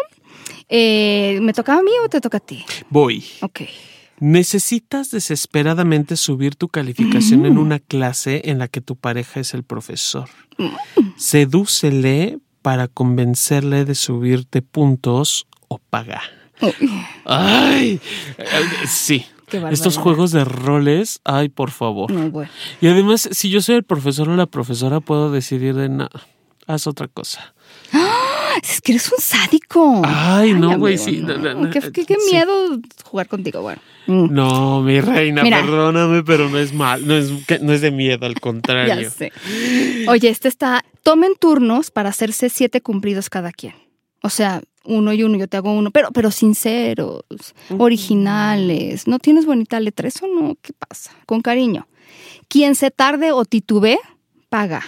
Eh, 0.70 1.40
¿Me 1.42 1.54
tocaba 1.54 1.80
a 1.80 1.84
mí 1.84 1.92
o 2.04 2.10
te 2.10 2.22
toca 2.22 2.38
a 2.38 2.42
ti? 2.42 2.64
Voy. 2.90 3.24
Ok. 3.42 3.62
Necesitas 4.20 5.12
desesperadamente 5.12 6.18
subir 6.18 6.56
tu 6.56 6.68
calificación 6.68 7.46
en 7.46 7.58
una 7.58 7.80
clase 7.80 8.42
en 8.46 8.60
la 8.60 8.68
que 8.68 8.82
tu 8.82 8.98
pareja 8.98 9.40
es 9.40 9.54
el 9.54 9.64
profesor. 9.64 10.30
Mm. 10.58 10.74
Sedúcele 11.16 12.40
para 12.62 12.88
convencerle 12.88 13.86
de 13.86 13.96
subirte 13.96 14.62
puntos 14.62 15.48
o 15.68 15.78
paga. 15.78 16.22
Ay, 17.26 18.00
sí. 18.88 19.26
Estos 19.72 19.98
juegos 19.98 20.32
de 20.32 20.46
roles, 20.46 21.22
ay, 21.24 21.50
por 21.50 21.72
favor. 21.72 22.12
Y 22.82 22.88
además, 22.88 23.28
si 23.32 23.50
yo 23.50 23.62
soy 23.62 23.76
el 23.76 23.84
profesor 23.84 24.30
o 24.30 24.36
la 24.36 24.46
profesora, 24.46 25.00
puedo 25.00 25.32
decidir 25.32 25.76
de 25.76 25.90
nada. 25.90 26.28
Haz 26.68 26.86
otra 26.86 27.08
cosa. 27.08 27.56
Es 28.62 28.82
que 28.82 28.94
eres 28.94 29.12
un 29.12 29.20
sádico. 29.20 30.02
Ay, 30.06 30.54
no, 30.54 30.78
güey, 30.78 30.98
sí. 30.98 31.24
qué, 31.94 32.18
miedo 32.32 32.80
jugar 33.04 33.28
contigo, 33.28 33.62
bueno. 33.62 33.82
Mm. 34.08 34.34
No, 34.34 34.82
mi 34.82 35.00
reina, 35.02 35.44
perdóname, 35.44 36.24
pero 36.24 36.50
no 36.50 36.58
es 36.58 36.74
mal, 36.74 37.06
no 37.06 37.16
es, 37.16 37.32
no 37.62 37.74
es 37.74 37.82
de 37.82 37.92
miedo, 37.92 38.26
al 38.26 38.40
contrario. 38.40 39.02
ya 39.02 39.10
sé. 39.10 39.32
Oye, 40.08 40.30
este 40.30 40.48
está, 40.48 40.84
tomen 41.04 41.34
turnos 41.40 41.92
para 41.92 42.10
hacerse 42.10 42.50
siete 42.50 42.82
cumplidos 42.82 43.30
cada 43.30 43.52
quien. 43.52 43.76
O 44.22 44.30
sea, 44.30 44.62
uno 44.84 45.14
y 45.14 45.24
uno, 45.24 45.38
yo 45.38 45.48
te 45.48 45.58
hago 45.58 45.72
uno, 45.74 45.92
pero, 45.92 46.10
pero 46.12 46.32
sinceros, 46.32 47.24
originales. 47.78 49.08
¿No 49.08 49.20
tienes 49.20 49.46
bonita 49.46 49.80
letra? 49.80 50.08
Eso 50.08 50.28
no, 50.28 50.56
¿qué 50.62 50.74
pasa? 50.74 51.12
Con 51.26 51.42
cariño. 51.42 51.88
Quien 52.48 52.76
se 52.76 52.90
tarde 52.92 53.32
o 53.32 53.46
titube, 53.46 54.00
paga. 54.50 54.84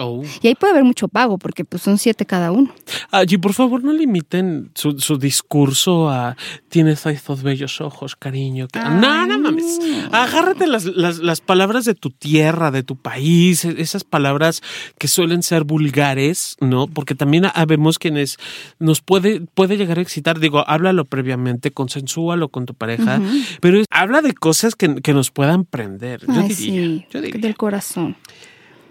Oh. 0.00 0.22
Y 0.42 0.46
ahí 0.46 0.54
puede 0.54 0.74
haber 0.74 0.84
mucho 0.84 1.08
pago, 1.08 1.38
porque 1.38 1.64
pues 1.64 1.82
son 1.82 1.98
siete 1.98 2.24
cada 2.24 2.52
uno. 2.52 2.72
Allí, 3.10 3.36
por 3.36 3.52
favor, 3.52 3.82
no 3.82 3.92
limiten 3.92 4.70
su, 4.74 5.18
discurso 5.18 6.08
a 6.08 6.36
tienes 6.68 7.04
esos 7.04 7.42
bellos 7.42 7.80
ojos, 7.80 8.14
cariño. 8.14 8.68
No, 8.74 9.26
no 9.26 9.38
mames. 9.40 9.80
Agárrate 10.12 10.68
las, 10.68 10.84
las, 10.84 11.40
palabras 11.40 11.84
de 11.84 11.96
tu 11.96 12.10
tierra, 12.10 12.70
de 12.70 12.84
tu 12.84 12.94
país, 12.94 13.64
e, 13.64 13.80
esas 13.80 14.04
palabras 14.04 14.62
que 14.98 15.08
suelen 15.08 15.42
ser 15.42 15.64
vulgares, 15.64 16.56
¿no? 16.60 16.86
Porque 16.86 17.16
también 17.16 17.46
vemos 17.66 17.98
quienes 17.98 18.36
nos 18.78 19.00
puede, 19.00 19.40
puede 19.40 19.76
llegar 19.76 19.98
a 19.98 20.02
excitar. 20.02 20.38
Digo, 20.38 20.62
háblalo 20.68 21.06
previamente, 21.06 21.72
consensúalo 21.72 22.50
con 22.50 22.66
tu 22.66 22.74
pareja, 22.74 23.20
pero 23.60 23.82
habla 23.90 24.22
de 24.22 24.32
cosas 24.32 24.76
que, 24.76 24.88
nos 25.12 25.32
puedan 25.32 25.64
prender. 25.64 26.20
Yo, 26.24 26.42
diría, 26.42 26.54
sí, 26.54 27.06
yo 27.10 27.20
diría. 27.20 27.40
Del 27.40 27.56
corazón. 27.56 28.16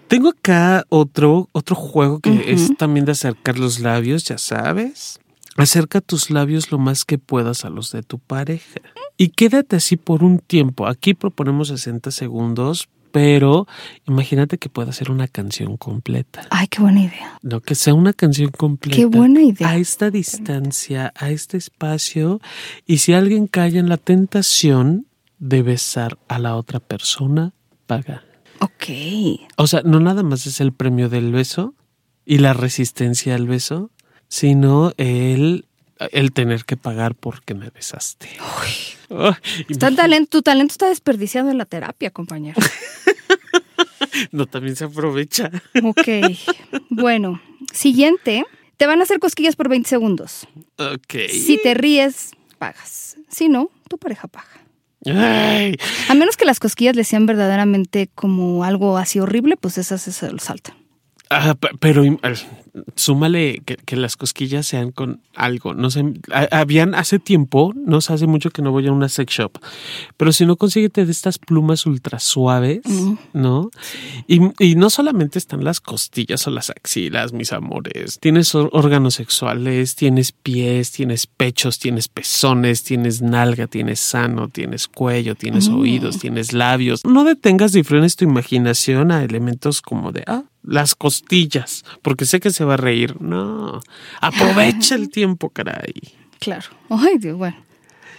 Tengo 0.08 0.30
acá 0.30 0.84
otro, 0.88 1.48
otro 1.52 1.76
juego 1.76 2.20
que 2.20 2.52
es 2.52 2.76
también 2.76 3.04
de 3.04 3.12
acercar 3.12 3.58
los 3.58 3.80
labios, 3.80 4.24
ya 4.24 4.38
sabes. 4.38 5.20
Acerca 5.56 6.00
tus 6.00 6.30
labios 6.30 6.70
lo 6.70 6.78
más 6.78 7.04
que 7.04 7.18
puedas 7.18 7.64
a 7.64 7.70
los 7.70 7.92
de 7.92 8.02
tu 8.02 8.18
pareja. 8.18 8.80
Y 9.16 9.30
quédate 9.30 9.76
así 9.76 9.96
por 9.96 10.22
un 10.22 10.38
tiempo. 10.38 10.86
Aquí 10.86 11.14
proponemos 11.14 11.68
60 11.68 12.10
segundos, 12.10 12.88
pero 13.10 13.66
imagínate 14.06 14.58
que 14.58 14.68
pueda 14.68 14.92
ser 14.92 15.10
una 15.10 15.26
canción 15.26 15.76
completa. 15.76 16.46
Ay, 16.50 16.68
qué 16.68 16.80
buena 16.80 17.00
idea. 17.00 17.38
No, 17.42 17.60
que 17.60 17.74
sea 17.74 17.94
una 17.94 18.12
canción 18.12 18.50
completa. 18.50 18.96
Qué 18.96 19.06
buena 19.06 19.42
idea. 19.42 19.70
A 19.70 19.76
esta 19.76 20.10
distancia, 20.10 21.12
a 21.16 21.30
este 21.30 21.56
espacio. 21.56 22.40
Y 22.86 22.98
si 22.98 23.12
alguien 23.12 23.46
cae 23.46 23.76
en 23.76 23.88
la 23.88 23.96
tentación 23.96 25.06
de 25.38 25.62
besar 25.62 26.18
a 26.28 26.38
la 26.38 26.56
otra 26.56 26.80
persona, 26.80 27.52
paga. 27.86 28.22
Ok. 28.60 29.48
O 29.56 29.66
sea, 29.66 29.82
no 29.84 30.00
nada 30.00 30.22
más 30.22 30.46
es 30.46 30.60
el 30.60 30.72
premio 30.72 31.08
del 31.08 31.32
beso 31.32 31.74
y 32.24 32.38
la 32.38 32.52
resistencia 32.52 33.34
al 33.34 33.46
beso, 33.46 33.90
sino 34.28 34.92
el, 34.96 35.66
el 36.12 36.32
tener 36.32 36.64
que 36.64 36.76
pagar 36.76 37.14
porque 37.14 37.54
me 37.54 37.70
besaste. 37.70 38.28
talento, 39.96 40.30
tu 40.30 40.42
talento 40.42 40.72
está 40.72 40.88
desperdiciado 40.88 41.50
en 41.50 41.58
la 41.58 41.64
terapia, 41.64 42.10
compañero. 42.10 42.60
no, 44.32 44.46
también 44.46 44.76
se 44.76 44.84
aprovecha. 44.84 45.50
ok. 45.82 46.08
Bueno, 46.90 47.40
siguiente. 47.72 48.44
Te 48.76 48.86
van 48.86 49.00
a 49.00 49.04
hacer 49.04 49.18
cosquillas 49.18 49.56
por 49.56 49.68
20 49.68 49.88
segundos. 49.88 50.46
Ok. 50.76 51.28
Si 51.30 51.58
te 51.60 51.74
ríes, 51.74 52.30
pagas. 52.58 53.16
Si 53.28 53.48
no, 53.48 53.70
tu 53.88 53.98
pareja 53.98 54.28
paga. 54.28 54.67
Ay, 55.16 55.76
A 56.08 56.14
menos 56.14 56.36
que 56.36 56.44
las 56.44 56.60
cosquillas 56.60 56.96
le 56.96 57.04
sean 57.04 57.26
verdaderamente 57.26 58.08
como 58.14 58.64
algo 58.64 58.96
así 58.98 59.20
horrible, 59.20 59.56
pues 59.56 59.78
esas 59.78 60.02
se 60.02 60.12
saltan. 60.12 60.74
ah, 61.30 61.54
pe- 61.58 61.70
pero 61.80 62.02
súmale 62.94 63.62
que, 63.64 63.76
que 63.76 63.96
las 63.96 64.16
cosquillas 64.16 64.66
sean 64.66 64.90
con 64.92 65.20
algo. 65.34 65.74
No 65.74 65.90
sé, 65.90 66.04
ha- 66.32 66.48
habían 66.50 66.94
hace 66.94 67.18
tiempo, 67.18 67.72
no 67.74 68.00
sé, 68.00 68.12
hace 68.12 68.26
mucho 68.26 68.50
que 68.50 68.62
no 68.62 68.70
voy 68.70 68.86
a 68.86 68.92
una 68.92 69.08
sex 69.08 69.32
shop, 69.34 69.58
pero 70.16 70.32
si 70.32 70.44
no 70.46 70.56
consíguete 70.56 71.06
de 71.06 71.12
estas 71.12 71.38
plumas 71.38 71.86
ultra 71.86 72.18
suaves, 72.18 72.80
¿no? 73.32 73.70
Y, 74.26 74.40
y 74.62 74.74
no 74.74 74.90
solamente 74.90 75.38
están 75.38 75.64
las 75.64 75.80
costillas 75.80 76.46
o 76.46 76.50
las 76.50 76.70
axilas, 76.70 77.32
mis 77.32 77.52
amores. 77.52 78.18
Tienes 78.20 78.54
órganos 78.54 79.14
sexuales, 79.14 79.96
tienes 79.96 80.32
pies, 80.32 80.92
tienes 80.92 81.26
pechos, 81.26 81.78
tienes 81.78 82.08
pezones, 82.08 82.82
tienes 82.84 83.22
nalga, 83.22 83.66
tienes 83.66 84.00
sano, 84.00 84.48
tienes 84.48 84.88
cuello, 84.88 85.34
tienes 85.34 85.68
oídos, 85.68 86.18
tienes 86.18 86.52
labios. 86.52 87.04
No 87.04 87.24
detengas 87.24 87.72
frenes 87.84 88.16
tu 88.16 88.24
imaginación 88.24 89.12
a 89.12 89.22
elementos 89.22 89.82
como 89.82 90.12
de, 90.12 90.24
ah, 90.26 90.44
las 90.62 90.94
costillas, 90.94 91.84
porque 92.02 92.24
sé 92.24 92.40
que 92.40 92.50
se 92.50 92.64
va 92.64 92.74
a 92.74 92.78
reír. 92.78 93.20
No, 93.20 93.80
aprovecha 94.20 94.94
el 94.94 95.10
tiempo, 95.10 95.50
caray. 95.50 95.94
Claro. 96.38 96.68
Ay, 96.88 97.18
Dios, 97.18 97.36
bueno, 97.36 97.56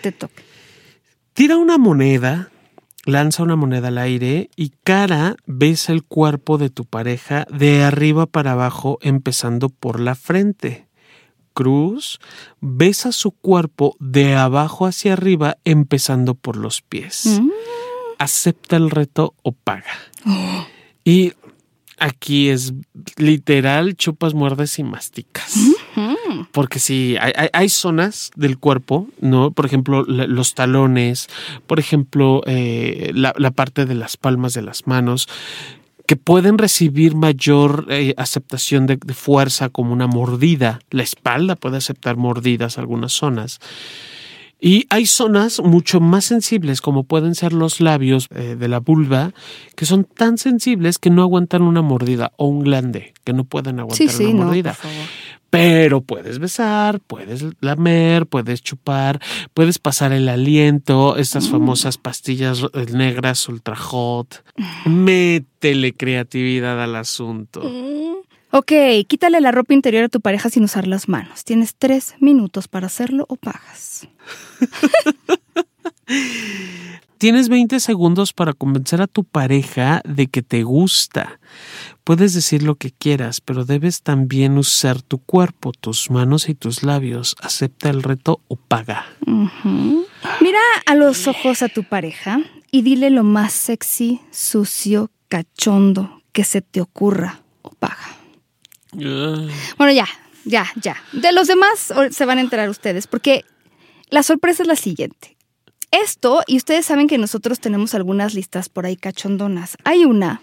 te 0.02 0.12
toca. 0.12 0.42
Tira 1.34 1.58
una 1.58 1.78
moneda, 1.78 2.50
lanza 3.06 3.44
una 3.44 3.56
moneda 3.56 3.90
al 3.90 3.98
aire 3.98 4.50
y 4.56 4.74
cara 4.84 5.38
besa 5.46 5.94
el 5.94 6.04
cuerpo 6.04 6.58
de 6.58 6.70
tu 6.70 6.86
pareja 6.86 7.46
de 7.50 7.84
arriba 7.84 8.26
para 8.26 8.54
abajo, 8.54 9.00
empezando 9.02 9.70
por 9.70 10.00
la 10.00 10.16
frente. 10.16 10.88
Cruz 11.54 12.20
besa 12.62 13.12
su 13.12 13.32
cuerpo 13.32 13.96
de 14.00 14.36
abajo 14.36 14.86
hacia 14.86 15.14
arriba, 15.14 15.58
empezando 15.66 16.36
por 16.36 16.56
los 16.56 16.82
pies. 16.82 17.40
Mm. 17.42 17.50
Acepta 18.18 18.76
el 18.76 18.90
reto 18.90 19.34
o 19.44 19.52
paga. 19.54 19.94
Y 21.04 21.34
aquí 22.00 22.50
es 22.50 22.74
literal, 23.18 23.95
chupas, 23.95 24.34
muerdes 24.34 24.78
y 24.80 24.84
masticas. 24.84 25.54
Porque 26.52 26.80
sí, 26.80 27.16
hay, 27.20 27.32
hay- 27.36 27.50
hay 27.54 27.70
zonas 27.70 28.32
del 28.36 28.58
cuerpo, 28.58 29.08
¿no? 29.20 29.52
Por 29.52 29.66
ejemplo, 29.66 30.04
la- 30.06 30.28
los 30.28 30.54
talones, 30.56 31.28
por 31.68 31.80
ejemplo, 31.80 32.41
eh, 32.45 33.12
la, 33.14 33.34
la 33.38 33.52
parte 33.52 33.86
de 33.86 33.95
las 33.95 34.16
palmas 34.18 34.54
de 34.54 34.62
las 34.62 34.88
manos, 34.88 35.28
que 36.08 36.16
pueden 36.16 36.58
recibir 36.58 37.14
mayor 37.16 37.86
eh, 37.89 38.14
aceptación 38.18 38.88
de, 38.88 38.97
de 38.97 39.14
fuerza 39.14 39.70
como 39.70 39.93
una 39.93 40.08
mordida. 40.08 40.80
La 40.89 41.04
espalda 41.04 41.56
puede 41.56 41.78
aceptar 41.78 42.18
mordidas 42.18 42.78
algunas 42.78 43.14
zonas. 43.14 43.60
Y 44.62 44.86
hay 44.89 45.05
zonas 45.05 45.62
mucho 45.62 45.99
más 46.01 46.26
sensibles, 46.26 46.82
como 46.82 47.03
pueden 47.05 47.34
ser 47.36 47.53
los 47.53 47.80
labios 47.80 48.28
eh, 48.36 48.55
de 48.60 48.68
la 48.68 48.80
vulva, 48.80 49.32
que 49.76 49.86
son 49.86 50.03
tan 50.03 50.38
sensibles 50.38 50.97
que 50.97 51.10
no 51.10 51.22
aguantan 51.22 51.62
una 51.62 51.82
mordida, 51.82 52.34
o 52.38 52.47
un 52.47 52.60
glande, 52.64 53.14
que 53.24 53.32
no 53.34 53.45
pueden 53.45 53.80
aguantar 53.80 53.97
Sí, 53.97 54.10
sí, 54.10 54.24
una 54.26 54.32
no, 54.34 54.38
por 54.39 54.45
mordida. 54.47 54.74
favor. 54.74 54.97
Pero 55.49 56.01
puedes 56.01 56.38
besar, 56.38 56.99
puedes 56.99 57.43
lamer, 57.62 58.28
puedes 58.28 58.62
chupar, 58.62 59.20
puedes 59.55 59.80
pasar 59.80 60.12
el 60.12 60.30
aliento, 60.30 61.16
estas 61.18 61.47
Mm. 61.47 61.51
famosas 61.51 61.97
pastillas 61.97 62.62
eh, 62.74 62.86
negras 62.93 63.47
ultra 63.49 63.76
hot. 63.76 64.43
Métele 64.86 65.93
creatividad 65.93 66.84
al 66.84 66.95
asunto. 66.95 67.62
Ok, 68.52 68.72
quítale 69.08 69.41
la 69.41 69.52
ropa 69.52 69.74
interior 69.76 70.06
a 70.06 70.10
tu 70.10 70.22
pareja 70.22 70.50
sin 70.50 70.64
usar 70.64 70.88
las 70.88 71.08
manos. 71.08 71.43
Tienes 71.43 71.76
tres 71.76 72.16
minutos 72.20 72.68
para 72.68 72.88
hacerlo 72.88 73.26
o 73.30 73.36
pagas. 73.36 74.08
Tienes 77.20 77.50
20 77.50 77.80
segundos 77.80 78.34
para 78.34 78.54
convencer 78.54 79.02
a 79.02 79.08
tu 79.08 79.24
pareja 79.24 80.02
de 80.06 80.28
que 80.28 80.41
te 80.41 80.64
gusta. 80.64 81.39
Puedes 82.04 82.34
decir 82.34 82.64
lo 82.64 82.76
que 82.76 82.91
quieras, 82.91 83.41
pero 83.41 83.66
debes 83.66 84.02
también 84.02 84.58
usar 84.58 85.02
tu 85.02 85.20
cuerpo, 85.20 85.72
tus 85.74 86.10
manos 86.10 86.50
y 86.50 86.56
tus 86.56 86.82
labios. 86.82 87.36
Acepta 87.41 87.89
el 87.89 88.02
reto 88.02 88.41
o 88.47 88.56
paga. 88.56 89.06
Mira 90.41 90.60
a 90.86 90.95
los 90.95 91.28
ojos 91.28 91.62
a 91.62 91.68
tu 91.68 91.84
pareja 91.84 92.39
y 92.72 92.82
dile 92.82 93.10
lo 93.10 93.24
más 93.24 93.54
sexy, 93.54 94.22
sucio, 94.32 95.12
cachondo 95.28 96.24
que 96.32 96.45
se 96.45 96.62
te 96.62 96.82
ocurra 96.82 97.41
o 97.62 97.72
paga. 97.72 98.19
Bueno, 98.92 99.94
ya, 99.94 100.08
ya, 100.46 100.68
ya. 100.82 100.98
De 101.12 101.32
los 101.32 101.48
demás 101.48 101.94
se 102.12 102.26
van 102.26 102.38
a 102.38 102.42
enterar 102.42 102.70
ustedes, 102.70 103.08
porque 103.08 103.46
la 104.10 104.24
sorpresa 104.24 104.64
es 104.64 104.68
la 104.68 104.76
siguiente. 104.76 105.38
Esto, 105.92 106.44
y 106.46 106.58
ustedes 106.58 106.86
saben 106.86 107.08
que 107.08 107.18
nosotros 107.18 107.60
tenemos 107.60 107.96
algunas 107.96 108.34
listas 108.34 108.70
por 108.70 108.86
ahí 108.86 108.96
cachondonas. 108.96 109.76
Hay 109.84 110.06
una 110.06 110.42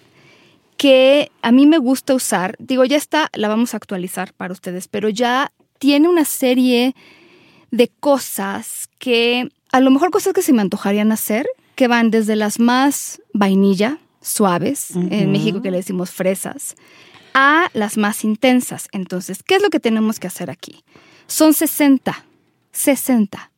que 0.77 1.31
a 1.43 1.53
mí 1.53 1.67
me 1.67 1.79
gusta 1.79 2.15
usar, 2.15 2.57
digo, 2.59 2.85
ya 2.85 2.97
está, 2.97 3.31
la 3.33 3.49
vamos 3.49 3.73
a 3.73 3.77
actualizar 3.77 4.33
para 4.35 4.53
ustedes, 4.53 4.89
pero 4.89 5.09
ya 5.09 5.53
tiene 5.79 6.09
una 6.09 6.25
serie 6.25 6.95
de 7.71 7.89
cosas 8.01 8.89
que, 8.99 9.49
a 9.73 9.81
lo 9.81 9.91
mejor 9.91 10.11
cosas 10.11 10.33
que 10.33 10.43
se 10.43 10.53
me 10.53 10.63
antojarían 10.63 11.13
hacer, 11.13 11.47
que 11.75 11.89
van 11.89 12.11
desde 12.11 12.37
las 12.37 12.59
más 12.59 13.21
vainilla, 13.33 13.99
suaves, 14.21 14.91
en 14.97 15.31
México 15.31 15.63
que 15.63 15.71
le 15.71 15.77
decimos 15.77 16.11
fresas, 16.11 16.75
a 17.37 17.71
las 17.75 17.99
más 17.99 18.25
intensas. 18.25 18.89
Entonces, 18.93 19.43
¿qué 19.43 19.57
es 19.57 19.63
lo 19.63 19.69
que 19.69 19.79
tenemos 19.79 20.19
que 20.19 20.27
hacer 20.27 20.51
aquí? 20.51 20.83
Son 21.27 21.53
60, 21.53 22.25
60. 22.73 23.53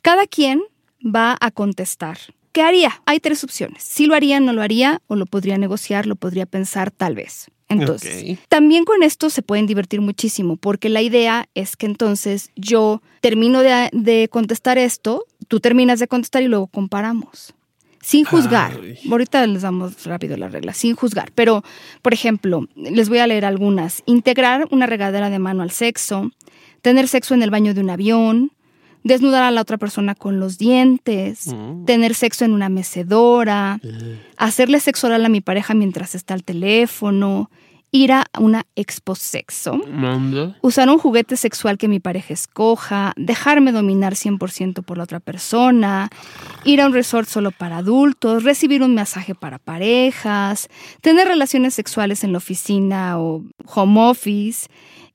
Cada 0.00 0.26
quien 0.26 0.62
va 1.04 1.36
a 1.38 1.50
contestar. 1.50 2.18
¿Qué 2.52 2.62
haría? 2.62 3.02
Hay 3.04 3.20
tres 3.20 3.44
opciones. 3.44 3.82
Si 3.82 4.06
lo 4.06 4.14
haría, 4.14 4.40
no 4.40 4.54
lo 4.54 4.62
haría, 4.62 5.02
o 5.08 5.14
lo 5.14 5.26
podría 5.26 5.58
negociar, 5.58 6.06
lo 6.06 6.16
podría 6.16 6.46
pensar 6.46 6.90
tal 6.90 7.16
vez. 7.16 7.50
Entonces, 7.68 8.38
también 8.48 8.86
con 8.86 9.02
esto 9.02 9.28
se 9.28 9.42
pueden 9.42 9.66
divertir 9.66 10.00
muchísimo, 10.00 10.56
porque 10.56 10.88
la 10.88 11.02
idea 11.02 11.50
es 11.54 11.76
que 11.76 11.84
entonces 11.84 12.50
yo 12.56 13.02
termino 13.20 13.60
de, 13.60 13.90
de 13.92 14.28
contestar 14.30 14.78
esto, 14.78 15.26
tú 15.48 15.60
terminas 15.60 15.98
de 16.00 16.08
contestar 16.08 16.42
y 16.42 16.48
luego 16.48 16.68
comparamos. 16.68 17.52
Sin 18.00 18.24
juzgar. 18.24 18.78
Ay. 18.82 18.98
Ahorita 19.10 19.46
les 19.46 19.62
damos 19.62 20.04
rápido 20.06 20.36
las 20.36 20.52
reglas, 20.52 20.76
sin 20.76 20.94
juzgar. 20.94 21.30
Pero, 21.34 21.62
por 22.02 22.14
ejemplo, 22.14 22.66
les 22.76 23.08
voy 23.08 23.18
a 23.18 23.26
leer 23.26 23.44
algunas. 23.44 24.02
Integrar 24.06 24.66
una 24.70 24.86
regadera 24.86 25.30
de 25.30 25.38
mano 25.38 25.62
al 25.62 25.70
sexo, 25.70 26.30
tener 26.82 27.08
sexo 27.08 27.34
en 27.34 27.42
el 27.42 27.50
baño 27.50 27.74
de 27.74 27.80
un 27.80 27.90
avión, 27.90 28.52
desnudar 29.04 29.42
a 29.42 29.50
la 29.50 29.60
otra 29.60 29.78
persona 29.78 30.14
con 30.14 30.38
los 30.40 30.58
dientes, 30.58 31.48
Mm. 31.48 31.84
tener 31.86 32.14
sexo 32.14 32.44
en 32.44 32.52
una 32.52 32.68
mecedora, 32.68 33.80
hacerle 34.36 34.80
sexo 34.80 35.06
oral 35.06 35.24
a 35.24 35.28
mi 35.28 35.40
pareja 35.40 35.74
mientras 35.74 36.14
está 36.14 36.34
al 36.34 36.44
teléfono, 36.44 37.50
ir 37.90 38.12
a 38.12 38.26
una 38.38 38.66
expo 38.76 39.14
sexo, 39.14 39.80
usar 40.60 40.88
un 40.88 40.98
juguete 40.98 41.36
sexual 41.36 41.78
que 41.78 41.88
mi 41.88 42.00
pareja 42.00 42.34
escoja, 42.34 43.12
dejarme 43.16 43.72
dominar 43.72 44.14
100% 44.14 44.84
por 44.84 44.98
la 44.98 45.04
otra 45.04 45.20
persona, 45.20 46.10
ir 46.64 46.80
a 46.80 46.86
un 46.86 46.92
resort 46.92 47.28
solo 47.28 47.50
para 47.50 47.78
adultos, 47.78 48.44
recibir 48.44 48.82
un 48.82 48.94
masaje 48.94 49.34
para 49.34 49.58
parejas, 49.58 50.68
tener 51.00 51.28
relaciones 51.28 51.74
sexuales 51.74 52.24
en 52.24 52.32
la 52.32 52.38
oficina 52.38 53.18
o 53.18 53.42
home 53.64 54.10
office, 54.10 54.68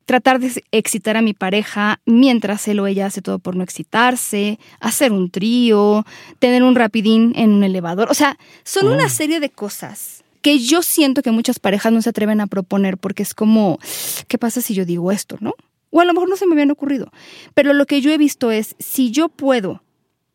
tratar 0.05 0.39
de 0.39 0.63
excitar 0.71 1.15
a 1.15 1.21
mi 1.21 1.33
pareja 1.33 1.99
mientras 2.05 2.67
él 2.67 2.79
o 2.79 2.87
ella 2.87 3.05
hace 3.05 3.21
todo 3.21 3.39
por 3.39 3.55
no 3.55 3.63
excitarse, 3.63 4.59
hacer 4.79 5.11
un 5.11 5.29
trío, 5.29 6.05
tener 6.39 6.63
un 6.63 6.75
rapidín 6.75 7.33
en 7.35 7.51
un 7.51 7.63
elevador. 7.63 8.09
O 8.09 8.13
sea, 8.13 8.37
son 8.63 8.87
una 8.87 9.09
serie 9.09 9.39
de 9.39 9.49
cosas 9.49 10.22
que 10.43 10.59
yo 10.59 10.83
siento 10.83 11.23
que 11.23 11.31
muchas 11.31 11.57
parejas 11.59 11.91
no 11.91 12.01
se 12.03 12.09
atreven 12.09 12.39
a 12.41 12.47
proponer 12.47 12.97
porque 12.99 13.23
es 13.23 13.33
como, 13.33 13.79
¿qué 14.27 14.37
pasa 14.37 14.61
si 14.61 14.75
yo 14.75 14.85
digo 14.85 15.11
esto, 15.11 15.37
no? 15.39 15.55
O 15.89 16.01
a 16.01 16.05
lo 16.05 16.13
mejor 16.13 16.29
no 16.29 16.35
se 16.35 16.45
me 16.45 16.53
habían 16.53 16.69
ocurrido. 16.71 17.11
Pero 17.55 17.73
lo 17.73 17.85
que 17.87 18.01
yo 18.01 18.11
he 18.11 18.17
visto 18.17 18.51
es, 18.51 18.75
si 18.79 19.09
yo 19.11 19.29
puedo, 19.29 19.81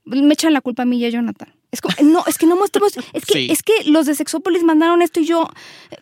me 0.04 0.32
echan 0.34 0.52
la 0.52 0.60
culpa 0.60 0.82
a 0.82 0.86
mí 0.86 0.98
y 0.98 1.04
a 1.04 1.10
Jonathan. 1.10 1.54
Es 1.70 1.82
como, 1.82 1.94
no, 2.10 2.24
es 2.26 2.38
que 2.38 2.46
no 2.46 2.56
mostramos, 2.56 2.96
es 3.12 3.26
que, 3.26 3.32
Sí. 3.34 3.48
es 3.50 3.62
que 3.62 3.72
los 3.84 4.06
de 4.06 4.14
Sexópolis 4.14 4.62
mandaron 4.64 5.02
esto 5.02 5.20
y 5.20 5.26
yo, 5.26 5.46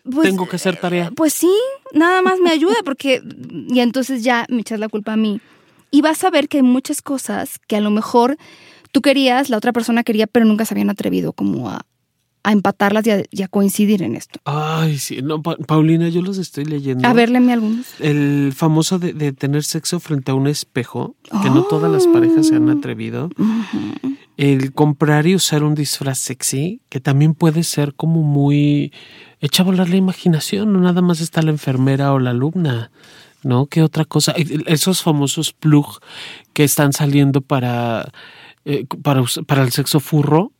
pues, 0.09 0.29
Tengo 0.29 0.47
que 0.47 0.55
hacer 0.55 0.79
tarea. 0.79 1.11
pues 1.13 1.33
sí, 1.33 1.51
nada 1.93 2.21
más 2.21 2.39
me 2.39 2.51
ayuda 2.51 2.75
porque, 2.85 3.21
y 3.69 3.79
entonces 3.81 4.23
ya 4.23 4.45
me 4.47 4.61
echas 4.61 4.79
la 4.79 4.87
culpa 4.87 5.13
a 5.13 5.17
mí. 5.17 5.41
Y 5.91 6.01
vas 6.01 6.23
a 6.23 6.29
ver 6.29 6.47
que 6.47 6.57
hay 6.57 6.63
muchas 6.63 7.01
cosas 7.01 7.59
que 7.67 7.75
a 7.75 7.81
lo 7.81 7.89
mejor 7.91 8.37
tú 8.93 9.01
querías, 9.01 9.49
la 9.49 9.57
otra 9.57 9.73
persona 9.73 10.03
quería, 10.03 10.27
pero 10.27 10.45
nunca 10.45 10.63
se 10.63 10.73
habían 10.73 10.89
atrevido 10.89 11.33
como 11.33 11.69
a, 11.69 11.85
a 12.47 12.53
empatarlas 12.53 13.05
y 13.05 13.11
a, 13.11 13.23
y 13.29 13.41
a 13.43 13.49
coincidir 13.49 14.01
en 14.03 14.15
esto. 14.15 14.39
Ay, 14.45 14.97
sí. 14.99 15.21
No, 15.21 15.41
Pa- 15.41 15.57
Paulina, 15.57 16.07
yo 16.07 16.21
los 16.21 16.37
estoy 16.37 16.63
leyendo. 16.63 17.05
A 17.05 17.11
ver, 17.11 17.29
léeme 17.29 17.51
algunos. 17.51 17.85
El 17.99 18.53
famoso 18.55 18.99
de, 18.99 19.11
de 19.11 19.33
tener 19.33 19.63
sexo 19.65 19.99
frente 19.99 20.31
a 20.31 20.35
un 20.35 20.47
espejo, 20.47 21.15
que 21.43 21.49
no 21.49 21.63
todas 21.63 21.91
las 21.91 22.07
parejas 22.07 22.47
se 22.47 22.55
han 22.55 22.69
atrevido. 22.69 23.29
El 24.37 24.71
comprar 24.73 25.25
y 25.27 25.35
usar 25.35 25.63
un 25.63 25.75
disfraz 25.75 26.19
sexy, 26.19 26.79
que 26.89 26.99
también 26.99 27.33
puede 27.33 27.63
ser 27.63 27.93
como 27.95 28.21
muy 28.21 28.93
echa 29.41 29.63
a 29.63 29.65
volar 29.65 29.89
la 29.89 29.95
imaginación, 29.97 30.71
no 30.71 30.79
nada 30.79 31.01
más 31.01 31.21
está 31.21 31.41
la 31.41 31.51
enfermera 31.51 32.13
o 32.13 32.19
la 32.19 32.29
alumna. 32.29 32.91
¿no? 33.43 33.65
¿Qué 33.67 33.81
otra 33.83 34.03
cosa? 34.05 34.33
Esos 34.65 35.01
famosos 35.01 35.53
plug 35.53 35.99
que 36.53 36.63
están 36.63 36.91
saliendo 36.93 37.41
para, 37.41 38.11
eh, 38.69 38.85
para, 39.01 39.23
para 39.45 39.63
el 39.63 39.71
sexo 39.71 40.01
furro. 40.01 40.51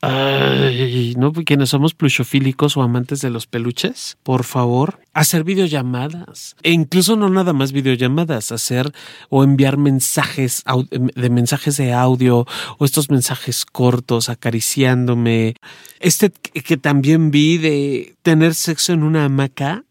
Ay, 0.00 1.14
¿no? 1.18 1.30
Quienes 1.30 1.68
somos 1.68 1.92
plushofílicos 1.92 2.78
o 2.78 2.82
amantes 2.82 3.20
de 3.20 3.28
los 3.28 3.46
peluches, 3.46 4.16
por 4.22 4.44
favor, 4.44 5.00
hacer 5.12 5.44
videollamadas. 5.44 6.56
E 6.62 6.72
incluso 6.72 7.16
no 7.16 7.28
nada 7.28 7.52
más 7.52 7.72
videollamadas, 7.72 8.50
hacer 8.50 8.90
o 9.28 9.44
enviar 9.44 9.76
mensajes 9.76 10.64
de 10.90 11.28
mensajes 11.28 11.76
de 11.76 11.92
audio 11.92 12.46
o 12.78 12.84
estos 12.86 13.10
mensajes 13.10 13.66
cortos 13.66 14.30
acariciándome. 14.30 15.56
Este 16.00 16.30
que 16.30 16.78
también 16.78 17.30
vi 17.30 17.58
de 17.58 18.16
tener 18.22 18.54
sexo 18.54 18.94
en 18.94 19.02
una 19.02 19.26
hamaca. 19.26 19.84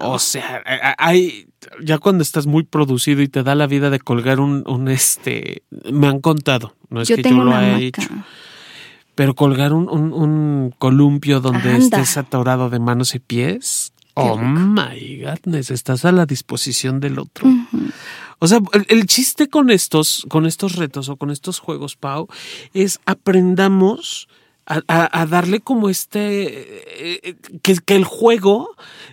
O 0.00 0.18
sea, 0.18 0.64
hay 0.98 1.46
ya 1.82 1.98
cuando 1.98 2.22
estás 2.22 2.46
muy 2.46 2.62
producido 2.62 3.22
y 3.22 3.28
te 3.28 3.42
da 3.42 3.54
la 3.54 3.66
vida 3.66 3.90
de 3.90 4.00
colgar 4.00 4.40
un, 4.40 4.64
un 4.66 4.88
este, 4.88 5.62
me 5.92 6.06
han 6.06 6.20
contado, 6.20 6.74
no 6.90 7.02
es 7.02 7.08
que 7.08 7.22
yo 7.22 7.44
lo 7.44 7.54
haya 7.54 7.78
hecho 7.78 8.08
pero 9.16 9.34
colgar 9.34 9.72
un, 9.72 9.88
un, 9.88 10.74
columpio 10.78 11.40
donde 11.40 11.76
estés 11.78 12.18
atorado 12.18 12.70
de 12.70 12.78
manos 12.78 13.14
y 13.14 13.18
pies. 13.18 13.92
oh 14.14 14.36
my 14.36 15.22
godness, 15.22 15.70
estás 15.70 16.04
a 16.04 16.12
la 16.12 16.26
disposición 16.26 17.00
del 17.00 17.18
otro. 17.18 17.48
O 18.38 18.46
sea, 18.46 18.60
el, 18.88 19.06
chiste 19.06 19.48
con 19.48 19.70
estos, 19.70 20.26
con 20.28 20.44
estos 20.44 20.76
retos 20.76 21.08
o 21.08 21.16
con 21.16 21.30
estos 21.30 21.58
juegos, 21.60 21.96
Pau, 21.96 22.28
es 22.74 23.00
aprendamos 23.06 24.28
a, 24.66 25.26
darle 25.26 25.60
como 25.60 25.88
este, 25.88 26.44
eh, 26.44 27.20
eh, 27.22 27.36
que, 27.62 27.76
que, 27.76 27.96
el 27.96 28.04
juego 28.04 28.68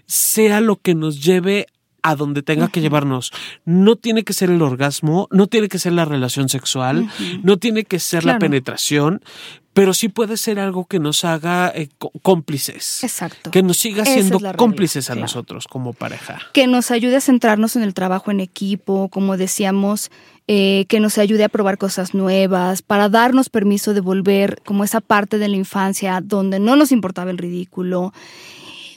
sea 0.05 0.59
lo 0.59 0.75
que 0.75 0.95
nos 0.95 1.23
lleve 1.23 1.67
a 2.03 2.15
donde 2.15 2.43
tenga 2.43 2.67
que 2.67 2.81
llevarnos. 2.81 3.31
No 3.65 3.95
tiene 3.95 4.23
que 4.23 4.33
ser 4.33 4.49
el 4.49 4.61
orgasmo, 4.61 5.27
no 5.31 5.47
tiene 5.47 5.69
que 5.69 5.79
ser 5.79 5.93
la 5.93 6.05
relación 6.05 6.49
sexual, 6.49 7.09
no 7.41 7.57
tiene 7.57 7.85
que 7.85 7.99
ser 7.99 8.25
la 8.25 8.37
penetración, 8.37 9.21
pero 9.73 9.93
sí 9.93 10.07
puede 10.07 10.37
ser 10.37 10.59
algo 10.59 10.85
que 10.85 10.99
nos 10.99 11.25
haga 11.25 11.71
eh, 11.73 11.89
cómplices. 12.21 13.03
Exacto. 13.03 13.49
Que 13.49 13.63
nos 13.63 13.77
siga 13.77 14.05
siendo 14.05 14.39
cómplices 14.55 15.09
a 15.09 15.15
nosotros 15.15 15.67
como 15.67 15.93
pareja. 15.93 16.39
Que 16.53 16.67
nos 16.67 16.91
ayude 16.91 17.15
a 17.15 17.21
centrarnos 17.21 17.75
en 17.75 17.81
el 17.81 17.93
trabajo 17.93 18.29
en 18.29 18.39
equipo, 18.39 19.09
como 19.09 19.35
decíamos, 19.35 20.11
eh, 20.47 20.85
que 20.89 20.99
nos 20.99 21.17
ayude 21.17 21.45
a 21.45 21.49
probar 21.49 21.77
cosas 21.77 22.13
nuevas, 22.13 22.81
para 22.81 23.09
darnos 23.09 23.49
permiso 23.49 23.93
de 23.93 24.01
volver 24.01 24.61
como 24.63 24.83
esa 24.83 25.01
parte 25.01 25.37
de 25.39 25.47
la 25.47 25.55
infancia 25.55 26.21
donde 26.21 26.59
no 26.59 26.75
nos 26.75 26.91
importaba 26.91 27.31
el 27.31 27.37
ridículo 27.37 28.13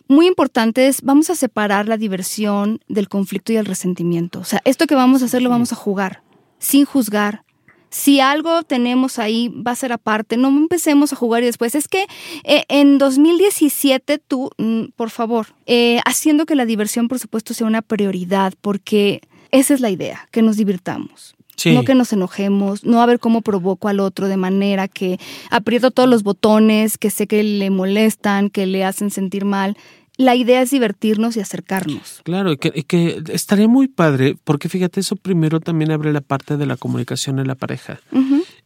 muy 0.08 0.26
importante 0.26 0.86
es, 0.86 1.02
vamos 1.02 1.30
a 1.30 1.34
separar 1.34 1.88
la 1.88 1.96
diversión 1.96 2.80
del 2.88 3.08
conflicto 3.08 3.52
y 3.52 3.56
el 3.56 3.66
resentimiento. 3.66 4.40
O 4.40 4.44
sea, 4.44 4.60
esto 4.64 4.86
que 4.86 4.94
vamos 4.94 5.22
a 5.22 5.26
hacer 5.26 5.42
lo 5.42 5.50
vamos 5.50 5.72
a 5.72 5.76
jugar, 5.76 6.22
sin 6.58 6.84
juzgar. 6.84 7.42
Si 7.90 8.20
algo 8.20 8.62
tenemos 8.62 9.18
ahí, 9.18 9.48
va 9.48 9.70
a 9.70 9.76
ser 9.76 9.92
aparte. 9.92 10.36
No 10.36 10.48
empecemos 10.48 11.12
a 11.12 11.16
jugar 11.16 11.42
y 11.42 11.46
después. 11.46 11.74
Es 11.74 11.88
que 11.88 12.06
eh, 12.44 12.64
en 12.68 12.98
2017 12.98 14.18
tú, 14.18 14.50
mm, 14.58 14.86
por 14.96 15.10
favor, 15.10 15.54
eh, 15.66 16.00
haciendo 16.04 16.46
que 16.46 16.56
la 16.56 16.66
diversión, 16.66 17.08
por 17.08 17.18
supuesto, 17.18 17.54
sea 17.54 17.66
una 17.66 17.82
prioridad, 17.82 18.54
porque 18.60 19.22
esa 19.50 19.74
es 19.74 19.80
la 19.80 19.90
idea, 19.90 20.28
que 20.30 20.42
nos 20.42 20.56
divirtamos. 20.56 21.35
No 21.64 21.84
que 21.84 21.94
nos 21.94 22.12
enojemos, 22.12 22.84
no 22.84 23.00
a 23.00 23.06
ver 23.06 23.18
cómo 23.18 23.40
provoco 23.40 23.88
al 23.88 24.00
otro 24.00 24.28
de 24.28 24.36
manera 24.36 24.88
que 24.88 25.18
aprieto 25.50 25.90
todos 25.90 26.08
los 26.08 26.22
botones 26.22 26.98
que 26.98 27.10
sé 27.10 27.26
que 27.26 27.42
le 27.42 27.70
molestan, 27.70 28.50
que 28.50 28.66
le 28.66 28.84
hacen 28.84 29.10
sentir 29.10 29.44
mal. 29.44 29.76
La 30.18 30.34
idea 30.34 30.62
es 30.62 30.70
divertirnos 30.70 31.36
y 31.36 31.40
acercarnos. 31.40 32.20
Claro, 32.24 32.52
y 32.52 32.56
que, 32.56 33.22
estaría 33.28 33.68
muy 33.68 33.86
padre, 33.86 34.36
porque 34.44 34.68
fíjate, 34.68 35.00
eso 35.00 35.16
primero 35.16 35.60
también 35.60 35.90
abre 35.90 36.12
la 36.12 36.22
parte 36.22 36.56
de 36.56 36.64
la 36.64 36.76
comunicación 36.76 37.38
en 37.38 37.46
la 37.46 37.54
pareja. 37.54 38.00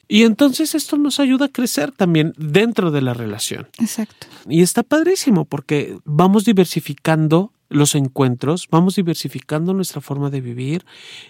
Y 0.07 0.23
entonces 0.23 0.75
esto 0.75 0.97
nos 0.97 1.19
ayuda 1.21 1.47
a 1.47 1.49
crecer 1.49 1.93
también 1.93 2.35
dentro 2.37 2.91
de 2.91 3.01
la 3.01 3.15
relación. 3.15 3.69
Exacto. 3.79 4.27
Y 4.49 4.63
está 4.63 4.83
padrísimo 4.83 5.45
porque 5.45 5.97
vamos 6.05 6.45
diversificando 6.45 7.53
los 7.71 7.95
encuentros, 7.95 8.69
vamos 8.71 8.97
diversificando 8.97 9.73
nuestra 9.73 10.01
forma 10.01 10.29
de 10.29 10.41
vivir 10.41 10.85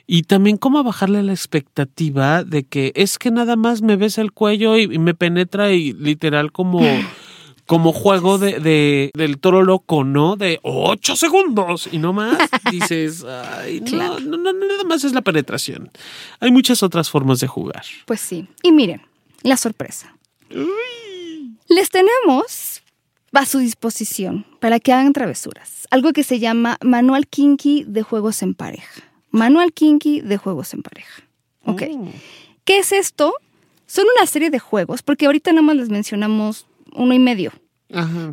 y 0.06 0.22
también 0.22 0.56
cómo 0.56 0.82
bajarle 0.82 1.22
la 1.22 1.32
expectativa 1.32 2.42
de 2.42 2.64
que 2.64 2.92
es 2.96 3.18
que 3.18 3.30
nada 3.30 3.56
más 3.56 3.82
me 3.82 3.96
ves 3.96 4.18
el 4.18 4.32
cuello 4.32 4.76
y, 4.76 4.98
me 4.98 5.14
penetra 5.14 5.72
y 5.72 5.92
literal 5.92 6.50
como... 6.50 6.80
como 7.66 7.92
juego 7.92 8.36
de, 8.38 9.12
del 9.14 9.38
toro 9.38 9.62
loco, 9.62 10.02
¿no? 10.02 10.34
De 10.34 10.58
ocho 10.64 11.14
segundos 11.14 11.88
y 11.92 11.98
no 11.98 12.12
más. 12.12 12.36
Dices, 12.72 13.22
ay, 13.22 13.80
no, 13.92 14.18
no, 14.18 14.36
no, 14.38 14.52
nada 14.52 14.82
más 14.82 15.04
es 15.04 15.12
la 15.12 15.22
penetración. 15.22 15.88
Hay 16.40 16.50
muchas 16.50 16.82
otras 16.82 17.08
formas 17.08 17.38
de 17.38 17.46
jugar. 17.46 17.84
Pues 18.06 18.18
sí. 18.18 18.48
Y 18.64 18.72
miren, 18.72 19.02
la 19.44 19.56
sorpresa. 19.56 20.16
Les 21.68 21.90
tenemos 21.90 22.79
a 23.38 23.46
su 23.46 23.58
disposición 23.58 24.44
para 24.60 24.80
que 24.80 24.92
hagan 24.92 25.12
travesuras. 25.12 25.86
Algo 25.90 26.12
que 26.12 26.24
se 26.24 26.38
llama 26.38 26.78
Manual 26.82 27.26
Kinky 27.26 27.84
de 27.86 28.02
Juegos 28.02 28.42
en 28.42 28.54
Pareja. 28.54 29.02
Manual 29.30 29.72
Kinky 29.72 30.20
de 30.20 30.36
Juegos 30.36 30.74
en 30.74 30.82
Pareja. 30.82 31.22
Ok. 31.64 31.82
Oh. 31.90 32.08
¿Qué 32.64 32.78
es 32.78 32.92
esto? 32.92 33.32
Son 33.86 34.04
una 34.16 34.26
serie 34.26 34.50
de 34.50 34.58
juegos, 34.58 35.02
porque 35.02 35.26
ahorita 35.26 35.52
nada 35.52 35.62
más 35.62 35.76
les 35.76 35.88
mencionamos 35.88 36.66
uno 36.92 37.14
y 37.14 37.18
medio. 37.18 37.52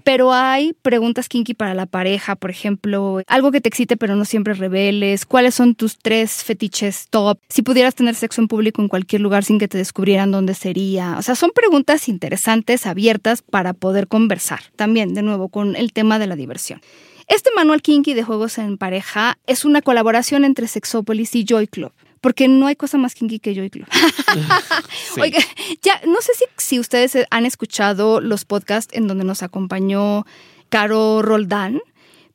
Pero 0.03 0.33
hay 0.33 0.73
preguntas 0.81 1.29
kinky 1.29 1.53
para 1.53 1.73
la 1.73 1.85
pareja, 1.85 2.35
por 2.35 2.49
ejemplo, 2.49 3.21
algo 3.27 3.51
que 3.51 3.61
te 3.61 3.69
excite 3.69 3.97
pero 3.97 4.15
no 4.15 4.25
siempre 4.25 4.53
reveles, 4.53 5.25
cuáles 5.25 5.55
son 5.55 5.75
tus 5.75 5.97
tres 5.97 6.43
fetiches 6.43 7.07
top, 7.09 7.39
si 7.49 7.61
pudieras 7.61 7.95
tener 7.95 8.15
sexo 8.15 8.41
en 8.41 8.47
público 8.47 8.81
en 8.81 8.87
cualquier 8.87 9.21
lugar 9.21 9.43
sin 9.43 9.59
que 9.59 9.67
te 9.67 9.77
descubrieran 9.77 10.31
dónde 10.31 10.53
sería. 10.53 11.17
O 11.17 11.21
sea, 11.21 11.35
son 11.35 11.51
preguntas 11.51 12.07
interesantes, 12.07 12.85
abiertas 12.85 13.41
para 13.41 13.73
poder 13.73 14.07
conversar. 14.07 14.59
También, 14.75 15.13
de 15.13 15.23
nuevo, 15.23 15.49
con 15.49 15.75
el 15.75 15.93
tema 15.93 16.19
de 16.19 16.27
la 16.27 16.35
diversión. 16.35 16.81
Este 17.27 17.49
manual 17.55 17.81
kinky 17.81 18.13
de 18.13 18.23
juegos 18.23 18.57
en 18.57 18.77
pareja 18.77 19.37
es 19.47 19.65
una 19.65 19.81
colaboración 19.81 20.45
entre 20.45 20.67
Sexopolis 20.67 21.35
y 21.35 21.43
Joy 21.43 21.67
Club 21.67 21.91
porque 22.21 22.47
no 22.47 22.67
hay 22.67 22.75
cosa 22.75 22.97
más 22.97 23.15
kinky 23.15 23.39
que 23.39 23.53
Joy 23.53 23.69
Club. 23.69 23.87
Oiga, 25.21 25.39
ya 25.81 26.01
no 26.05 26.21
sé 26.21 26.33
si, 26.35 26.45
si 26.57 26.79
ustedes 26.79 27.17
han 27.29 27.45
escuchado 27.45 28.21
los 28.21 28.45
podcasts 28.45 28.93
en 28.95 29.07
donde 29.07 29.23
nos 29.23 29.43
acompañó 29.43 30.25
Caro 30.69 31.21
Roldán, 31.21 31.81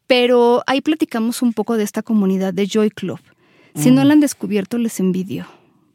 pero 0.06 0.62
ahí 0.66 0.80
platicamos 0.80 1.42
un 1.42 1.52
poco 1.52 1.76
de 1.76 1.84
esta 1.84 2.02
comunidad 2.02 2.54
de 2.54 2.66
Joy 2.66 2.90
Club. 2.90 3.20
Si 3.74 3.90
no 3.90 4.02
mm. 4.02 4.06
la 4.06 4.12
han 4.12 4.20
descubierto, 4.20 4.76
les 4.76 5.00
envidio, 5.00 5.46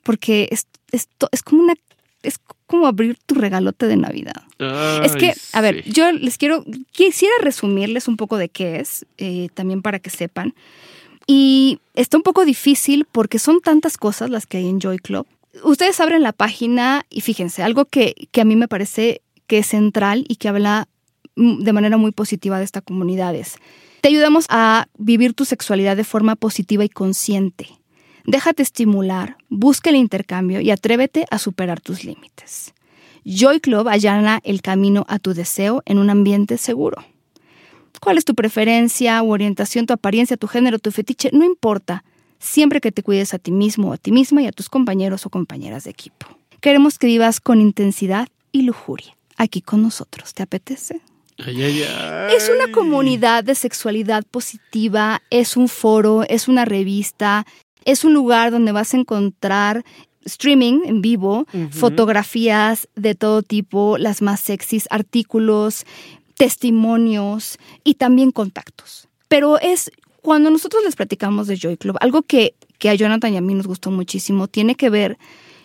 porque 0.02 0.48
es, 0.52 0.66
es, 0.92 1.08
es 1.32 1.44
como 1.44 1.62
una 1.62 1.76
es 2.24 2.40
como 2.66 2.88
abrir 2.88 3.18
tu 3.26 3.36
regalote 3.36 3.88
de 3.88 3.96
Navidad. 3.96 4.44
es 5.04 5.16
que, 5.16 5.34
a 5.54 5.62
ver, 5.62 5.84
yo 5.86 6.12
les 6.12 6.38
quiero, 6.38 6.66
quisiera 6.92 7.34
resumirles 7.42 8.08
un 8.08 8.18
poco 8.18 8.38
de 8.38 8.50
qué 8.50 8.80
es, 8.80 9.06
eh, 9.18 9.50
también 9.54 9.82
para 9.82 10.00
que 10.00 10.10
sepan. 10.10 10.54
Y 11.28 11.82
está 11.94 12.16
un 12.16 12.24
poco 12.24 12.46
difícil 12.46 13.06
porque 13.12 13.38
son 13.38 13.60
tantas 13.60 13.98
cosas 13.98 14.30
las 14.30 14.46
que 14.46 14.58
hay 14.58 14.70
en 14.70 14.80
Joy 14.80 14.98
Club. 14.98 15.28
Ustedes 15.64 16.00
abren 16.00 16.24
la 16.24 16.32
página 16.32 17.06
y 17.10 17.22
fíjense, 17.22 17.62
algo 17.62 17.86
que, 17.86 18.16
a 18.40 18.46
mí 18.46 18.56
me 18.56 18.70
parece 18.70 19.22
que 19.46 19.60
es 19.60 19.68
central 19.68 20.26
y 20.30 20.38
que 20.38 20.48
habla 20.48 20.88
de 21.36 21.74
manera 21.74 21.98
muy 21.98 22.12
positiva 22.12 22.58
de 22.58 22.64
esta 22.64 22.82
comunidad 22.82 23.36
es, 23.36 23.58
te 24.02 24.08
ayudamos 24.08 24.46
a 24.50 24.88
vivir 24.98 25.34
tu 25.34 25.46
sexualidad 25.46 25.98
de 25.98 26.04
forma 26.04 26.36
positiva 26.36 26.86
y 26.86 26.90
consciente. 26.90 27.68
Déjate 28.26 28.64
estimular, 28.64 29.38
busca 29.50 29.90
el 29.90 29.98
intercambio 29.98 30.62
y 30.62 30.72
atrévete 30.72 31.26
a 31.30 31.40
superar 31.40 31.82
tus 31.82 32.04
límites. 32.04 32.74
Joy 33.26 33.60
Club 33.60 33.88
allana 33.88 34.40
el 34.44 34.62
camino 34.62 35.06
a 35.10 35.20
tu 35.20 35.34
deseo 35.34 35.82
en 35.86 35.98
un 35.98 36.10
ambiente 36.10 36.58
seguro 36.58 37.04
cuál 38.00 38.18
es 38.18 38.26
tu 38.26 38.36
preferencia 38.36 39.22
o 39.22 39.30
orientación, 39.30 39.86
tu 39.86 39.94
apariencia, 39.94 40.38
tu 40.38 40.48
género, 40.48 40.80
tu 40.80 40.92
fetiche, 40.92 41.30
no 41.34 41.46
importa, 41.46 42.04
siempre 42.40 42.82
que 42.82 42.92
te 42.92 43.04
cuides 43.04 43.34
a 43.34 43.40
ti 43.40 43.52
mismo 43.52 43.90
o 43.90 43.94
a 43.94 43.98
ti 43.98 44.12
misma 44.12 44.42
y 44.42 44.48
a 44.48 44.52
tus 44.52 44.70
compañeros 44.70 45.26
o 45.26 45.30
compañeras 45.30 45.86
de 45.86 45.92
equipo. 45.92 46.28
Queremos 46.62 46.98
que 46.98 47.08
vivas 47.08 47.40
con 47.40 47.62
intensidad 47.62 48.28
y 48.52 48.64
lujuria 48.64 49.16
aquí 49.38 49.62
con 49.62 49.82
nosotros. 49.82 50.34
¿Te 50.34 50.44
apetece? 50.44 51.02
Es 52.36 52.50
una 52.50 52.72
comunidad 52.72 53.44
de 53.44 53.54
sexualidad 53.54 54.24
positiva, 54.24 55.22
es 55.30 55.56
un 55.56 55.68
foro, 55.68 56.24
es 56.28 56.48
una 56.48 56.66
revista, 56.66 57.46
es 57.86 58.04
un 58.04 58.14
lugar 58.14 58.50
donde 58.50 58.72
vas 58.72 58.94
a 58.94 58.98
encontrar 58.98 59.86
streaming 60.26 60.82
en 60.86 61.02
vivo, 61.02 61.46
fotografías 61.72 62.90
de 62.96 63.16
todo 63.16 63.44
tipo, 63.44 63.98
las 63.98 64.22
más 64.22 64.42
sexys, 64.42 64.88
artículos, 64.90 65.86
testimonios 66.38 67.58
y 67.84 67.96
también 67.96 68.32
contactos. 68.32 69.08
Pero 69.28 69.60
es 69.60 69.92
cuando 70.22 70.50
nosotros 70.50 70.84
les 70.84 70.96
platicamos 70.96 71.48
de 71.48 71.58
Joy 71.58 71.78
Club, 71.78 71.98
algo 72.00 72.22
que, 72.22 72.56
que 72.80 72.90
a 72.90 72.96
Jonathan 72.96 73.34
y 73.34 73.38
a 73.38 73.42
mí 73.42 73.54
nos 73.54 73.68
gustó 73.68 73.92
muchísimo, 73.92 74.48
tiene 74.48 74.76
que 74.76 74.90
ver 74.90 75.18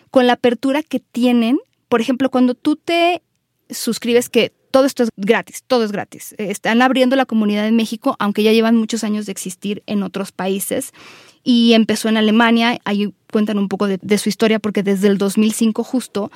con 0.09 0.27
la 0.27 0.33
apertura 0.33 0.83
que 0.83 0.99
tienen. 0.99 1.59
Por 1.89 2.01
ejemplo, 2.01 2.29
cuando 2.29 2.55
tú 2.55 2.75
te 2.75 3.21
suscribes, 3.69 4.29
que 4.29 4.51
todo 4.71 4.85
esto 4.85 5.03
es 5.03 5.09
gratis, 5.15 5.63
todo 5.67 5.83
es 5.83 5.91
gratis. 5.91 6.33
Están 6.37 6.81
abriendo 6.81 7.15
la 7.15 7.25
comunidad 7.25 7.67
en 7.67 7.75
México, 7.75 8.15
aunque 8.19 8.41
ya 8.41 8.51
llevan 8.51 8.75
muchos 8.75 9.03
años 9.03 9.25
de 9.25 9.31
existir 9.31 9.83
en 9.85 10.01
otros 10.01 10.31
países. 10.31 10.91
Y 11.43 11.73
empezó 11.73 12.09
en 12.09 12.17
Alemania, 12.17 12.79
ahí 12.85 13.13
cuentan 13.31 13.57
un 13.59 13.67
poco 13.67 13.87
de, 13.87 13.99
de 14.01 14.17
su 14.17 14.29
historia, 14.29 14.59
porque 14.59 14.81
desde 14.81 15.07
el 15.07 15.17
2005 15.17 15.83
justo 15.83 16.31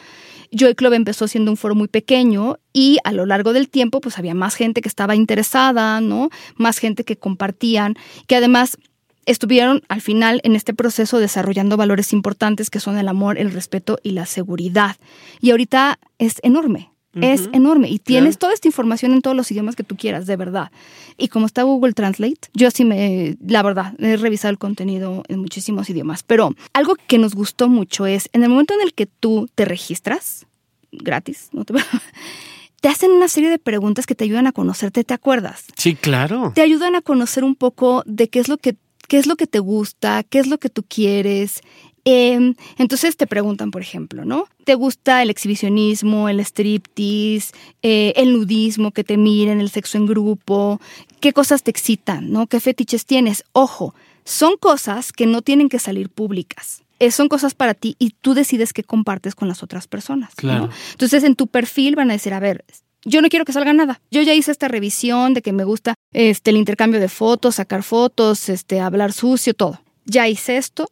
Joy 0.51 0.75
Club 0.75 0.93
empezó 0.93 1.27
siendo 1.27 1.51
un 1.51 1.57
foro 1.57 1.75
muy 1.75 1.87
pequeño 1.87 2.59
y 2.73 2.97
a 3.03 3.11
lo 3.11 3.25
largo 3.25 3.53
del 3.53 3.69
tiempo 3.69 4.01
pues 4.01 4.17
había 4.17 4.33
más 4.33 4.55
gente 4.55 4.81
que 4.81 4.89
estaba 4.89 5.15
interesada, 5.15 6.01
¿no? 6.01 6.29
Más 6.55 6.77
gente 6.77 7.03
que 7.03 7.17
compartían, 7.17 7.95
que 8.27 8.35
además 8.35 8.77
estuvieron 9.25 9.83
al 9.89 10.01
final 10.01 10.41
en 10.43 10.55
este 10.55 10.73
proceso 10.73 11.19
desarrollando 11.19 11.77
valores 11.77 12.13
importantes 12.13 12.69
que 12.69 12.79
son 12.79 12.97
el 12.97 13.07
amor, 13.07 13.37
el 13.37 13.51
respeto 13.51 13.99
y 14.01 14.11
la 14.11 14.25
seguridad. 14.25 14.95
Y 15.41 15.51
ahorita 15.51 15.99
es 16.17 16.39
enorme, 16.43 16.91
es 17.13 17.49
enorme 17.51 17.89
y 17.89 17.99
tienes 17.99 18.37
toda 18.37 18.53
esta 18.53 18.67
información 18.67 19.11
en 19.11 19.21
todos 19.21 19.35
los 19.35 19.51
idiomas 19.51 19.75
que 19.75 19.83
tú 19.83 19.95
quieras, 19.95 20.27
de 20.27 20.35
verdad. 20.35 20.71
Y 21.17 21.29
como 21.29 21.45
está 21.45 21.63
Google 21.63 21.93
Translate, 21.93 22.49
yo 22.53 22.69
sí 22.69 22.85
me, 22.85 23.37
la 23.45 23.63
verdad, 23.63 23.93
he 23.99 24.17
revisado 24.17 24.51
el 24.51 24.57
contenido 24.57 25.23
en 25.27 25.39
muchísimos 25.39 25.89
idiomas. 25.89 26.23
Pero 26.23 26.53
algo 26.73 26.95
que 27.07 27.17
nos 27.17 27.33
gustó 27.33 27.69
mucho 27.69 28.05
es, 28.05 28.29
en 28.33 28.43
el 28.43 28.49
momento 28.49 28.73
en 28.75 28.81
el 28.81 28.93
que 28.93 29.07
tú 29.07 29.49
te 29.55 29.65
registras, 29.65 30.45
gratis, 30.91 31.49
no 31.53 31.65
te 31.65 31.73
te 32.81 32.89
hacen 32.89 33.11
una 33.11 33.27
serie 33.27 33.49
de 33.49 33.59
preguntas 33.59 34.05
que 34.05 34.15
te 34.15 34.23
ayudan 34.23 34.47
a 34.47 34.51
conocerte, 34.51 35.03
¿te 35.03 35.13
acuerdas? 35.13 35.65
Sí, 35.75 35.95
claro. 35.95 36.51
Te 36.53 36.61
ayudan 36.61 36.95
a 36.95 37.01
conocer 37.01 37.43
un 37.43 37.55
poco 37.55 38.03
de 38.05 38.29
qué 38.29 38.39
es 38.39 38.47
lo 38.47 38.57
que 38.57 38.77
qué 39.07 39.17
es 39.17 39.25
lo 39.25 39.35
que 39.35 39.47
te 39.47 39.59
gusta, 39.59 40.23
qué 40.23 40.39
es 40.39 40.47
lo 40.47 40.57
que 40.57 40.69
tú 40.69 40.83
quieres. 40.83 41.61
Em, 42.09 42.55
entonces 42.77 43.17
te 43.17 43.27
preguntan, 43.27 43.69
por 43.69 43.81
ejemplo, 43.81 44.23
¿no? 44.23 44.47
¿Te 44.63 44.75
gusta 44.75 45.21
el 45.21 45.29
exhibicionismo, 45.29 46.29
el 46.29 46.39
striptease, 46.39 47.51
eh, 47.81 48.13
el 48.15 48.31
nudismo, 48.31 48.91
que 48.91 49.03
te 49.03 49.17
miren, 49.17 49.59
el 49.59 49.69
sexo 49.69 49.97
en 49.97 50.05
grupo? 50.05 50.79
¿Qué 51.19 51.33
cosas 51.33 51.63
te 51.63 51.71
excitan, 51.71 52.31
¿no? 52.31 52.47
¿Qué 52.47 52.61
fetiches 52.61 53.05
tienes? 53.05 53.43
Ojo, 53.51 53.93
son 54.23 54.55
cosas 54.55 55.11
que 55.11 55.25
no 55.25 55.41
tienen 55.41 55.67
que 55.67 55.79
salir 55.79 56.07
públicas. 56.07 56.81
Eh, 56.99 57.11
son 57.11 57.27
cosas 57.27 57.53
para 57.55 57.73
ti 57.73 57.97
y 57.99 58.11
tú 58.21 58.33
decides 58.33 58.71
qué 58.71 58.85
compartes 58.85 59.35
con 59.35 59.49
las 59.49 59.61
otras 59.61 59.87
personas. 59.87 60.33
Claro. 60.35 60.69
Entonces 60.91 61.25
en 61.25 61.35
tu 61.35 61.47
perfil 61.47 61.97
van 61.97 62.09
a 62.09 62.13
decir, 62.13 62.33
a 62.33 62.39
ver, 62.39 62.63
yo 63.03 63.21
no 63.21 63.27
quiero 63.27 63.43
que 63.43 63.51
salga 63.51 63.73
nada. 63.73 63.99
Yo 64.11 64.21
ya 64.21 64.33
hice 64.33 64.51
esta 64.51 64.69
revisión 64.69 65.33
de 65.33 65.41
que 65.41 65.51
me 65.51 65.65
gusta 65.65 65.93
este, 66.13 66.51
el 66.51 66.57
intercambio 66.57 67.01
de 67.01 67.09
fotos, 67.09 67.55
sacar 67.55 67.83
fotos, 67.83 68.47
este, 68.47 68.79
hablar 68.79 69.11
sucio, 69.11 69.53
todo. 69.53 69.81
Ya 70.05 70.29
hice 70.29 70.55
esto 70.55 70.87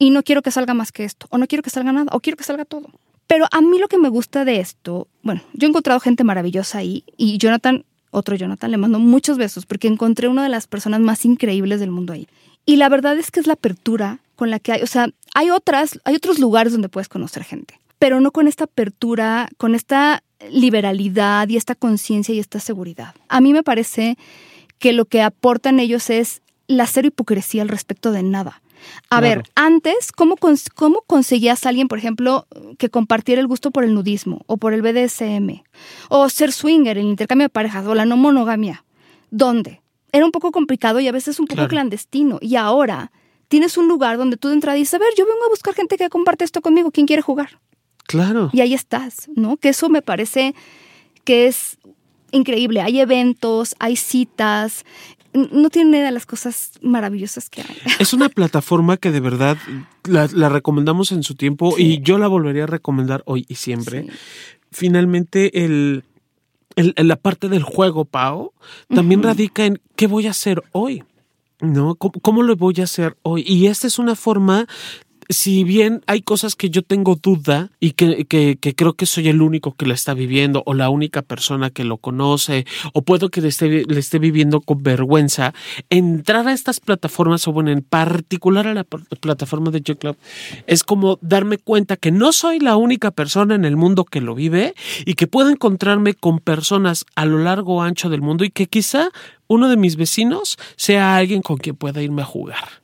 y 0.00 0.10
no 0.10 0.22
quiero 0.22 0.40
que 0.40 0.50
salga 0.50 0.72
más 0.72 0.90
que 0.90 1.04
esto, 1.04 1.26
o 1.28 1.36
no 1.36 1.46
quiero 1.46 1.62
que 1.62 1.68
salga 1.68 1.92
nada, 1.92 2.10
o 2.12 2.20
quiero 2.20 2.36
que 2.36 2.42
salga 2.42 2.64
todo. 2.64 2.88
Pero 3.26 3.46
a 3.52 3.60
mí 3.60 3.78
lo 3.78 3.86
que 3.86 3.98
me 3.98 4.08
gusta 4.08 4.44
de 4.46 4.58
esto, 4.58 5.06
bueno, 5.22 5.42
yo 5.52 5.66
he 5.66 5.68
encontrado 5.68 6.00
gente 6.00 6.24
maravillosa 6.24 6.78
ahí 6.78 7.04
y 7.18 7.36
Jonathan, 7.36 7.84
otro 8.10 8.34
Jonathan, 8.34 8.70
le 8.70 8.78
mando 8.78 8.98
muchos 8.98 9.36
besos 9.36 9.66
porque 9.66 9.88
encontré 9.88 10.26
una 10.26 10.42
de 10.42 10.48
las 10.48 10.66
personas 10.66 11.00
más 11.00 11.24
increíbles 11.26 11.80
del 11.80 11.90
mundo 11.90 12.14
ahí. 12.14 12.26
Y 12.64 12.76
la 12.76 12.88
verdad 12.88 13.18
es 13.18 13.30
que 13.30 13.40
es 13.40 13.46
la 13.46 13.52
apertura 13.52 14.20
con 14.36 14.50
la 14.50 14.58
que 14.58 14.72
hay, 14.72 14.82
o 14.82 14.86
sea, 14.86 15.10
hay 15.34 15.50
otras, 15.50 16.00
hay 16.04 16.16
otros 16.16 16.38
lugares 16.38 16.72
donde 16.72 16.88
puedes 16.88 17.10
conocer 17.10 17.44
gente, 17.44 17.78
pero 17.98 18.20
no 18.20 18.32
con 18.32 18.48
esta 18.48 18.64
apertura, 18.64 19.50
con 19.58 19.74
esta 19.74 20.22
liberalidad 20.50 21.46
y 21.50 21.58
esta 21.58 21.74
conciencia 21.74 22.34
y 22.34 22.38
esta 22.38 22.58
seguridad. 22.58 23.14
A 23.28 23.42
mí 23.42 23.52
me 23.52 23.62
parece 23.62 24.16
que 24.78 24.94
lo 24.94 25.04
que 25.04 25.20
aportan 25.20 25.78
ellos 25.78 26.08
es 26.08 26.40
la 26.68 26.86
cero 26.86 27.08
hipocresía 27.08 27.60
al 27.60 27.68
respecto 27.68 28.12
de 28.12 28.22
nada. 28.22 28.62
A 29.08 29.20
ver, 29.20 29.42
antes, 29.54 30.12
¿cómo, 30.12 30.36
¿cómo 30.74 31.02
conseguías 31.06 31.66
a 31.66 31.68
alguien, 31.68 31.88
por 31.88 31.98
ejemplo, 31.98 32.46
que 32.78 32.90
compartiera 32.90 33.40
el 33.40 33.46
gusto 33.46 33.70
por 33.70 33.84
el 33.84 33.94
nudismo 33.94 34.42
o 34.46 34.56
por 34.56 34.72
el 34.72 34.82
BDSM? 34.82 35.62
O 36.08 36.28
ser 36.28 36.52
swinger, 36.52 36.98
el 36.98 37.06
intercambio 37.06 37.46
de 37.46 37.50
parejas 37.50 37.86
o 37.86 37.94
la 37.94 38.04
no 38.04 38.16
monogamia. 38.16 38.84
¿Dónde? 39.30 39.82
Era 40.12 40.24
un 40.24 40.32
poco 40.32 40.52
complicado 40.52 41.00
y 41.00 41.08
a 41.08 41.12
veces 41.12 41.38
un 41.38 41.46
poco 41.46 41.68
clandestino. 41.68 42.38
Y 42.40 42.56
ahora 42.56 43.12
tienes 43.48 43.76
un 43.76 43.88
lugar 43.88 44.16
donde 44.16 44.36
tú 44.36 44.48
de 44.48 44.54
entrada 44.54 44.76
dices, 44.76 44.94
a 44.94 44.98
ver, 44.98 45.12
yo 45.16 45.26
vengo 45.26 45.44
a 45.44 45.50
buscar 45.50 45.74
gente 45.74 45.96
que 45.96 46.08
comparte 46.08 46.44
esto 46.44 46.60
conmigo, 46.62 46.90
¿quién 46.90 47.06
quiere 47.06 47.22
jugar? 47.22 47.58
Claro. 48.06 48.50
Y 48.52 48.60
ahí 48.60 48.74
estás, 48.74 49.28
¿no? 49.34 49.56
Que 49.56 49.68
eso 49.70 49.88
me 49.88 50.02
parece 50.02 50.54
que 51.24 51.46
es 51.46 51.78
increíble. 52.32 52.80
Hay 52.80 53.00
eventos, 53.00 53.74
hay 53.78 53.96
citas. 53.96 54.84
No 55.32 55.70
tiene 55.70 55.98
idea 55.98 56.06
de 56.06 56.12
las 56.12 56.26
cosas 56.26 56.72
maravillosas 56.82 57.48
que 57.50 57.62
hay. 57.62 57.76
Es 57.98 58.12
una 58.12 58.28
plataforma 58.28 58.96
que 58.96 59.10
de 59.10 59.20
verdad 59.20 59.56
la, 60.04 60.48
recomendamos 60.48 61.12
en 61.12 61.22
su 61.22 61.34
tiempo 61.34 61.78
y 61.78 62.00
yo 62.00 62.18
la 62.18 62.28
volvería 62.28 62.64
a 62.64 62.66
recomendar 62.66 63.22
hoy 63.26 63.44
y 63.48 63.54
siempre. 63.54 64.06
Finalmente, 64.72 65.64
el, 65.64 66.04
la 66.76 67.16
parte 67.16 67.48
del 67.48 67.62
juego, 67.62 68.04
Pau, 68.04 68.52
también 68.88 69.22
radica 69.22 69.66
en 69.66 69.80
qué 69.96 70.06
voy 70.06 70.26
a 70.26 70.30
hacer 70.30 70.62
hoy. 70.72 71.04
¿no? 71.60 71.94
¿Cómo, 71.94 72.12
¿Cómo, 72.22 72.42
lo 72.42 72.56
voy 72.56 72.74
a 72.78 72.84
hacer 72.84 73.16
hoy? 73.22 73.44
Y 73.46 73.66
esta 73.66 73.86
es 73.86 73.98
una 73.98 74.16
forma 74.16 74.66
si 75.30 75.62
bien 75.62 76.02
hay 76.06 76.22
cosas 76.22 76.56
que 76.56 76.70
yo 76.70 76.82
tengo 76.82 77.14
duda 77.14 77.70
y 77.78 77.92
que, 77.92 78.26
que, 78.26 78.74
creo 78.74 78.94
que 78.94 79.06
soy 79.06 79.28
el 79.28 79.40
único 79.40 79.74
que 79.74 79.86
la 79.86 79.94
está 79.94 80.12
viviendo 80.12 80.64
o 80.66 80.74
la 80.74 80.90
única 80.90 81.22
persona 81.22 81.70
que 81.70 81.84
lo 81.84 81.98
conoce 81.98 82.66
o 82.92 83.02
puedo 83.02 83.30
que 83.30 83.40
le 83.40 83.48
esté, 83.48 83.84
le 83.86 84.00
esté 84.00 84.18
viviendo 84.18 84.60
con 84.60 84.82
vergüenza, 84.82 85.54
entrar 85.88 86.48
a 86.48 86.52
estas 86.52 86.80
plataformas 86.80 87.46
o 87.46 87.52
bueno, 87.52 87.70
en 87.70 87.82
particular 87.82 88.66
a 88.66 88.74
la 88.74 88.84
plataforma 88.84 89.70
de 89.70 89.82
Joy 89.86 89.96
Club 89.96 90.16
es 90.66 90.82
como 90.82 91.18
darme 91.22 91.58
cuenta 91.58 91.96
que 91.96 92.10
no 92.10 92.32
soy 92.32 92.58
la 92.58 92.76
única 92.76 93.12
persona 93.12 93.54
en 93.54 93.64
el 93.64 93.76
mundo 93.76 94.04
que 94.04 94.20
lo 94.20 94.34
vive 94.34 94.74
y 95.06 95.14
que 95.14 95.28
puedo 95.28 95.50
encontrarme 95.50 96.14
con 96.14 96.40
personas 96.40 97.06
a 97.14 97.24
lo 97.24 97.38
largo 97.38 97.82
ancho 97.82 98.10
del 98.10 98.20
mundo 98.20 98.44
y 98.44 98.50
que 98.50 98.66
quizá 98.66 99.10
uno 99.46 99.68
de 99.68 99.76
mis 99.76 99.96
vecinos 99.96 100.58
sea 100.76 101.16
alguien 101.16 101.42
con 101.42 101.56
quien 101.56 101.76
pueda 101.76 102.02
irme 102.02 102.22
a 102.22 102.24
jugar, 102.24 102.79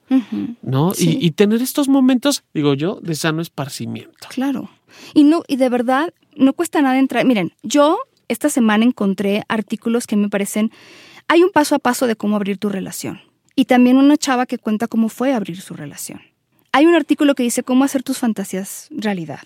¿no? 0.63 0.93
Y, 0.99 1.31
tener 1.33 1.63
estos 1.63 1.89
momentos, 1.89 2.45
digo 2.55 2.75
yo, 2.75 3.01
de 3.03 3.15
sano 3.15 3.43
esparcimiento. 3.43 4.29
Claro. 4.29 4.71
Y 5.15 5.25
no, 5.25 5.43
y 5.49 5.57
de 5.57 5.69
verdad, 5.69 6.13
no 6.37 6.53
cuesta 6.53 6.81
nada 6.83 6.99
entrar. 6.99 7.25
Miren, 7.25 7.53
yo 7.63 7.99
esta 8.29 8.49
semana 8.49 8.85
encontré 8.85 9.43
artículos 9.49 10.07
que 10.07 10.17
me 10.17 10.29
parecen. 10.29 10.71
Hay 11.29 11.43
un 11.43 11.51
paso 11.51 11.75
a 11.75 11.79
paso 11.79 12.07
de 12.07 12.17
cómo 12.17 12.37
abrir 12.37 12.59
tu 12.59 12.69
relación. 12.69 13.21
Y 13.55 13.65
también 13.65 13.97
una 13.97 14.17
chava 14.17 14.47
que 14.47 14.59
cuenta 14.59 14.87
cómo 14.87 15.09
fue 15.09 15.33
abrir 15.33 15.61
su 15.61 15.75
relación. 15.75 16.21
Hay 16.73 16.87
un 16.87 16.95
artículo 16.95 17.35
que 17.35 17.43
dice 17.43 17.63
cómo 17.63 17.85
hacer 17.85 18.03
tus 18.03 18.19
fantasías 18.19 18.89
realidad. 18.91 19.41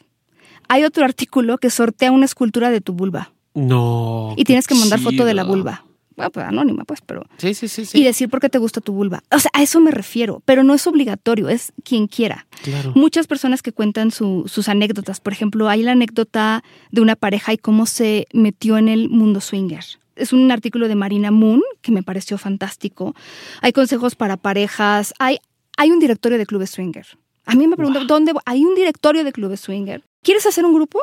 Hay 0.68 0.84
otro 0.84 1.04
artículo 1.04 1.58
que 1.58 1.70
sortea 1.70 2.12
una 2.12 2.24
escultura 2.24 2.70
de 2.70 2.80
tu 2.80 2.92
vulva. 2.92 3.32
No. 3.54 4.34
Y 4.36 4.44
tienes 4.44 4.66
que 4.66 4.74
mandar 4.74 5.00
foto 5.00 5.24
de 5.24 5.34
la 5.34 5.44
vulva 5.44 5.84
pues 6.29 6.45
anónima, 6.45 6.85
pues, 6.85 7.01
pero... 7.01 7.25
Sí, 7.39 7.55
sí, 7.55 7.68
sí, 7.68 7.87
Y 7.99 8.05
decir 8.05 8.29
por 8.29 8.41
qué 8.41 8.51
te 8.51 8.59
gusta 8.59 8.81
tu 8.81 8.93
vulva. 8.93 9.23
O 9.31 9.39
sea, 9.39 9.51
a 9.55 9.62
eso 9.62 9.81
me 9.81 9.91
refiero, 9.91 10.43
pero 10.45 10.62
no 10.62 10.75
es 10.75 10.87
obligatorio, 10.87 11.49
es 11.49 11.73
quien 11.85 12.07
quiera. 12.07 12.47
Claro. 12.62 12.93
Muchas 12.95 13.27
personas 13.27 13.62
que 13.62 13.73
cuentan 13.73 14.11
sus 14.11 14.68
anécdotas, 14.68 15.21
por 15.21 15.33
ejemplo, 15.33 15.68
hay 15.68 15.83
la 15.83 15.93
anécdota 15.93 16.62
de 16.91 17.01
una 17.01 17.16
pareja 17.16 17.53
y 17.53 17.59
cómo 17.59 17.87
se 17.87 18.27
metió 18.33 18.77
en 18.77 18.89
el 18.89 19.09
mundo 19.09 19.41
swinger. 19.41 19.85
Es 20.16 20.35
un 20.35 20.51
artículo 20.53 20.89
de 20.89 20.97
Marina 20.97 21.31
Moon 21.31 21.62
que 21.81 21.93
me 21.93 22.03
pareció 22.03 22.37
fantástico. 22.37 23.14
Hay 23.62 23.73
consejos 23.73 24.16
para 24.16 24.37
parejas, 24.37 25.14
hay, 25.18 25.39
hay 25.79 25.91
un 25.91 26.01
directorio 26.01 26.37
de 26.37 26.45
clubes 26.45 26.71
swinger. 26.71 27.07
A 27.47 27.55
mí 27.55 27.66
me 27.66 27.77
preguntan, 27.77 28.07
¿dónde? 28.07 28.33
Hay 28.45 28.64
un 28.64 28.75
directorio 28.75 29.25
de 29.25 29.33
clubes 29.33 29.61
swinger. 29.61 30.05
¿Quieres 30.23 30.45
hacer 30.47 30.64
un 30.66 30.75
grupo? 30.75 31.01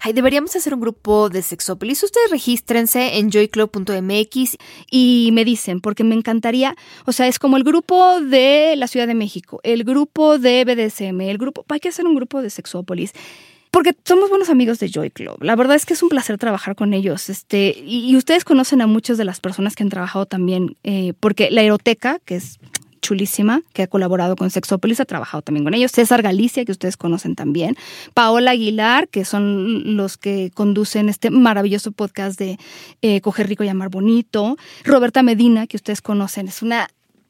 Ay, 0.00 0.12
deberíamos 0.12 0.54
hacer 0.56 0.74
un 0.74 0.80
grupo 0.80 1.28
de 1.28 1.42
Sexópolis. 1.42 2.02
Ustedes 2.02 2.30
regístrense 2.30 3.18
en 3.18 3.30
joyclub.mx 3.30 4.56
y 4.90 5.30
me 5.32 5.44
dicen, 5.44 5.80
porque 5.80 6.04
me 6.04 6.14
encantaría, 6.14 6.76
o 7.06 7.12
sea, 7.12 7.26
es 7.28 7.38
como 7.38 7.56
el 7.56 7.64
grupo 7.64 8.20
de 8.20 8.74
la 8.76 8.88
Ciudad 8.88 9.06
de 9.06 9.14
México, 9.14 9.60
el 9.62 9.84
grupo 9.84 10.38
de 10.38 10.64
BDSM, 10.64 11.20
el 11.22 11.38
grupo, 11.38 11.64
hay 11.68 11.80
que 11.80 11.88
hacer 11.88 12.06
un 12.06 12.14
grupo 12.14 12.42
de 12.42 12.50
Sexópolis. 12.50 13.12
Porque 13.70 13.92
somos 14.04 14.30
buenos 14.30 14.50
amigos 14.50 14.78
de 14.78 14.88
Joy 14.88 15.10
Club. 15.10 15.42
La 15.42 15.56
verdad 15.56 15.74
es 15.74 15.84
que 15.84 15.94
es 15.94 16.02
un 16.04 16.08
placer 16.08 16.38
trabajar 16.38 16.76
con 16.76 16.94
ellos. 16.94 17.28
Este, 17.28 17.76
y, 17.84 18.14
ustedes 18.14 18.44
conocen 18.44 18.80
a 18.80 18.86
muchas 18.86 19.18
de 19.18 19.24
las 19.24 19.40
personas 19.40 19.74
que 19.74 19.82
han 19.82 19.88
trabajado 19.88 20.26
también, 20.26 20.76
eh, 20.84 21.12
porque 21.18 21.50
la 21.50 21.62
Eroteca, 21.62 22.20
que 22.24 22.36
es 22.36 22.60
chulísima, 23.04 23.62
que 23.74 23.82
ha 23.82 23.86
colaborado 23.86 24.34
con 24.34 24.48
Sexópolis, 24.50 24.98
ha 24.98 25.04
trabajado 25.04 25.42
también 25.42 25.64
con 25.64 25.74
ellos. 25.74 25.92
César 25.92 26.22
Galicia, 26.22 26.64
que 26.64 26.72
ustedes 26.72 26.96
conocen 26.96 27.34
también. 27.34 27.76
Paola 28.14 28.52
Aguilar, 28.52 29.08
que 29.08 29.26
son 29.26 29.96
los 29.96 30.16
que 30.16 30.50
conducen 30.54 31.10
este 31.10 31.28
maravilloso 31.30 31.92
podcast 31.92 32.38
de 32.38 32.58
eh, 33.02 33.20
Coger 33.20 33.46
Rico 33.46 33.62
y 33.62 33.68
Amar 33.68 33.90
Bonito. 33.90 34.56
Roberta 34.84 35.22
Medina, 35.22 35.66
que 35.66 35.76
ustedes 35.76 36.00
conocen, 36.00 36.48
es 36.48 36.62
una, 36.62 36.88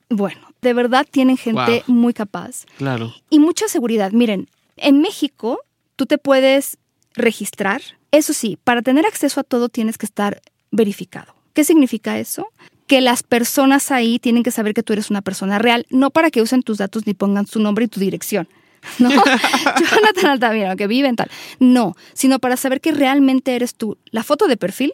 bueno, 0.09 0.41
de 0.63 0.73
verdad 0.73 1.07
tienen 1.11 1.37
gente 1.37 1.83
muy 1.89 2.15
capaz. 2.15 2.67
Claro. 2.79 3.13
Y 3.29 3.41
mucha 3.41 3.67
seguridad. 3.67 4.13
Miren, 4.13 4.49
en 4.77 5.01
México 5.01 5.59
tú 5.97 6.07
te 6.07 6.19
puedes 6.19 6.79
registrar. 7.15 7.83
Eso 8.13 8.33
sí, 8.33 8.59
para 8.63 8.83
tener 8.83 9.07
acceso 9.07 9.41
a 9.41 9.45
todo 9.45 9.69
tienes 9.69 9.99
que 9.99 10.07
estar 10.07 10.41
verificado. 10.71 11.35
¿Qué 11.53 11.65
significa 11.65 12.19
eso? 12.19 12.49
Que 12.87 13.01
las 13.01 13.23
personas 13.23 13.91
ahí 13.91 14.19
tienen 14.19 14.43
que 14.43 14.51
saber 14.51 14.75
que 14.75 14.83
tú 14.83 14.93
eres 14.93 15.11
una 15.11 15.23
persona 15.23 15.59
real, 15.59 15.87
no 15.91 16.11
para 16.11 16.31
que 16.31 16.43
usen 16.43 16.63
tus 16.63 16.79
datos 16.79 17.07
ni 17.07 17.15
pongan 17.15 17.47
su 17.47 17.61
nombre 17.61 17.87
y 17.87 17.89
tu 17.89 18.01
dirección. 18.01 18.49
No, 18.99 19.09
Jonathan 19.11 20.27
Altamira, 20.27 20.77
que 20.77 20.87
vive 20.87 21.09
en 21.09 21.17
tal. 21.17 21.31
No, 21.59 21.97
sino 22.13 22.39
para 22.39 22.59
saber 22.59 22.83
que 22.83 22.93
realmente 22.93 23.57
eres 23.57 23.75
tú. 23.75 23.97
La 24.11 24.23
foto 24.23 24.47
de 24.47 24.59
perfil. 24.59 24.93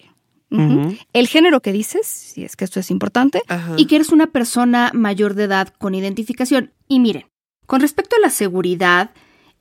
El 1.13 1.29
género 1.29 1.61
que 1.61 1.73
dices, 1.73 2.07
si 2.07 2.45
es 2.45 2.57
que 2.57 2.65
esto 2.65 2.81
es 2.81 2.91
importante. 2.91 3.43
Y 3.77 3.87
que 3.87 3.97
eres 3.97 4.11
una 4.11 4.27
persona 4.29 4.91
mayor 4.95 5.35
de 5.35 5.45
edad 5.45 5.73
con 5.79 5.95
identificación. 5.95 6.73
Y 6.89 6.99
miren, 6.99 7.27
con 7.67 7.81
respecto 7.81 8.17
a 8.17 8.21
la 8.21 8.31
seguridad, 8.31 9.11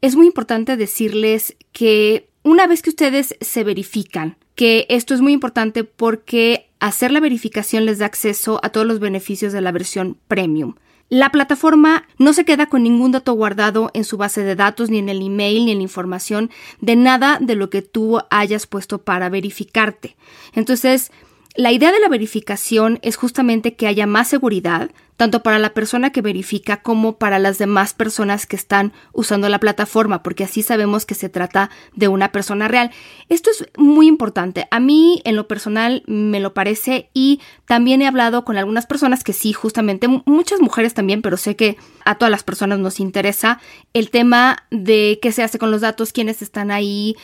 es 0.01 0.15
muy 0.15 0.25
importante 0.25 0.77
decirles 0.77 1.55
que 1.73 2.29
una 2.41 2.65
vez 2.65 2.81
que 2.81 2.89
ustedes 2.89 3.35
se 3.39 3.63
verifican, 3.63 4.37
que 4.55 4.87
esto 4.89 5.13
es 5.13 5.21
muy 5.21 5.33
importante 5.33 5.83
porque 5.83 6.68
hacer 6.79 7.11
la 7.11 7.19
verificación 7.19 7.85
les 7.85 7.99
da 7.99 8.05
acceso 8.05 8.59
a 8.63 8.69
todos 8.69 8.87
los 8.87 8.99
beneficios 8.99 9.53
de 9.53 9.61
la 9.61 9.71
versión 9.71 10.17
premium. 10.27 10.75
La 11.09 11.31
plataforma 11.31 12.07
no 12.19 12.33
se 12.33 12.45
queda 12.45 12.67
con 12.67 12.83
ningún 12.83 13.11
dato 13.11 13.33
guardado 13.33 13.89
en 13.95 14.03
su 14.03 14.17
base 14.17 14.43
de 14.43 14.55
datos, 14.55 14.91
ni 14.91 14.99
en 14.99 15.09
el 15.09 15.23
email, 15.23 15.65
ni 15.65 15.71
en 15.71 15.79
la 15.79 15.83
información 15.83 16.51
de 16.81 16.95
nada 16.95 17.39
de 17.41 17.55
lo 17.55 17.71
que 17.71 17.81
tú 17.81 18.19
hayas 18.29 18.67
puesto 18.67 18.99
para 18.99 19.27
verificarte. 19.29 20.15
Entonces, 20.53 21.11
la 21.55 21.71
idea 21.71 21.91
de 21.91 21.99
la 21.99 22.09
verificación 22.09 22.99
es 23.01 23.15
justamente 23.15 23.75
que 23.75 23.87
haya 23.87 24.05
más 24.05 24.27
seguridad, 24.27 24.91
tanto 25.19 25.43
para 25.43 25.59
la 25.59 25.73
persona 25.73 26.11
que 26.11 26.21
verifica 26.21 26.77
como 26.77 27.17
para 27.17 27.39
las 27.39 27.57
demás 27.57 27.93
personas 27.93 28.45
que 28.45 28.55
están 28.55 28.93
usando 29.11 29.49
la 29.49 29.59
plataforma, 29.59 30.23
porque 30.23 30.45
así 30.45 30.63
sabemos 30.63 31.05
que 31.05 31.13
se 31.13 31.27
trata 31.27 31.69
de 31.93 32.07
una 32.07 32.31
persona 32.31 32.69
real. 32.69 32.91
Esto 33.27 33.49
es 33.51 33.65
muy 33.75 34.07
importante. 34.07 34.69
A 34.71 34.79
mí, 34.79 35.21
en 35.25 35.35
lo 35.35 35.45
personal, 35.45 36.03
me 36.07 36.39
lo 36.39 36.53
parece 36.53 37.09
y 37.13 37.41
también 37.65 38.01
he 38.01 38.07
hablado 38.07 38.45
con 38.45 38.55
algunas 38.55 38.85
personas 38.85 39.25
que 39.25 39.33
sí, 39.33 39.51
justamente, 39.51 40.07
muchas 40.07 40.61
mujeres 40.61 40.93
también, 40.93 41.21
pero 41.21 41.35
sé 41.35 41.57
que 41.57 41.75
a 42.05 42.15
todas 42.15 42.31
las 42.31 42.43
personas 42.43 42.79
nos 42.79 43.01
interesa 43.01 43.59
el 43.93 44.11
tema 44.11 44.67
de 44.71 45.19
qué 45.21 45.33
se 45.33 45.43
hace 45.43 45.59
con 45.59 45.69
los 45.69 45.81
datos, 45.81 46.13
quiénes 46.13 46.41
están 46.41 46.71
ahí, 46.71 47.17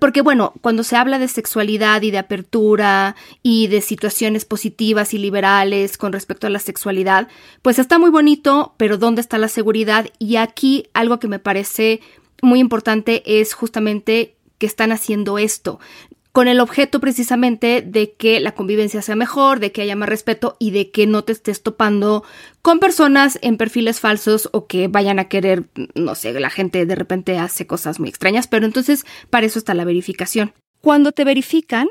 porque 0.00 0.20
bueno, 0.20 0.52
cuando 0.62 0.82
se 0.82 0.96
habla 0.96 1.20
de 1.20 1.28
sexualidad 1.28 2.02
y 2.02 2.10
de 2.10 2.18
apertura 2.18 3.14
y 3.44 3.68
de 3.68 3.82
situaciones 3.82 4.44
positivas 4.44 5.14
y 5.14 5.18
liberales 5.18 5.96
con 5.96 6.12
respecto 6.12 6.48
a 6.48 6.50
la 6.50 6.58
sexualidad, 6.58 7.28
pues 7.62 7.78
está 7.78 7.98
muy 7.98 8.10
bonito, 8.10 8.74
pero 8.76 8.98
¿dónde 8.98 9.20
está 9.20 9.38
la 9.38 9.48
seguridad? 9.48 10.06
Y 10.18 10.36
aquí 10.36 10.88
algo 10.94 11.18
que 11.18 11.28
me 11.28 11.38
parece 11.38 12.00
muy 12.42 12.60
importante 12.60 13.22
es 13.40 13.54
justamente 13.54 14.36
que 14.58 14.66
están 14.66 14.92
haciendo 14.92 15.38
esto 15.38 15.78
con 16.36 16.48
el 16.48 16.60
objeto 16.60 17.00
precisamente 17.00 17.80
de 17.80 18.12
que 18.12 18.40
la 18.40 18.52
convivencia 18.52 19.00
sea 19.00 19.16
mejor, 19.16 19.58
de 19.58 19.72
que 19.72 19.80
haya 19.80 19.96
más 19.96 20.10
respeto 20.10 20.54
y 20.58 20.70
de 20.70 20.90
que 20.90 21.06
no 21.06 21.24
te 21.24 21.32
estés 21.32 21.62
topando 21.62 22.24
con 22.60 22.78
personas 22.78 23.38
en 23.40 23.56
perfiles 23.56 24.00
falsos 24.00 24.50
o 24.52 24.66
que 24.66 24.86
vayan 24.88 25.18
a 25.18 25.28
querer, 25.30 25.64
no 25.94 26.14
sé, 26.14 26.38
la 26.38 26.50
gente 26.50 26.84
de 26.84 26.94
repente 26.94 27.38
hace 27.38 27.66
cosas 27.66 28.00
muy 28.00 28.10
extrañas, 28.10 28.48
pero 28.48 28.66
entonces 28.66 29.06
para 29.30 29.46
eso 29.46 29.58
está 29.58 29.72
la 29.72 29.86
verificación. 29.86 30.52
Cuando 30.82 31.12
te 31.12 31.24
verifican, 31.24 31.88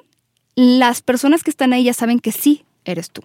las 0.54 1.02
personas 1.02 1.42
que 1.42 1.50
están 1.50 1.74
ahí 1.74 1.86
ya 1.86 1.94
saben 1.94 2.20
que 2.20 2.32
sí 2.32 2.66
eres 2.84 3.10
tú. 3.10 3.24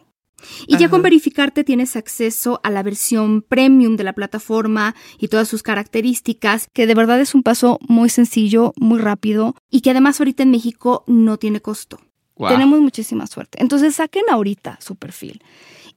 Y 0.66 0.76
ya 0.76 0.88
con 0.88 1.02
verificarte 1.02 1.64
tienes 1.64 1.96
acceso 1.96 2.60
a 2.62 2.70
la 2.70 2.82
versión 2.82 3.42
premium 3.42 3.96
de 3.96 4.04
la 4.04 4.12
plataforma 4.12 4.94
y 5.18 5.28
todas 5.28 5.48
sus 5.48 5.62
características. 5.62 6.68
Que 6.72 6.86
de 6.86 6.94
verdad 6.94 7.20
es 7.20 7.34
un 7.34 7.42
paso 7.42 7.78
muy 7.88 8.08
sencillo, 8.08 8.72
muy 8.76 8.98
rápido. 8.98 9.54
Y 9.70 9.80
que 9.80 9.90
además 9.90 10.20
ahorita 10.20 10.42
en 10.42 10.50
México 10.50 11.04
no 11.06 11.36
tiene 11.36 11.60
costo. 11.60 11.98
Tenemos 12.48 12.80
muchísima 12.80 13.26
suerte. 13.26 13.58
Entonces 13.60 13.96
saquen 13.96 14.24
ahorita 14.30 14.78
su 14.80 14.96
perfil. 14.96 15.42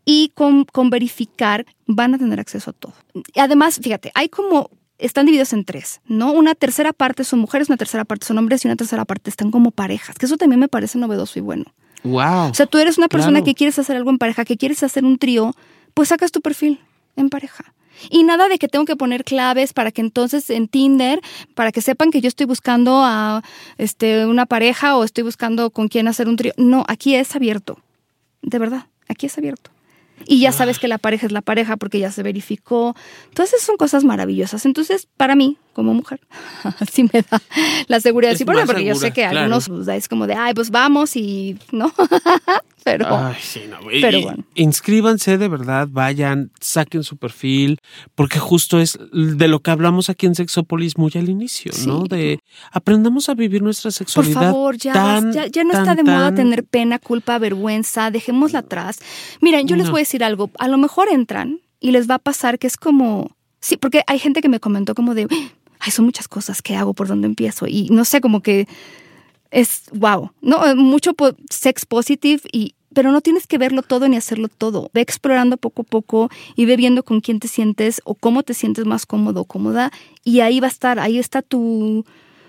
Y 0.05 0.33
con, 0.35 0.65
con 0.65 0.89
verificar 0.89 1.65
van 1.87 2.13
a 2.13 2.17
tener 2.17 2.39
acceso 2.39 2.71
a 2.71 2.73
todo. 2.73 2.93
Y 3.13 3.39
además, 3.39 3.79
fíjate, 3.81 4.11
hay 4.13 4.27
como, 4.27 4.69
están 4.97 5.25
divididos 5.25 5.53
en 5.53 5.63
tres, 5.63 6.01
¿no? 6.05 6.33
Una 6.33 6.55
tercera 6.55 6.91
parte 6.91 7.23
son 7.23 7.39
mujeres, 7.39 7.69
una 7.69 7.77
tercera 7.77 8.03
parte 8.03 8.25
son 8.25 8.37
hombres 8.37 8.65
y 8.65 8.67
una 8.67 8.75
tercera 8.75 9.05
parte 9.05 9.29
están 9.29 9.51
como 9.51 9.71
parejas, 9.71 10.17
que 10.17 10.25
eso 10.25 10.37
también 10.37 10.59
me 10.59 10.67
parece 10.67 10.97
novedoso 10.97 11.39
y 11.39 11.41
bueno. 11.41 11.65
Wow. 12.03 12.49
O 12.49 12.53
sea, 12.53 12.65
tú 12.65 12.77
eres 12.77 12.97
una 12.97 13.07
persona 13.07 13.39
Claro. 13.39 13.45
que 13.45 13.55
quieres 13.55 13.79
hacer 13.79 13.95
algo 13.95 14.09
en 14.09 14.17
pareja, 14.17 14.45
que 14.45 14.57
quieres 14.57 14.83
hacer 14.83 15.05
un 15.05 15.17
trío, 15.17 15.55
pues 15.93 16.09
sacas 16.09 16.31
tu 16.31 16.41
perfil 16.41 16.79
en 17.15 17.29
pareja. 17.29 17.73
Y 18.09 18.23
nada 18.23 18.49
de 18.49 18.57
que 18.57 18.67
tengo 18.67 18.85
que 18.85 18.95
poner 18.95 19.23
claves 19.23 19.71
para 19.71 19.91
que 19.91 20.01
entonces 20.01 20.49
en 20.49 20.67
Tinder, 20.67 21.21
para 21.55 21.71
que 21.71 21.79
sepan 21.81 22.11
que 22.11 22.19
yo 22.21 22.27
estoy 22.27 22.45
buscando 22.47 23.01
a 23.03 23.43
este, 23.77 24.25
una 24.25 24.45
pareja 24.45 24.97
o 24.97 25.03
estoy 25.03 25.23
buscando 25.23 25.69
con 25.69 25.87
quién 25.87 26.07
hacer 26.07 26.27
un 26.27 26.35
trío. 26.35 26.53
No, 26.57 26.83
aquí 26.87 27.15
es 27.15 27.35
abierto. 27.35 27.77
De 28.41 28.59
verdad, 28.59 28.87
aquí 29.07 29.27
es 29.27 29.37
abierto. 29.37 29.69
Y 30.25 30.39
ya 30.39 30.51
sabes 30.51 30.79
que 30.79 30.87
la 30.87 30.97
pareja 30.97 31.25
es 31.25 31.31
la 31.31 31.41
pareja 31.41 31.77
porque 31.77 31.99
ya 31.99 32.11
se 32.11 32.23
verificó. 32.23 32.95
Entonces 33.29 33.61
son 33.61 33.77
cosas 33.77 34.03
maravillosas. 34.03 34.65
Entonces, 34.65 35.07
para 35.17 35.35
mí, 35.35 35.57
como 35.73 35.93
mujer, 35.93 36.21
sí 36.91 37.03
me 37.11 37.23
da 37.29 37.41
la 37.87 37.99
seguridad. 37.99 38.31
Es 38.33 38.37
Sí, 38.37 38.45
porque, 38.45 38.65
porque 38.65 38.85
yo 38.85 38.93
sé 38.93 39.01
segura, 39.01 39.13
que 39.13 39.21
claro. 39.21 39.39
algunos 39.39 39.67
pues, 39.67 39.87
es 39.87 40.07
como 40.07 40.27
de, 40.27 40.35
ay, 40.35 40.53
pues 40.53 40.69
vamos 40.69 41.15
y 41.15 41.57
no. 41.71 41.91
Pero 42.83 43.05
Ay, 43.09 43.35
sí, 43.41 43.61
no. 43.69 43.77
Pero 43.89 44.17
y 44.17 44.23
bueno. 44.23 44.43
Inscríbanse 44.55 45.37
de 45.37 45.47
verdad, 45.47 45.87
vayan, 45.89 46.51
saquen 46.59 47.03
su 47.03 47.17
perfil, 47.17 47.79
porque 48.15 48.39
justo 48.39 48.79
es 48.79 48.99
de 49.11 49.47
lo 49.47 49.61
que 49.61 49.71
hablamos 49.71 50.09
aquí 50.09 50.25
en 50.25 50.35
Sexópolis 50.35 50.97
muy 50.97 51.11
al 51.15 51.29
inicio, 51.29 51.71
¿no? 51.87 52.03
De 52.03 52.39
aprendamos 52.71 53.29
a 53.29 53.35
vivir 53.35 53.61
nuestra 53.61 53.89
por 53.89 53.93
sexualidad. 53.93 54.41
favor, 54.41 54.77
ya, 54.77 54.93
tan, 54.93 55.33
ya, 55.33 55.47
ya 55.47 55.63
no 55.63 55.71
tan, 55.71 55.81
está 55.81 55.95
de 55.95 56.03
moda 56.03 56.35
tener 56.35 56.63
pena, 56.63 56.99
culpa, 56.99 57.37
vergüenza, 57.39 58.11
dejémosla 58.11 58.59
atrás. 58.59 58.99
Miren, 59.41 59.67
yo 59.67 59.75
les 59.75 59.89
voy 59.89 59.99
a 59.99 60.03
decir 60.03 60.23
algo, 60.23 60.51
a 60.59 60.67
lo 60.67 60.77
mejor 60.77 61.07
entran 61.09 61.61
y 61.79 61.91
les 61.91 62.09
va 62.09 62.15
a 62.15 62.19
pasar 62.19 62.59
que 62.59 62.67
es 62.67 62.77
como, 62.77 63.35
sí, 63.59 63.77
porque 63.77 64.03
hay 64.07 64.19
gente 64.19 64.41
que 64.41 64.49
me 64.49 64.59
comentó 64.59 64.95
como 64.95 65.15
de, 65.15 65.27
ay, 65.79 65.91
son 65.91 66.05
muchas 66.05 66.27
cosas 66.27 66.61
que 66.61 66.75
hago, 66.75 66.93
por 66.93 67.07
dónde 67.07 67.27
empiezo, 67.27 67.67
y 67.67 67.89
no 67.91 68.05
sé, 68.05 68.21
como 68.21 68.41
que 68.41 68.67
es, 69.53 69.83
wow, 69.93 70.31
no, 70.41 70.65
Eh, 70.65 70.75
mucho 70.75 71.15
sex 71.49 71.85
positive 71.85 72.41
y... 72.51 72.75
Pero 72.95 73.11
no 73.11 73.21
tienes 73.21 73.47
que 73.47 73.57
verlo 73.57 73.81
todo 73.81 74.07
ni 74.07 74.17
hacerlo 74.17 74.49
todo. 74.49 74.91
Ve 74.93 75.01
explorando 75.01 75.57
poco 75.57 75.81
a 75.81 75.85
poco 75.85 76.29
y 76.55 76.65
ve 76.65 76.77
viendo 76.77 77.01
con 77.01 77.21
quién 77.21 77.39
te 77.39 77.47
sientes 77.47 78.01
o 78.05 78.13
cómo 78.13 78.43
te 78.43 78.53
sientes 78.53 78.85
más 78.85 79.07
cómodo 79.07 79.41
o 79.41 79.45
cómoda. 79.45 79.91
Y 80.23 80.41
ahí 80.41 80.59
va 80.59 80.67
a 80.67 80.69
estar, 80.69 80.99
ahí 80.99 81.17
está 81.17 81.41
tu, 81.41 82.05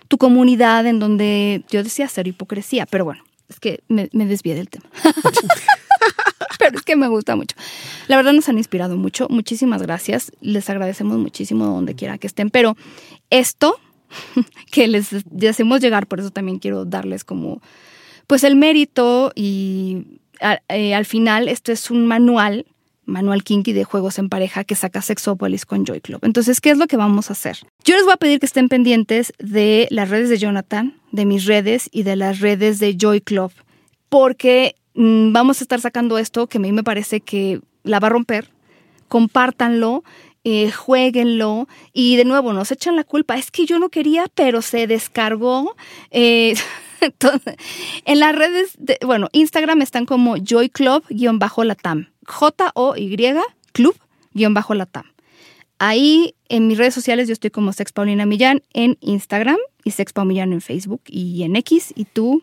tu 0.07 0.19
comunidad 0.19 0.85
en 0.87 0.99
donde 0.99 1.65
yo 1.71 1.83
decía 1.83 2.05
hacer 2.05 2.27
hipocresía, 2.27 2.85
pero 2.85 3.07
bueno, 3.07 3.25
es 3.49 3.59
que 3.59 3.83
me, 3.89 4.11
me 4.13 4.27
desvié 4.27 4.55
del 4.55 4.69
tema. 4.69 4.85
pero 6.59 6.77
es 6.77 6.83
que 6.83 6.95
me 6.95 7.09
gusta 7.09 7.37
mucho. 7.37 7.57
La 8.09 8.17
verdad 8.17 8.35
nos 8.35 8.47
han 8.51 8.59
inspirado 8.59 8.99
mucho. 8.99 9.29
Muchísimas 9.31 9.81
gracias. 9.81 10.31
Les 10.43 10.69
agradecemos 10.69 11.17
muchísimo 11.17 11.65
donde 11.65 11.95
quiera 11.95 12.19
que 12.19 12.27
estén. 12.27 12.51
Pero 12.51 12.77
esto 13.31 13.79
que 14.71 14.89
les 14.89 15.11
hacemos 15.49 15.81
llegar, 15.81 16.07
por 16.07 16.21
eso 16.21 16.31
también 16.31 16.59
quiero 16.59 16.85
darles 16.85 17.25
como, 17.25 17.61
pues 18.27 18.45
el 18.45 18.57
mérito 18.57 19.33
y 19.35 20.21
eh, 20.69 20.95
al 20.95 21.05
final 21.05 21.49
esto 21.49 21.73
es 21.73 21.91
un 21.91 22.07
manual 22.07 22.67
manual 23.07 23.45
kinky 23.45 23.73
de 23.73 23.85
juegos 23.85 24.19
en 24.19 24.29
pareja 24.29 24.65
que 24.65 24.75
saca 24.75 25.03
Sexopolis 25.03 25.67
con 25.67 25.85
Joy 25.85 26.01
Club. 26.01 26.21
Entonces, 26.23 26.61
¿qué 26.61 26.71
es 26.71 26.79
lo 26.79 26.87
que 26.87 26.97
vamos 26.97 27.29
a 27.29 27.35
hacer? 27.35 27.59
Yo 27.85 27.95
les 27.97 28.05
voy 28.05 28.15
a 28.15 28.19
pedir 28.19 28.41
que 28.41 28.47
estén 28.47 28.69
pendientes 28.69 29.33
de 29.39 29.89
las 29.91 30.09
redes 30.09 30.31
de 30.31 30.39
Jonathan, 30.39 30.95
de 31.13 31.27
mis 31.27 31.45
redes 31.45 31.89
y 31.93 32.03
de 32.03 32.17
las 32.17 32.41
redes 32.41 32.79
de 32.79 32.97
Joy 32.99 33.21
Club, 33.21 33.53
porque 34.09 34.75
mm, 34.95 35.33
vamos 35.33 35.61
a 35.61 35.65
estar 35.65 35.81
sacando 35.81 36.19
esto 36.19 36.47
que 36.47 36.59
a 36.59 36.61
mí 36.61 36.73
me 36.73 36.83
parece 36.83 37.21
que 37.21 37.61
la 37.83 38.01
va 38.01 38.09
a 38.09 38.11
romper. 38.11 38.51
Compártanlo, 39.09 40.03
eh, 40.45 40.71
jueguenlo 40.71 41.67
y 41.93 42.17
de 42.17 42.25
nuevo 42.25 42.53
nos 42.53 42.71
echan 42.71 42.97
la 42.97 43.05
culpa. 43.05 43.37
Es 43.37 43.51
que 43.51 43.67
yo 43.67 43.79
no 43.79 43.89
quería, 43.89 44.27
pero 44.35 44.63
se 44.63 44.87
descargó. 44.87 45.75
Eh, 46.11 46.55
entonces, 47.01 47.57
en 48.05 48.21
las 48.21 48.37
redes, 48.37 48.73
de, 48.79 48.99
bueno, 49.05 49.29
Instagram 49.33 49.83
están 49.83 50.07
como 50.07 50.37
Joy 50.37 50.69
Club-Latam. 50.69 52.11
J-O-Y 52.27 53.17
Club-Latam. 53.73 55.05
Ahí 55.79 56.35
en 56.49 56.69
mis 56.69 56.79
redes 56.79 56.95
sociales 56.95 57.27
yo 57.27 57.33
estoy 57.33 57.51
como 57.51 57.73
Sex 57.73 57.93
Paulina 57.93 58.27
Millán 58.27 58.63
en 58.73 58.97
Instagram 59.01 59.59
y 59.83 59.91
Sex 59.91 60.13
Paul 60.13 60.29
Millán 60.29 60.53
en 60.53 60.61
Facebook 60.61 61.03
y 61.07 61.43
en 61.43 61.57
X. 61.57 61.93
¿Y 61.97 62.05
tú? 62.05 62.43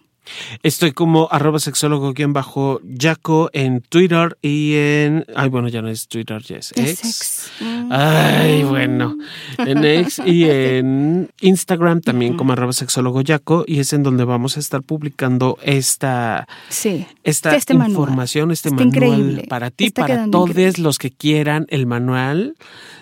Estoy 0.64 0.92
como 0.92 1.28
arroba 1.32 1.60
sexólogo 1.60 2.14
guion 2.14 2.32
bajo 2.34 2.80
Jaco 2.98 3.50
en 3.54 3.82
Twitter 3.82 4.38
y 4.42 4.76
en. 4.76 5.26
Ay, 5.36 5.50
bueno, 5.50 5.68
ya 5.68 5.82
no 5.82 5.90
es 5.90 6.08
Twitter, 6.08 6.42
ya 6.44 6.58
es 6.58 6.72
X. 6.76 7.00
Sex. 7.00 7.52
Ay, 7.90 8.64
bueno. 8.64 9.18
En 9.58 9.84
X 9.84 10.22
y 10.26 10.44
en 10.50 11.30
Instagram 11.42 12.02
también 12.02 12.38
como 12.38 12.54
arroba 12.54 12.74
sexólogo 12.74 13.22
Jaco 13.26 13.64
y 13.68 13.80
es 13.80 13.94
en 13.94 14.04
donde 14.04 14.24
vamos 14.24 14.58
a 14.58 14.60
estar 14.60 14.82
publicando 14.84 15.58
esta, 15.64 16.48
Sí. 16.70 17.06
esta 17.24 17.56
Este 17.56 17.74
manual. 17.74 17.92
información, 17.92 18.52
este 18.52 18.70
Está 18.70 18.84
manual 18.86 18.96
increíble. 19.20 19.48
para 19.50 19.72
ti, 19.72 19.86
Está 19.86 20.04
para 20.08 20.28
todos 20.30 20.50
increíble. 20.50 20.84
los 20.84 20.98
que 21.00 21.12
quieran 21.12 21.66
el 21.70 21.88
manual. 21.88 22.56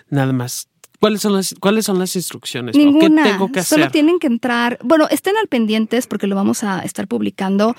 Nada 0.10 0.34
más. 0.34 0.68
¿Cuáles 1.00 1.22
son 1.22 1.34
las, 1.34 1.56
cuáles 1.60 1.86
son 1.86 1.98
las 1.98 2.16
instrucciones? 2.16 2.76
Ninguna. 2.76 3.24
¿Qué 3.24 3.30
tengo 3.32 3.52
que 3.52 3.60
hacer? 3.60 3.80
Solo 3.80 3.92
tienen 3.92 4.20
que 4.20 4.28
entrar. 4.28 4.80
Bueno, 4.84 5.08
estén 5.10 5.38
al 5.38 5.48
pendientes 5.48 6.08
porque 6.08 6.28
lo 6.28 6.36
vamos 6.36 6.64
a 6.64 6.80
estar 6.82 7.08
publicando. 7.08 7.76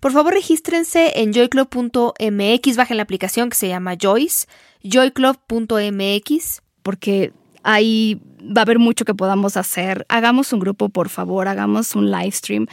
Por 0.00 0.12
favor, 0.12 0.32
regístrense 0.32 1.20
en 1.20 1.32
joyclub.mx, 1.32 2.76
bajen 2.76 2.96
la 2.96 3.02
aplicación 3.02 3.50
que 3.50 3.56
se 3.56 3.68
llama 3.68 3.96
Joyce, 4.00 4.46
joyclub.mx. 4.82 6.62
porque 6.82 7.32
ahí 7.62 8.20
va 8.40 8.62
a 8.62 8.64
haber 8.64 8.78
mucho 8.78 9.04
que 9.04 9.14
podamos 9.14 9.56
hacer. 9.56 10.06
Hagamos 10.08 10.52
un 10.52 10.60
grupo, 10.60 10.88
por 10.88 11.08
favor, 11.08 11.48
hagamos 11.48 11.94
un 11.94 12.10
live 12.10 12.32
stream. 12.32 12.66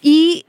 Y 0.00 0.46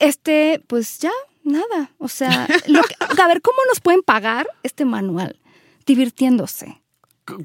este, 0.00 0.62
pues 0.66 0.98
ya, 0.98 1.12
Nada. 1.48 1.92
O 1.98 2.08
sea, 2.08 2.44
a 2.44 3.28
ver, 3.28 3.40
¿cómo 3.40 3.58
nos 3.68 3.80
pueden 3.80 4.02
pagar 4.02 4.46
este 4.62 4.84
manual? 4.84 5.40
Divirtiéndose. 5.86 6.82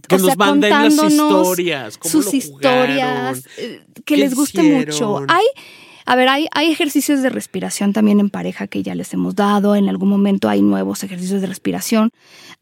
Que 0.07 0.17
nos 0.17 0.37
manden 0.37 0.69
las 0.69 0.93
historias. 0.93 1.99
sus 2.01 2.33
historias. 2.33 3.43
Eh, 3.57 3.81
que 4.05 4.17
les 4.17 4.33
guste 4.33 4.63
mucho. 4.63 5.25
Hay 5.27 5.45
a 6.05 6.15
ver, 6.15 6.27
hay, 6.29 6.47
hay 6.51 6.71
ejercicios 6.71 7.21
de 7.21 7.29
respiración 7.29 7.93
también 7.93 8.19
en 8.19 8.29
pareja 8.29 8.67
que 8.67 8.83
ya 8.83 8.95
les 8.95 9.13
hemos 9.13 9.35
dado, 9.35 9.75
en 9.75 9.89
algún 9.89 10.09
momento 10.09 10.49
hay 10.49 10.61
nuevos 10.61 11.03
ejercicios 11.03 11.41
de 11.41 11.47
respiración. 11.47 12.11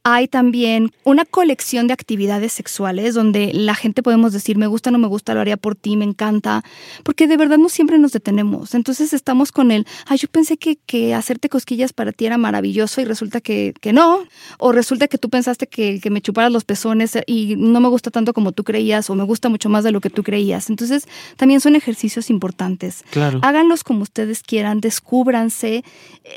Hay 0.03 0.27
también 0.27 0.91
una 1.03 1.25
colección 1.25 1.85
de 1.87 1.93
actividades 1.93 2.53
sexuales 2.53 3.13
donde 3.13 3.51
la 3.53 3.75
gente 3.75 4.01
podemos 4.01 4.33
decir, 4.33 4.57
me 4.57 4.65
gusta, 4.65 4.89
no 4.89 4.97
me 4.97 5.07
gusta, 5.07 5.35
lo 5.35 5.41
haría 5.41 5.57
por 5.57 5.75
ti, 5.75 5.95
me 5.95 6.05
encanta, 6.05 6.63
porque 7.03 7.27
de 7.27 7.37
verdad 7.37 7.57
no 7.57 7.69
siempre 7.69 7.99
nos 7.99 8.11
detenemos. 8.11 8.73
Entonces 8.73 9.13
estamos 9.13 9.51
con 9.51 9.71
el, 9.71 9.85
ay, 10.07 10.17
yo 10.17 10.27
pensé 10.27 10.57
que, 10.57 10.77
que 10.77 11.13
hacerte 11.13 11.49
cosquillas 11.49 11.93
para 11.93 12.11
ti 12.11 12.25
era 12.25 12.37
maravilloso 12.37 12.99
y 12.99 13.05
resulta 13.05 13.41
que, 13.41 13.73
que 13.79 13.93
no, 13.93 14.23
o 14.57 14.71
resulta 14.71 15.07
que 15.07 15.19
tú 15.19 15.29
pensaste 15.29 15.67
que, 15.67 15.99
que 15.99 16.09
me 16.09 16.21
chuparas 16.21 16.51
los 16.51 16.63
pezones 16.63 17.17
y 17.27 17.55
no 17.55 17.79
me 17.79 17.87
gusta 17.87 18.09
tanto 18.09 18.33
como 18.33 18.51
tú 18.51 18.63
creías, 18.63 19.09
o 19.09 19.15
me 19.15 19.23
gusta 19.23 19.49
mucho 19.49 19.69
más 19.69 19.83
de 19.83 19.91
lo 19.91 20.01
que 20.01 20.09
tú 20.09 20.23
creías. 20.23 20.69
Entonces 20.69 21.07
también 21.37 21.61
son 21.61 21.75
ejercicios 21.75 22.29
importantes. 22.29 23.03
Claro. 23.11 23.30
Háganlos 23.41 23.83
como 23.83 24.03
ustedes 24.03 24.43
quieran, 24.43 24.81
descúbranse. 24.81 25.83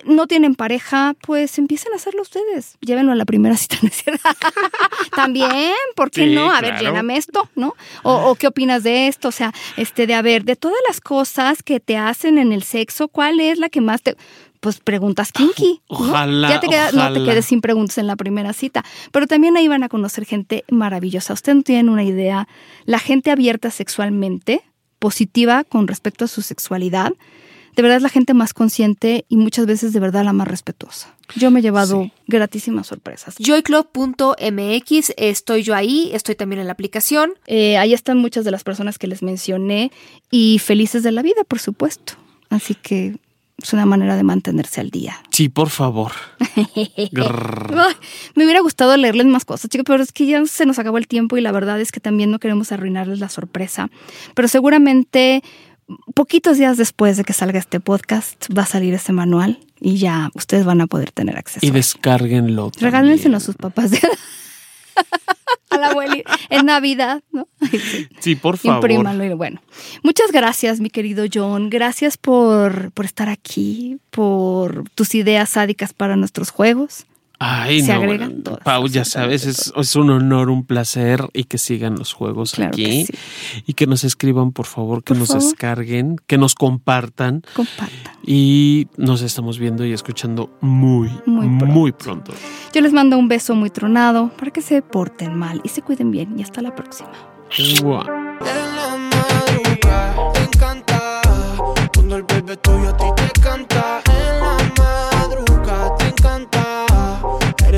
No 0.04 0.26
tienen 0.26 0.54
pareja, 0.54 1.14
pues 1.20 1.58
empiecen 1.58 1.92
a 1.92 1.96
hacerlo 1.96 2.22
ustedes. 2.22 2.76
Llévenlo 2.80 3.12
a 3.12 3.14
la 3.14 3.24
primera 3.24 3.56
cita, 3.56 3.78
También, 5.16 5.74
¿por 5.96 6.10
qué 6.10 6.26
no? 6.26 6.50
A 6.50 6.60
ver, 6.60 6.78
lléname 6.78 7.16
esto, 7.16 7.48
¿no? 7.54 7.74
O, 8.02 8.34
qué 8.34 8.46
opinas 8.46 8.82
de 8.82 9.08
esto? 9.08 9.28
O 9.28 9.32
sea, 9.32 9.52
este, 9.76 10.06
de 10.06 10.14
a 10.14 10.22
ver, 10.22 10.44
de 10.44 10.56
todas 10.56 10.78
las 10.86 11.00
cosas 11.00 11.62
que 11.62 11.80
te 11.80 11.96
hacen 11.96 12.38
en 12.38 12.52
el 12.52 12.62
sexo, 12.62 13.08
¿cuál 13.08 13.40
es 13.40 13.58
la 13.58 13.68
que 13.68 13.80
más 13.80 14.02
te 14.02 14.16
pues 14.64 14.80
preguntas 14.80 15.30
kinky. 15.30 15.82
Ojalá. 15.88 16.48
Ya 16.48 16.58
te 16.58 16.68
no 16.96 17.12
te 17.12 17.22
quedes 17.22 17.44
sin 17.44 17.60
preguntas 17.60 17.98
en 17.98 18.06
la 18.06 18.16
primera 18.16 18.54
cita. 18.54 18.82
Pero 19.12 19.26
también 19.26 19.58
ahí 19.58 19.68
van 19.68 19.82
a 19.82 19.90
conocer 19.90 20.24
gente 20.24 20.64
maravillosa. 20.70 21.34
Ustedes 21.34 21.56
no 21.56 21.62
tienen 21.62 21.90
una 21.90 22.02
idea. 22.02 22.48
La 22.86 22.98
gente 22.98 23.30
abierta 23.30 23.70
sexualmente 23.70 24.62
positiva 25.04 25.64
con 25.64 25.86
respecto 25.86 26.24
a 26.24 26.28
su 26.28 26.40
sexualidad, 26.40 27.12
de 27.76 27.82
verdad 27.82 27.98
es 27.98 28.02
la 28.02 28.08
gente 28.08 28.32
más 28.32 28.54
consciente 28.54 29.26
y 29.28 29.36
muchas 29.36 29.66
veces 29.66 29.92
de 29.92 30.00
verdad 30.00 30.24
la 30.24 30.32
más 30.32 30.48
respetuosa. 30.48 31.14
Yo 31.36 31.50
me 31.50 31.60
he 31.60 31.62
llevado 31.62 32.10
gratísimas 32.26 32.86
sorpresas. 32.86 33.34
Joyclub.mx, 33.38 35.12
estoy 35.18 35.62
yo 35.62 35.74
ahí, 35.74 36.08
estoy 36.14 36.36
también 36.36 36.60
en 36.60 36.68
la 36.68 36.72
aplicación. 36.72 37.34
Eh, 37.46 37.76
ahí 37.76 37.92
están 37.92 38.16
muchas 38.16 38.46
de 38.46 38.50
las 38.50 38.64
personas 38.64 38.96
que 38.96 39.06
les 39.06 39.22
mencioné 39.22 39.92
y 40.30 40.58
felices 40.58 41.02
de 41.02 41.12
la 41.12 41.20
vida, 41.20 41.44
por 41.46 41.58
supuesto. 41.58 42.14
Así 42.48 42.74
que 42.74 43.18
es 43.64 43.72
una 43.72 43.86
manera 43.86 44.14
de 44.14 44.22
mantenerse 44.22 44.82
al 44.82 44.90
día. 44.90 45.16
Sí, 45.30 45.48
por 45.48 45.70
favor. 45.70 46.12
me 48.34 48.44
hubiera 48.44 48.60
gustado 48.60 48.94
leerles 48.98 49.24
más 49.26 49.46
cosas, 49.46 49.70
chicos, 49.70 49.86
pero 49.86 50.02
es 50.02 50.12
que 50.12 50.26
ya 50.26 50.44
se 50.44 50.66
nos 50.66 50.78
acabó 50.78 50.98
el 50.98 51.08
tiempo 51.08 51.38
y 51.38 51.40
la 51.40 51.50
verdad 51.50 51.80
es 51.80 51.90
que 51.90 51.98
también 51.98 52.30
no 52.30 52.38
queremos 52.38 52.72
arruinarles 52.72 53.20
la 53.20 53.30
sorpresa. 53.30 53.88
Pero 54.34 54.48
seguramente 54.48 55.42
poquitos 56.14 56.58
días 56.58 56.76
después 56.76 57.16
de 57.16 57.24
que 57.24 57.32
salga 57.32 57.58
este 57.58 57.80
podcast 57.80 58.46
va 58.56 58.64
a 58.64 58.66
salir 58.66 58.92
este 58.92 59.12
manual 59.12 59.58
y 59.80 59.96
ya 59.96 60.30
ustedes 60.34 60.66
van 60.66 60.82
a 60.82 60.86
poder 60.86 61.10
tener 61.10 61.38
acceso. 61.38 61.64
Y 61.64 61.70
descárguenlo. 61.70 62.70
Regálenselo 62.78 63.38
a 63.38 63.40
sus 63.40 63.56
papás. 63.56 63.92
a 65.74 65.78
la 65.78 65.88
abuelita 65.88 66.38
en 66.50 66.66
Navidad, 66.66 67.22
¿no? 67.32 67.48
Sí, 68.20 68.36
por 68.36 68.56
favor. 68.56 68.90
Imprímalo. 68.90 69.36
Bueno, 69.36 69.60
muchas 70.02 70.32
gracias, 70.32 70.80
mi 70.80 70.90
querido 70.90 71.24
John. 71.32 71.68
Gracias 71.70 72.16
por, 72.16 72.90
por 72.92 73.04
estar 73.04 73.28
aquí, 73.28 73.98
por 74.10 74.88
tus 74.90 75.14
ideas 75.14 75.50
sádicas 75.50 75.92
para 75.92 76.16
nuestros 76.16 76.50
juegos. 76.50 77.06
Ay, 77.38 77.82
se 77.82 77.92
agregan 77.92 78.42
Pau, 78.62 78.86
ya 78.86 79.04
sabes, 79.04 79.44
es, 79.46 79.96
un 79.96 80.10
honor, 80.10 80.50
un 80.50 80.64
placer 80.64 81.28
y 81.32 81.44
que 81.44 81.58
sigan 81.58 81.96
los 81.96 82.12
juegos 82.12 82.58
aquí. 82.58 83.06
Y 83.66 83.74
que 83.74 83.86
nos 83.86 84.04
escriban, 84.04 84.52
por 84.52 84.66
favor, 84.66 85.02
que 85.02 85.14
nos 85.14 85.28
descarguen, 85.30 86.16
que 86.26 86.38
nos 86.38 86.54
compartan. 86.54 87.42
Compartan. 87.54 88.14
Y 88.24 88.86
nos 88.96 89.22
estamos 89.22 89.58
viendo 89.58 89.84
y 89.84 89.92
escuchando 89.92 90.56
muy, 90.60 91.10
muy 91.26 91.92
pronto. 91.92 92.32
Yo 92.72 92.80
les 92.80 92.92
mando 92.92 93.18
un 93.18 93.28
beso 93.28 93.54
muy 93.54 93.70
tronado 93.70 94.30
para 94.38 94.50
que 94.50 94.62
se 94.62 94.80
porten 94.82 95.36
mal 95.36 95.60
y 95.64 95.68
se 95.68 95.82
cuiden 95.82 96.10
bien. 96.10 96.38
Y 96.38 96.42
hasta 96.42 96.62
la 96.62 96.74
próxima. 96.74 97.12